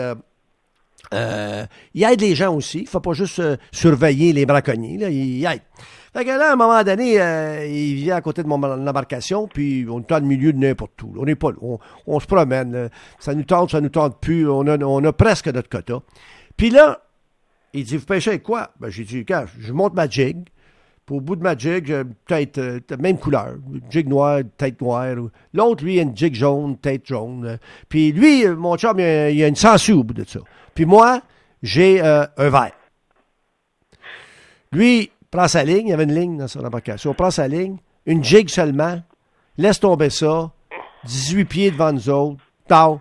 il 1.11 2.03
aide 2.03 2.21
les 2.21 2.35
gens 2.35 2.55
aussi. 2.55 2.79
Il 2.79 2.83
ne 2.83 2.89
faut 2.89 2.99
pas 2.99 3.13
juste 3.13 3.41
surveiller 3.71 4.33
les 4.33 4.45
braconniers. 4.45 4.97
Là. 4.97 5.09
Il 5.09 5.45
aide. 5.45 5.61
Fait 6.13 6.25
là, 6.25 6.51
à 6.51 6.53
un 6.53 6.55
moment 6.55 6.83
donné, 6.83 7.19
euh, 7.19 7.65
il 7.65 7.95
vient 7.95 8.17
à 8.17 8.21
côté 8.21 8.43
de 8.43 8.47
mon 8.47 8.61
embarcation, 8.61 9.47
puis 9.47 9.85
on 9.89 9.99
est 9.99 10.09
dans 10.09 10.19
le 10.19 10.25
milieu 10.25 10.53
de 10.53 10.59
n'importe 10.59 11.01
où. 11.01 11.15
On 11.17 11.25
n'est 11.25 11.35
pas 11.35 11.49
on, 11.59 11.79
on, 12.05 12.19
se 12.19 12.27
promène. 12.27 12.89
Ça 13.17 13.33
nous 13.33 13.43
tente, 13.43 13.71
ça 13.71 13.81
nous 13.81 13.89
tente 13.89 14.19
plus. 14.19 14.47
On 14.47 14.67
a, 14.67 14.77
on 14.77 15.03
a 15.03 15.11
presque 15.11 15.47
notre 15.47 15.69
quota. 15.69 16.01
Puis 16.55 16.69
là, 16.69 17.01
il 17.73 17.83
dit, 17.83 17.97
vous 17.97 18.05
pêchez 18.05 18.37
quoi? 18.39 18.71
Ben, 18.79 18.89
j'ai 18.89 19.03
dit, 19.03 19.25
quand 19.25 19.45
je 19.59 19.73
monte 19.73 19.95
ma 19.95 20.07
jig. 20.07 20.37
Puis 21.05 21.15
au 21.17 21.19
bout 21.19 21.35
de 21.35 21.43
ma 21.43 21.57
jig, 21.57 21.87
j'ai 21.87 22.03
tête, 22.27 22.57
euh, 22.59 22.79
même 22.99 23.17
couleur. 23.17 23.55
Jig 23.89 24.07
noire, 24.07 24.39
tête 24.57 24.79
noire. 24.81 25.15
L'autre, 25.53 25.83
lui, 25.83 25.95
il 25.95 25.99
a 25.99 26.03
une 26.03 26.15
jig 26.15 26.33
jaune, 26.35 26.77
tête 26.77 27.07
jaune. 27.07 27.57
Puis 27.89 28.11
lui, 28.11 28.47
mon 28.47 28.77
chum, 28.77 28.99
il 28.99 29.03
a, 29.03 29.29
il 29.29 29.43
a 29.43 29.47
une 29.47 29.55
sangsue 29.55 29.93
au 29.93 30.03
bout 30.03 30.13
de 30.13 30.23
ça. 30.23 30.39
Puis 30.75 30.85
moi, 30.85 31.21
j'ai 31.63 32.01
euh, 32.01 32.25
un 32.37 32.49
verre. 32.49 32.71
Lui, 34.71 35.11
prend 35.33 35.47
sa 35.47 35.63
ligne, 35.63 35.87
il 35.87 35.89
y 35.89 35.93
avait 35.93 36.03
une 36.03 36.13
ligne 36.13 36.37
dans 36.37 36.47
son 36.47 36.63
embarcation, 36.63 37.11
on 37.11 37.13
prend 37.15 37.31
sa 37.31 37.47
ligne, 37.47 37.77
une 38.05 38.23
jig 38.23 38.49
seulement, 38.49 39.01
laisse 39.57 39.79
tomber 39.79 40.11
ça, 40.11 40.51
18 41.05 41.45
pieds 41.45 41.71
devant 41.71 41.91
nous 41.91 42.07
autres, 42.07 42.37
tard, 42.67 42.99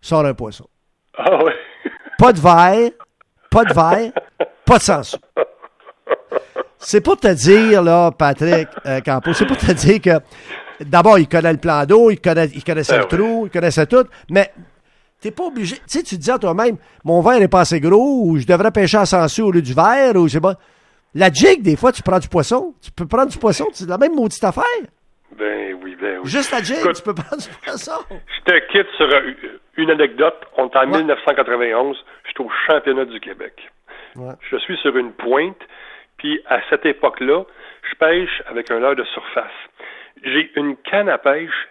sort 0.00 0.24
un 0.24 0.34
poisson. 0.34 0.68
Ah 1.18 1.42
ouais. 1.42 1.52
pas 2.18 2.32
de 2.32 2.40
verre, 2.40 2.90
pas 3.50 3.64
de 3.64 3.74
verre, 3.74 4.12
pas 4.64 4.78
de 4.78 4.82
censure. 4.82 5.18
C'est 6.78 7.00
pour 7.00 7.18
te 7.18 7.32
dire, 7.32 7.82
là, 7.82 8.12
Patrick 8.12 8.68
euh, 8.86 9.00
Campo, 9.00 9.32
c'est 9.32 9.46
pour 9.46 9.56
te 9.56 9.72
dire 9.72 10.00
que 10.00 10.84
d'abord, 10.84 11.18
il 11.18 11.26
connaît 11.26 11.52
le 11.52 11.58
plan 11.58 11.84
d'eau, 11.84 12.10
il, 12.10 12.20
connaît, 12.20 12.46
il 12.54 12.62
connaissait 12.62 12.92
Ben 12.92 13.08
le 13.10 13.16
trou, 13.16 13.46
il 13.46 13.50
connaissait 13.50 13.86
tout, 13.86 14.04
mais 14.30 14.52
t'es 15.20 15.32
pas 15.32 15.44
obligé. 15.44 15.76
Tu 15.76 15.82
sais, 15.86 16.02
tu 16.04 16.16
te 16.16 16.22
dis 16.22 16.30
à 16.30 16.38
toi-même, 16.38 16.76
mon 17.02 17.22
verre 17.22 17.42
est 17.42 17.48
pas 17.48 17.60
assez 17.60 17.80
gros, 17.80 18.22
ou 18.24 18.38
je 18.38 18.46
devrais 18.46 18.70
pêcher 18.70 18.98
en 18.98 19.06
censure 19.06 19.48
au 19.48 19.50
lieu 19.50 19.62
du 19.62 19.74
verre, 19.74 20.14
ou 20.14 20.28
je 20.28 20.34
sais 20.34 20.40
pas. 20.40 20.56
La 21.18 21.30
jig, 21.30 21.62
des 21.62 21.76
fois, 21.76 21.92
tu 21.92 22.02
prends 22.02 22.18
du 22.18 22.28
poisson. 22.28 22.74
Tu 22.82 22.90
peux 22.92 23.06
prendre 23.06 23.30
du 23.30 23.38
poisson, 23.38 23.66
c'est 23.72 23.88
la 23.88 23.96
même 23.96 24.14
maudite 24.14 24.44
affaire. 24.44 24.64
Ben 25.38 25.74
oui, 25.82 25.96
ben 26.00 26.18
oui. 26.22 26.28
Juste 26.30 26.52
la 26.52 26.62
jig, 26.62 26.76
Écoute, 26.78 26.96
tu 26.96 27.02
peux 27.02 27.14
prendre 27.14 27.42
du 27.42 27.48
poisson. 27.64 28.04
Je 28.10 28.52
te 28.52 28.58
quitte 28.70 28.88
sur 28.98 29.06
euh, 29.10 29.32
une 29.78 29.90
anecdote. 29.90 30.36
On 30.58 30.68
est 30.68 30.76
en 30.76 30.80
Ouais. 30.90 30.98
1991. 30.98 31.96
Je 32.24 32.30
suis 32.30 32.42
au 32.44 32.50
championnat 32.66 33.06
du 33.06 33.18
Québec. 33.20 33.54
Ouais. 34.16 34.34
Je 34.50 34.56
suis 34.58 34.76
sur 34.78 34.94
une 34.96 35.12
pointe, 35.12 35.58
puis 36.18 36.40
à 36.46 36.60
cette 36.68 36.84
époque-là, 36.86 37.44
je 37.90 37.94
pêche 37.96 38.42
avec 38.48 38.70
un 38.70 38.78
leurre 38.78 38.96
de 38.96 39.04
surface. 39.04 39.50
J'ai 40.22 40.50
une 40.56 40.76
canne 40.76 41.08
à 41.08 41.18
pêche 41.18 41.68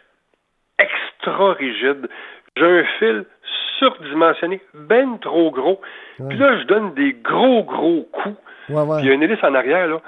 extra 0.79 1.53
rigide. 1.53 2.07
J'ai 2.57 2.65
un 2.65 2.83
fil 2.99 3.25
surdimensionné, 3.79 4.61
ben 4.73 5.17
trop 5.19 5.51
gros. 5.51 5.81
Puis 6.29 6.37
là, 6.37 6.57
je 6.59 6.63
donne 6.65 6.93
des 6.93 7.13
gros, 7.13 7.63
gros 7.63 8.07
coups. 8.11 8.37
Ouais, 8.69 8.81
ouais. 8.81 8.97
Puis 8.97 9.05
il 9.05 9.09
y 9.09 9.11
a 9.11 9.13
une 9.13 9.23
hélice 9.23 9.43
en 9.43 9.53
arrière, 9.53 9.87
là. 9.87 10.01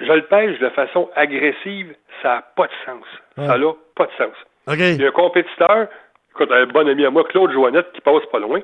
Je 0.00 0.12
le 0.12 0.22
pêche 0.22 0.58
de 0.58 0.68
façon 0.70 1.08
agressive, 1.14 1.94
ça 2.22 2.28
n'a 2.28 2.42
pas 2.54 2.66
de 2.66 2.72
sens. 2.84 3.04
Ça 3.36 3.56
n'a 3.56 3.72
pas 3.94 4.06
de 4.06 4.12
sens. 4.18 4.34
Il 4.68 5.00
y 5.00 5.04
a 5.04 5.08
un 5.08 5.12
compétiteur, 5.12 5.86
écoute, 6.30 6.50
un 6.50 6.66
bon 6.66 6.86
ami 6.88 7.06
à 7.06 7.10
moi, 7.10 7.24
Claude 7.24 7.52
Joannette, 7.52 7.92
qui 7.92 8.00
passe 8.00 8.26
pas 8.30 8.38
loin. 8.38 8.60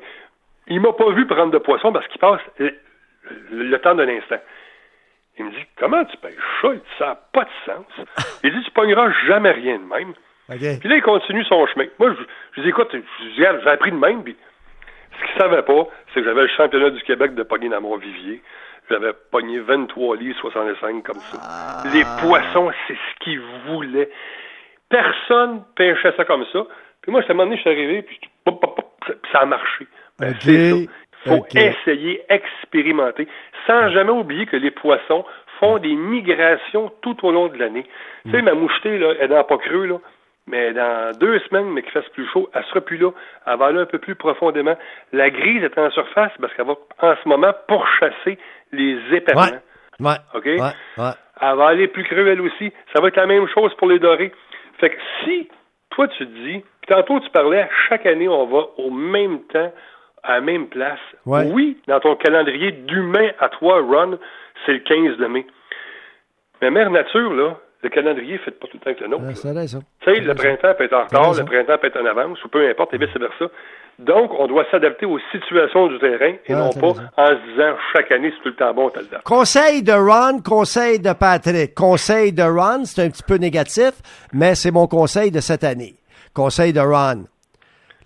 Il 0.66 0.80
m'a 0.80 0.92
pas 0.92 1.10
vu 1.10 1.26
prendre 1.26 1.52
de 1.52 1.58
poisson 1.58 1.92
parce 1.92 2.06
qu'il 2.08 2.20
passe 2.20 2.40
le, 3.50 3.78
temps 3.78 3.94
d'un 3.94 4.08
instant. 4.08 4.40
Il 5.38 5.46
me 5.46 5.50
dit 5.52 5.64
Comment 5.78 6.04
tu 6.04 6.16
pêches 6.18 6.34
ça? 6.60 6.68
Ça 6.98 7.06
n'a 7.06 7.18
pas 7.32 7.44
de 7.44 7.50
sens. 7.64 8.06
Il 8.44 8.52
dit 8.52 8.64
Tu 8.64 8.70
pogneras 8.72 9.10
jamais 9.26 9.52
rien 9.52 9.78
de 9.78 9.84
même. 9.84 10.12
Puis 10.48 10.88
là, 10.88 10.96
il 10.96 11.02
continue 11.02 11.44
son 11.44 11.66
chemin. 11.68 11.86
Moi, 11.98 12.14
je, 12.14 12.22
je 12.56 12.62
dis 12.62 12.68
Écoute, 12.68 12.94
j'ai 13.36 13.46
appris 13.46 13.90
de 13.90 13.96
même. 13.96 14.22
Puis 14.22 14.36
ce 15.18 15.26
qu'il 15.26 15.40
savait 15.40 15.62
pas, 15.62 15.86
c'est 16.12 16.20
que 16.20 16.26
j'avais 16.26 16.42
le 16.42 16.48
championnat 16.48 16.90
du 16.90 17.02
Québec 17.02 17.34
de 17.34 17.42
pogner 17.42 17.68
dans 17.68 17.80
mon 17.80 17.96
vivier. 17.96 18.42
J'avais 18.92 19.14
pogné 19.30 19.58
23 19.58 20.16
livres 20.16 20.38
65 20.38 21.02
comme 21.02 21.18
ça. 21.20 21.82
Les 21.94 22.04
poissons, 22.20 22.70
c'est 22.86 22.92
ce 22.94 23.24
qu'ils 23.24 23.40
voulaient. 23.66 24.10
Personne 24.90 25.62
pêchait 25.74 26.12
ça 26.14 26.26
comme 26.26 26.44
ça. 26.52 26.66
Puis 27.00 27.10
moi, 27.10 27.22
à 27.22 27.24
un 27.24 27.28
moment 27.34 27.44
donné, 27.44 27.56
je 27.56 27.62
suis 27.62 27.70
arrivé, 27.70 28.02
puis 28.02 28.20
pop, 28.44 28.60
pop, 28.60 28.76
pop, 28.76 29.16
ça- 29.32 29.38
a 29.40 29.46
marché. 29.46 29.86
Ben, 30.18 30.28
Ok. 30.32 30.36
c'est 30.40 30.70
ça. 30.70 30.76
Il 30.76 30.88
faut 31.30 31.34
Ok. 31.36 31.54
essayer, 31.54 32.22
expérimenter, 32.28 33.26
sans 33.66 33.88
jamais 33.92 34.10
oublier 34.10 34.44
que 34.44 34.56
les 34.56 34.70
poissons 34.70 35.24
font 35.58 35.78
des 35.78 35.94
migrations 35.94 36.92
tout 37.00 37.16
au 37.24 37.32
long 37.32 37.48
de 37.48 37.56
l'année. 37.56 37.86
Tu 38.26 38.30
sais, 38.32 38.42
ma 38.42 38.52
mouchetée, 38.52 38.98
là, 38.98 39.14
elle 39.20 39.30
dans 39.30 39.42
pas 39.44 39.56
creux, 39.56 39.86
là. 39.86 39.96
Mais 40.46 40.72
dans 40.72 41.12
deux 41.18 41.38
semaines, 41.40 41.70
mais 41.70 41.82
qu'il 41.82 41.92
fasse 41.92 42.08
plus 42.10 42.26
chaud, 42.28 42.50
elle 42.52 42.64
sera 42.64 42.80
plus 42.80 42.96
là. 42.96 43.10
Elle 43.46 43.58
va 43.58 43.66
aller 43.66 43.78
un 43.78 43.86
peu 43.86 43.98
plus 43.98 44.16
profondément. 44.16 44.76
La 45.12 45.30
grise 45.30 45.62
est 45.62 45.78
en 45.78 45.90
surface 45.90 46.32
parce 46.40 46.52
qu'elle 46.54 46.66
va, 46.66 46.74
en 47.00 47.14
ce 47.22 47.28
moment, 47.28 47.52
pourchasser 47.68 48.38
les 48.72 48.98
éperlans. 49.12 49.60
Ouais. 50.00 50.08
Ouais. 50.08 50.16
OK? 50.34 50.44
Ouais. 50.44 50.58
Ouais. 50.98 51.12
Elle 51.40 51.56
va 51.56 51.66
aller 51.68 51.88
plus 51.88 52.04
creux, 52.04 52.26
elle 52.26 52.40
aussi. 52.40 52.72
Ça 52.92 53.00
va 53.00 53.08
être 53.08 53.16
la 53.16 53.26
même 53.26 53.46
chose 53.48 53.72
pour 53.74 53.88
les 53.88 53.98
dorés. 53.98 54.32
Fait 54.78 54.90
que 54.90 54.96
si, 55.22 55.48
toi, 55.90 56.08
tu 56.08 56.26
te 56.26 56.32
dis, 56.32 56.64
puis 56.80 56.88
tantôt, 56.88 57.20
tu 57.20 57.30
parlais, 57.30 57.68
chaque 57.88 58.06
année, 58.06 58.28
on 58.28 58.46
va 58.46 58.66
au 58.78 58.90
même 58.90 59.42
temps, 59.44 59.72
à 60.24 60.34
la 60.34 60.40
même 60.40 60.68
place. 60.68 61.00
Ouais. 61.26 61.50
Oui, 61.52 61.80
dans 61.86 62.00
ton 62.00 62.16
calendrier 62.16 62.72
d'humain 62.72 63.30
à 63.38 63.48
toi, 63.48 63.80
Ron, 63.80 64.18
c'est 64.64 64.72
le 64.72 64.80
15 64.80 65.16
de 65.18 65.26
mai. 65.26 65.46
Mais 66.60 66.70
Mère 66.70 66.90
Nature, 66.90 67.32
là, 67.32 67.56
le 67.82 67.88
calendrier 67.90 68.38
fait 68.38 68.52
pas 68.52 68.66
tout 68.68 68.78
le 68.78 68.80
temps 68.92 68.94
que 68.98 69.04
le 69.04 69.08
nôtre. 69.10 69.24
Ouais, 69.44 69.52
là. 69.54 69.66
Ça. 69.66 69.78
Tu 70.00 70.14
sais, 70.14 70.20
le 70.20 70.34
printemps 70.34 70.74
peut 70.78 70.84
être 70.84 70.92
en 70.94 71.02
retard, 71.04 71.34
le 71.34 71.44
printemps 71.44 71.78
peut 71.80 71.86
être 71.88 72.00
en 72.00 72.06
avance, 72.06 72.42
ou 72.44 72.48
peu 72.48 72.68
importe, 72.68 72.94
et 72.94 72.98
vice-versa. 72.98 73.46
Donc, 73.98 74.30
on 74.38 74.46
doit 74.46 74.64
s'adapter 74.70 75.04
aux 75.04 75.18
situations 75.30 75.86
du 75.88 75.98
terrain 75.98 76.32
et 76.46 76.52
Ah, 76.52 76.54
non 76.54 76.70
pas 76.70 76.88
raison. 76.88 77.02
en 77.16 77.26
se 77.26 77.50
disant 77.52 77.74
chaque 77.92 78.10
année, 78.10 78.32
c'est 78.34 78.42
tout 78.42 78.48
le 78.48 78.54
temps 78.56 78.72
bon, 78.72 78.88
t'as 78.90 79.00
le 79.00 79.06
date. 79.06 79.22
Conseil 79.22 79.82
de 79.82 79.92
Ron, 79.92 80.40
conseil 80.40 80.98
de 80.98 81.12
Patrick. 81.12 81.74
Conseil 81.74 82.32
de 82.32 82.42
Ron, 82.42 82.84
c'est 82.84 83.02
un 83.04 83.10
petit 83.10 83.22
peu 83.22 83.36
négatif, 83.36 83.92
mais 84.32 84.54
c'est 84.54 84.70
mon 84.70 84.86
conseil 84.86 85.30
de 85.30 85.40
cette 85.40 85.62
année. 85.64 85.94
Conseil 86.34 86.72
de 86.72 86.80
Ron. 86.80 87.24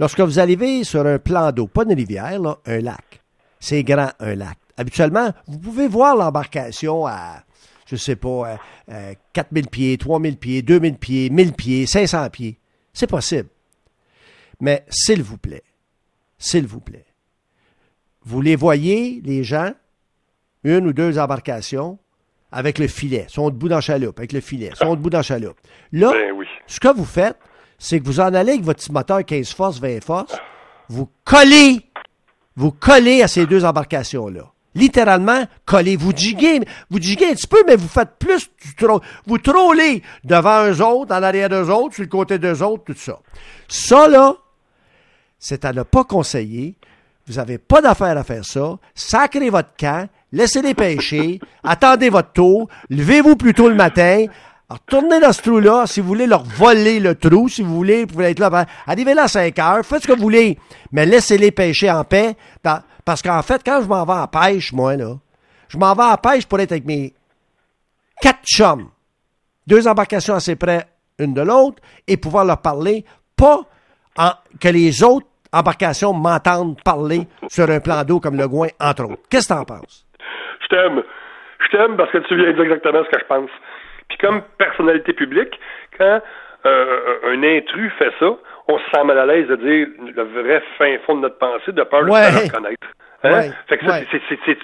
Lorsque 0.01 0.21
vous 0.21 0.41
arrivez 0.41 0.85
sur 0.85 1.07
un 1.07 1.19
plan 1.19 1.53
d'eau, 1.53 1.69
pas 1.69 1.85
une 1.85 1.95
rivière, 1.95 2.41
là, 2.41 2.57
un 2.67 2.81
lac. 2.81 3.21
C'est 3.61 3.83
grand, 3.85 4.11
un 4.21 4.35
lac. 4.35 4.57
Habituellement, 4.77 5.31
vous 5.47 5.59
pouvez 5.59 5.87
voir 5.89 6.17
l'embarcation 6.17 7.07
à, 7.07 7.37
je 7.87 7.97
sais 7.97 8.17
pas, 8.17 8.29
euh, 8.29 8.57
euh, 8.91 9.15
4000 9.33 9.69
pieds, 9.69 9.97
3000 9.99 10.37
pieds, 10.37 10.63
2000 10.63 10.97
pieds, 10.97 11.31
1000 11.31 11.53
pieds, 11.53 11.87
500 11.87 12.29
pieds. 12.31 12.59
C'est 12.93 13.07
possible. 13.07 13.49
Mais 14.61 14.85
s'il 14.89 15.23
vous 15.23 15.39
plaît, 15.39 15.63
s'il 16.39 16.67
vous 16.67 16.81
plaît, 16.81 17.07
vous 18.25 18.41
les 18.41 18.57
voyez, 18.57 19.21
les 19.25 19.45
gens, 19.45 19.73
une 20.65 20.87
ou 20.89 20.93
deux 20.93 21.19
embarcations 21.19 21.99
avec 22.51 22.79
le 22.79 22.89
filet. 22.89 23.27
Sont 23.29 23.51
debout 23.51 23.69
dans 23.69 23.77
la 23.77 23.81
chaloupe, 23.81 24.19
avec 24.19 24.33
le 24.33 24.41
filet. 24.41 24.71
Sont 24.75 24.95
debout 24.97 25.11
dans 25.11 25.19
la 25.19 25.23
chaloupe. 25.23 25.59
Là, 25.93 26.11
Ben 26.13 26.33
oui. 26.33 26.47
ce 26.67 26.81
que 26.81 26.89
vous 26.93 27.05
faites, 27.05 27.37
c'est 27.79 28.01
que 28.01 28.05
vous 28.07 28.19
en 28.21 28.33
allez 28.35 28.53
avec 28.53 28.65
votre 28.65 28.81
petit 28.81 28.91
moteur 28.93 29.25
15 29.25 29.53
forces, 29.53 29.79
20 29.79 30.03
forces, 30.03 30.37
vous 30.89 31.09
collez, 31.25 31.81
vous 32.57 32.73
collez 32.73 33.23
à 33.23 33.29
ces 33.29 33.47
deux 33.47 33.65
embarcations-là. 33.65 34.51
Littéralement, 34.77 35.43
collez. 35.65 35.97
Vous 35.97 36.13
jiguez, 36.15 36.61
vous 36.91 37.01
jiguez 37.01 37.31
un 37.31 37.35
petit 37.35 37.47
peu, 37.47 37.65
mais 37.67 37.77
vous 37.77 37.89
faites 37.89 38.19
plus 38.19 38.51
Vous 39.27 39.39
trollez 39.39 40.03
devant 40.23 40.67
eux 40.67 40.83
autres, 40.83 41.15
en 41.15 41.23
arrière 41.23 41.49
d'eux 41.49 41.71
autres, 41.71 41.95
sur 41.95 42.03
le 42.03 42.11
côté 42.11 42.39
d'eux 42.39 42.63
autres, 42.63 42.85
tout 42.85 42.99
ça. 42.99 43.19
Ça, 43.69 44.07
là, 44.07 44.35
c'est 45.39 45.65
à 45.65 45.73
ne 45.73 45.83
pas 45.83 46.05
conseiller. 46.05 46.75
Vous 47.27 47.37
n'avez 47.37 47.57
pas 47.57 47.81
d'affaire 47.81 48.19
à 48.19 48.23
faire 48.23 48.45
ça. 48.45 48.77
Sacrez 48.95 49.49
votre 49.49 49.75
camp, 49.79 50.09
laissez-les 50.31 50.75
pêcher, 50.75 51.41
attendez 51.65 52.11
votre 52.11 52.33
tour, 52.33 52.69
levez-vous 52.91 53.37
plus 53.37 53.55
tôt 53.55 53.71
le 53.71 53.75
matin, 53.75 54.27
retournez 54.69 55.21
dans 55.21 55.33
ce 55.33 55.41
trou-là. 55.41 55.87
Si 55.87 56.01
vous 56.03 56.09
voulez 56.09 56.27
leur 56.27 56.45
voler 56.45 57.01
le 57.01 57.15
trou, 57.15 57.49
si 57.49 57.63
vous 57.63 57.75
voulez, 57.75 58.03
vous 58.03 58.09
pouvez 58.09 58.27
être 58.27 58.41
là. 58.41 58.51
ben, 58.51 58.67
Arrivez 58.87 59.15
là 59.15 59.23
à 59.23 59.29
5 59.29 59.59
heures, 59.59 59.87
faites 59.87 60.03
ce 60.03 60.09
que 60.09 60.13
vous 60.13 60.23
voulez, 60.23 60.59
mais 60.93 61.07
laissez-les 61.07 61.51
pêcher 61.51 61.91
en 61.91 62.05
paix. 62.05 62.37
Parce 63.07 63.23
qu'en 63.23 63.41
fait, 63.43 63.63
quand 63.65 63.81
je 63.83 63.89
m'en 63.89 64.05
vais 64.05 64.13
en 64.13 64.27
pêche, 64.27 64.73
moi, 64.73 64.97
là, 64.97 65.15
je 65.69 65.79
m'en 65.79 65.95
vais 65.95 66.03
en 66.03 66.17
pêche 66.17 66.47
pour 66.47 66.61
être 66.61 66.73
avec 66.73 66.85
mes 66.85 67.15
quatre 68.21 68.45
chums 68.45 68.89
deux 69.67 69.89
embarcations 69.89 70.35
assez 70.35 70.57
près 70.57 70.85
une 71.19 71.35
de 71.35 71.43
l'autre 71.43 71.83
et 72.07 72.17
pouvoir 72.17 72.45
leur 72.45 72.61
parler, 72.61 73.05
pas 73.37 73.63
que 74.61 74.69
les 74.69 75.03
autres 75.03 75.27
embarcations 75.53 76.13
m'entendent 76.13 76.81
parler 76.85 77.27
sur 77.49 77.69
un 77.71 77.81
plan 77.81 78.05
d'eau 78.05 78.21
comme 78.21 78.37
le 78.37 78.49
Gouin, 78.49 78.69
entre 78.81 79.05
autres. 79.05 79.23
Qu'est-ce 79.31 79.49
que 79.49 79.55
t'en 79.55 79.65
penses? 79.65 80.07
Je 80.63 80.69
t'aime. 80.69 81.03
Je 81.61 81.77
t'aime 81.77 81.97
parce 81.97 82.11
que 82.13 82.19
tu 82.19 82.37
viens 82.37 82.49
de 82.49 82.53
dire 82.53 82.65
exactement 82.65 83.03
ce 83.05 83.11
que 83.11 83.21
je 83.21 83.27
pense. 83.27 83.51
Puis 84.09 84.19
comme 84.19 84.43
personnalité 84.59 85.13
publique, 85.13 85.59
quand 85.99 86.21
euh, 86.65 87.19
un 87.25 87.43
intrus 87.43 87.93
fait 87.99 88.13
ça, 88.19 88.37
on 88.69 88.79
se 88.79 88.85
sent 88.93 89.05
mal 89.05 89.19
à 89.19 89.27
l'aise 89.27 89.47
de 89.49 89.57
dire 89.57 89.87
le 90.15 90.23
vrai 90.43 90.63
fin 90.79 90.97
fond 91.07 91.17
de 91.17 91.21
notre 91.23 91.39
pensée, 91.39 91.73
de 91.73 91.83
peur 91.83 92.05
de 92.05 92.11
Ouais. 92.11 92.23
faire 92.31 92.43
reconnaître. 92.45 92.87
Hein? 93.25 93.33
Ouais. 93.33 93.51
Fait 93.67 93.79
que 93.79 93.87
ça, 93.87 93.93
Ouais. 93.93 94.07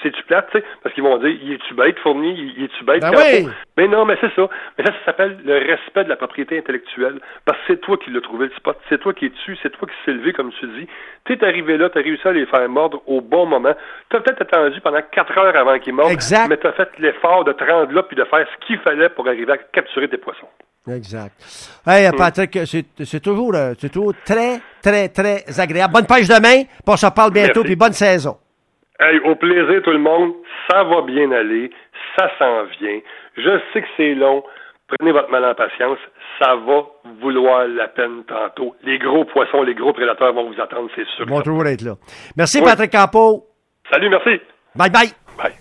c'est-tu 0.03 0.23
plate, 0.25 0.49
tu 0.53 0.59
sais? 0.59 0.65
Parce 0.83 0.95
qu'ils 0.95 1.03
vont 1.03 1.17
dire, 1.17 1.31
il 1.43 1.55
est-tu 1.55 1.73
bête, 1.75 1.99
fourni? 2.01 2.53
Il 2.57 2.65
est-tu 2.65 2.85
bête, 2.85 3.01
Ben 3.01 3.11
oui. 3.17 3.49
Mais 3.79 3.89
non, 3.89 4.05
mais 4.05 4.17
c'est 4.21 4.33
ça. 4.35 4.47
Mais 4.79 4.85
ça, 4.85 4.93
ça 4.93 5.05
s'appelle 5.07 5.39
le 5.45 5.55
respect 5.55 6.05
de 6.05 6.11
la 6.11 6.17
propriété 6.17 6.59
intellectuelle. 6.59 7.19
Parce 7.47 7.59
que 7.61 7.65
c'est 7.69 7.81
toi 7.81 7.97
qui 7.97 8.11
l'as 8.11 8.21
trouvé 8.21 8.47
le 8.47 8.53
spot. 8.53 8.79
C'est 8.91 8.99
toi 9.01 9.15
qui 9.15 9.27
es 9.27 9.29
dessus. 9.31 9.57
C'est 9.63 9.71
toi 9.71 9.89
qui 9.89 9.95
s'est 10.05 10.13
levé, 10.13 10.33
comme 10.35 10.53
tu 10.53 10.67
dis. 10.67 10.87
T'es 11.25 11.43
arrivé 11.45 11.77
là, 11.79 11.89
t'as 11.89 12.03
réussi 12.03 12.29
à 12.29 12.33
les 12.33 12.45
faire 12.47 12.69
mordre 12.69 13.03
au 13.07 13.21
bon 13.23 13.47
moment. 13.47 13.75
T'as 14.11 14.21
peut-être 14.21 14.43
attendu 14.43 14.81
pendant 14.83 15.01
quatre 15.11 15.37
heures 15.39 15.57
avant 15.57 15.79
qu'ils 15.79 15.95
mordent. 15.95 16.13
Exact. 16.13 16.49
Mais 16.49 16.59
t'as 16.59 16.73
fait 16.73 16.91
l'effort 16.99 17.45
de 17.45 17.53
te 17.53 17.65
rendre 17.65 17.93
là 17.93 18.03
puis 18.03 18.17
de 18.17 18.25
faire 18.25 18.47
ce 18.47 18.67
qu'il 18.67 18.79
fallait 18.81 19.09
pour 19.09 19.27
arriver 19.27 19.53
à 19.53 19.57
capturer 19.57 20.09
tes 20.09 20.19
poissons. 20.19 20.49
Exact. 20.89 21.35
Hey, 21.87 22.11
Patrick, 22.17 22.59
c'est 22.67 22.85
c'est 23.05 23.21
toujours, 23.21 23.55
euh, 23.55 23.75
c'est 23.79 23.91
toujours 23.91 24.15
très, 24.25 24.61
très, 24.83 25.09
très 25.09 25.61
agréable. 25.61 25.93
Bonne 25.93 26.07
pêche 26.07 26.27
demain, 26.29 26.65
puis 26.65 26.89
on 26.89 26.97
se 26.97 27.07
reparle 27.07 27.33
bientôt, 27.33 27.63
puis 27.63 27.77
bonne 27.77 27.93
saison. 27.93 28.37
Hey, 28.99 29.19
au 29.21 29.35
plaisir 29.37 29.81
tout 29.85 29.91
le 29.93 29.99
monde. 29.99 30.33
Ça 30.71 30.83
va 30.85 31.03
bien 31.03 31.31
aller. 31.33 31.71
Ça 32.19 32.29
s'en 32.39 32.65
vient. 32.81 32.99
Je 33.37 33.61
sais 33.73 33.83
que 33.83 33.89
c'est 33.97 34.15
long. 34.15 34.43
Prenez 34.89 35.13
votre 35.13 35.31
mal 35.31 35.45
en 35.45 35.55
patience. 35.55 35.99
Ça 36.39 36.55
va 36.57 36.83
vouloir 37.21 37.67
la 37.69 37.89
peine 37.89 38.25
tantôt. 38.29 38.75
Les 38.85 38.99
gros 38.99 39.25
poissons, 39.25 39.63
les 39.63 39.75
gros 39.75 39.93
prédateurs 39.93 40.33
vont 40.35 40.51
vous 40.53 40.61
attendre, 40.61 40.89
c'est 40.95 41.07
sûr. 41.17 41.25
Ils 41.27 41.31
vont 41.33 41.41
toujours 41.43 41.67
être 41.67 41.83
là. 41.83 41.95
Merci, 42.37 42.59
Oui. 42.59 42.65
Patrick 42.65 42.91
Campo. 42.93 43.47
Salut, 43.91 44.11
merci. 44.11 44.41
Bye 44.75 44.91
bye. 44.91 45.09
Bye. 45.39 45.53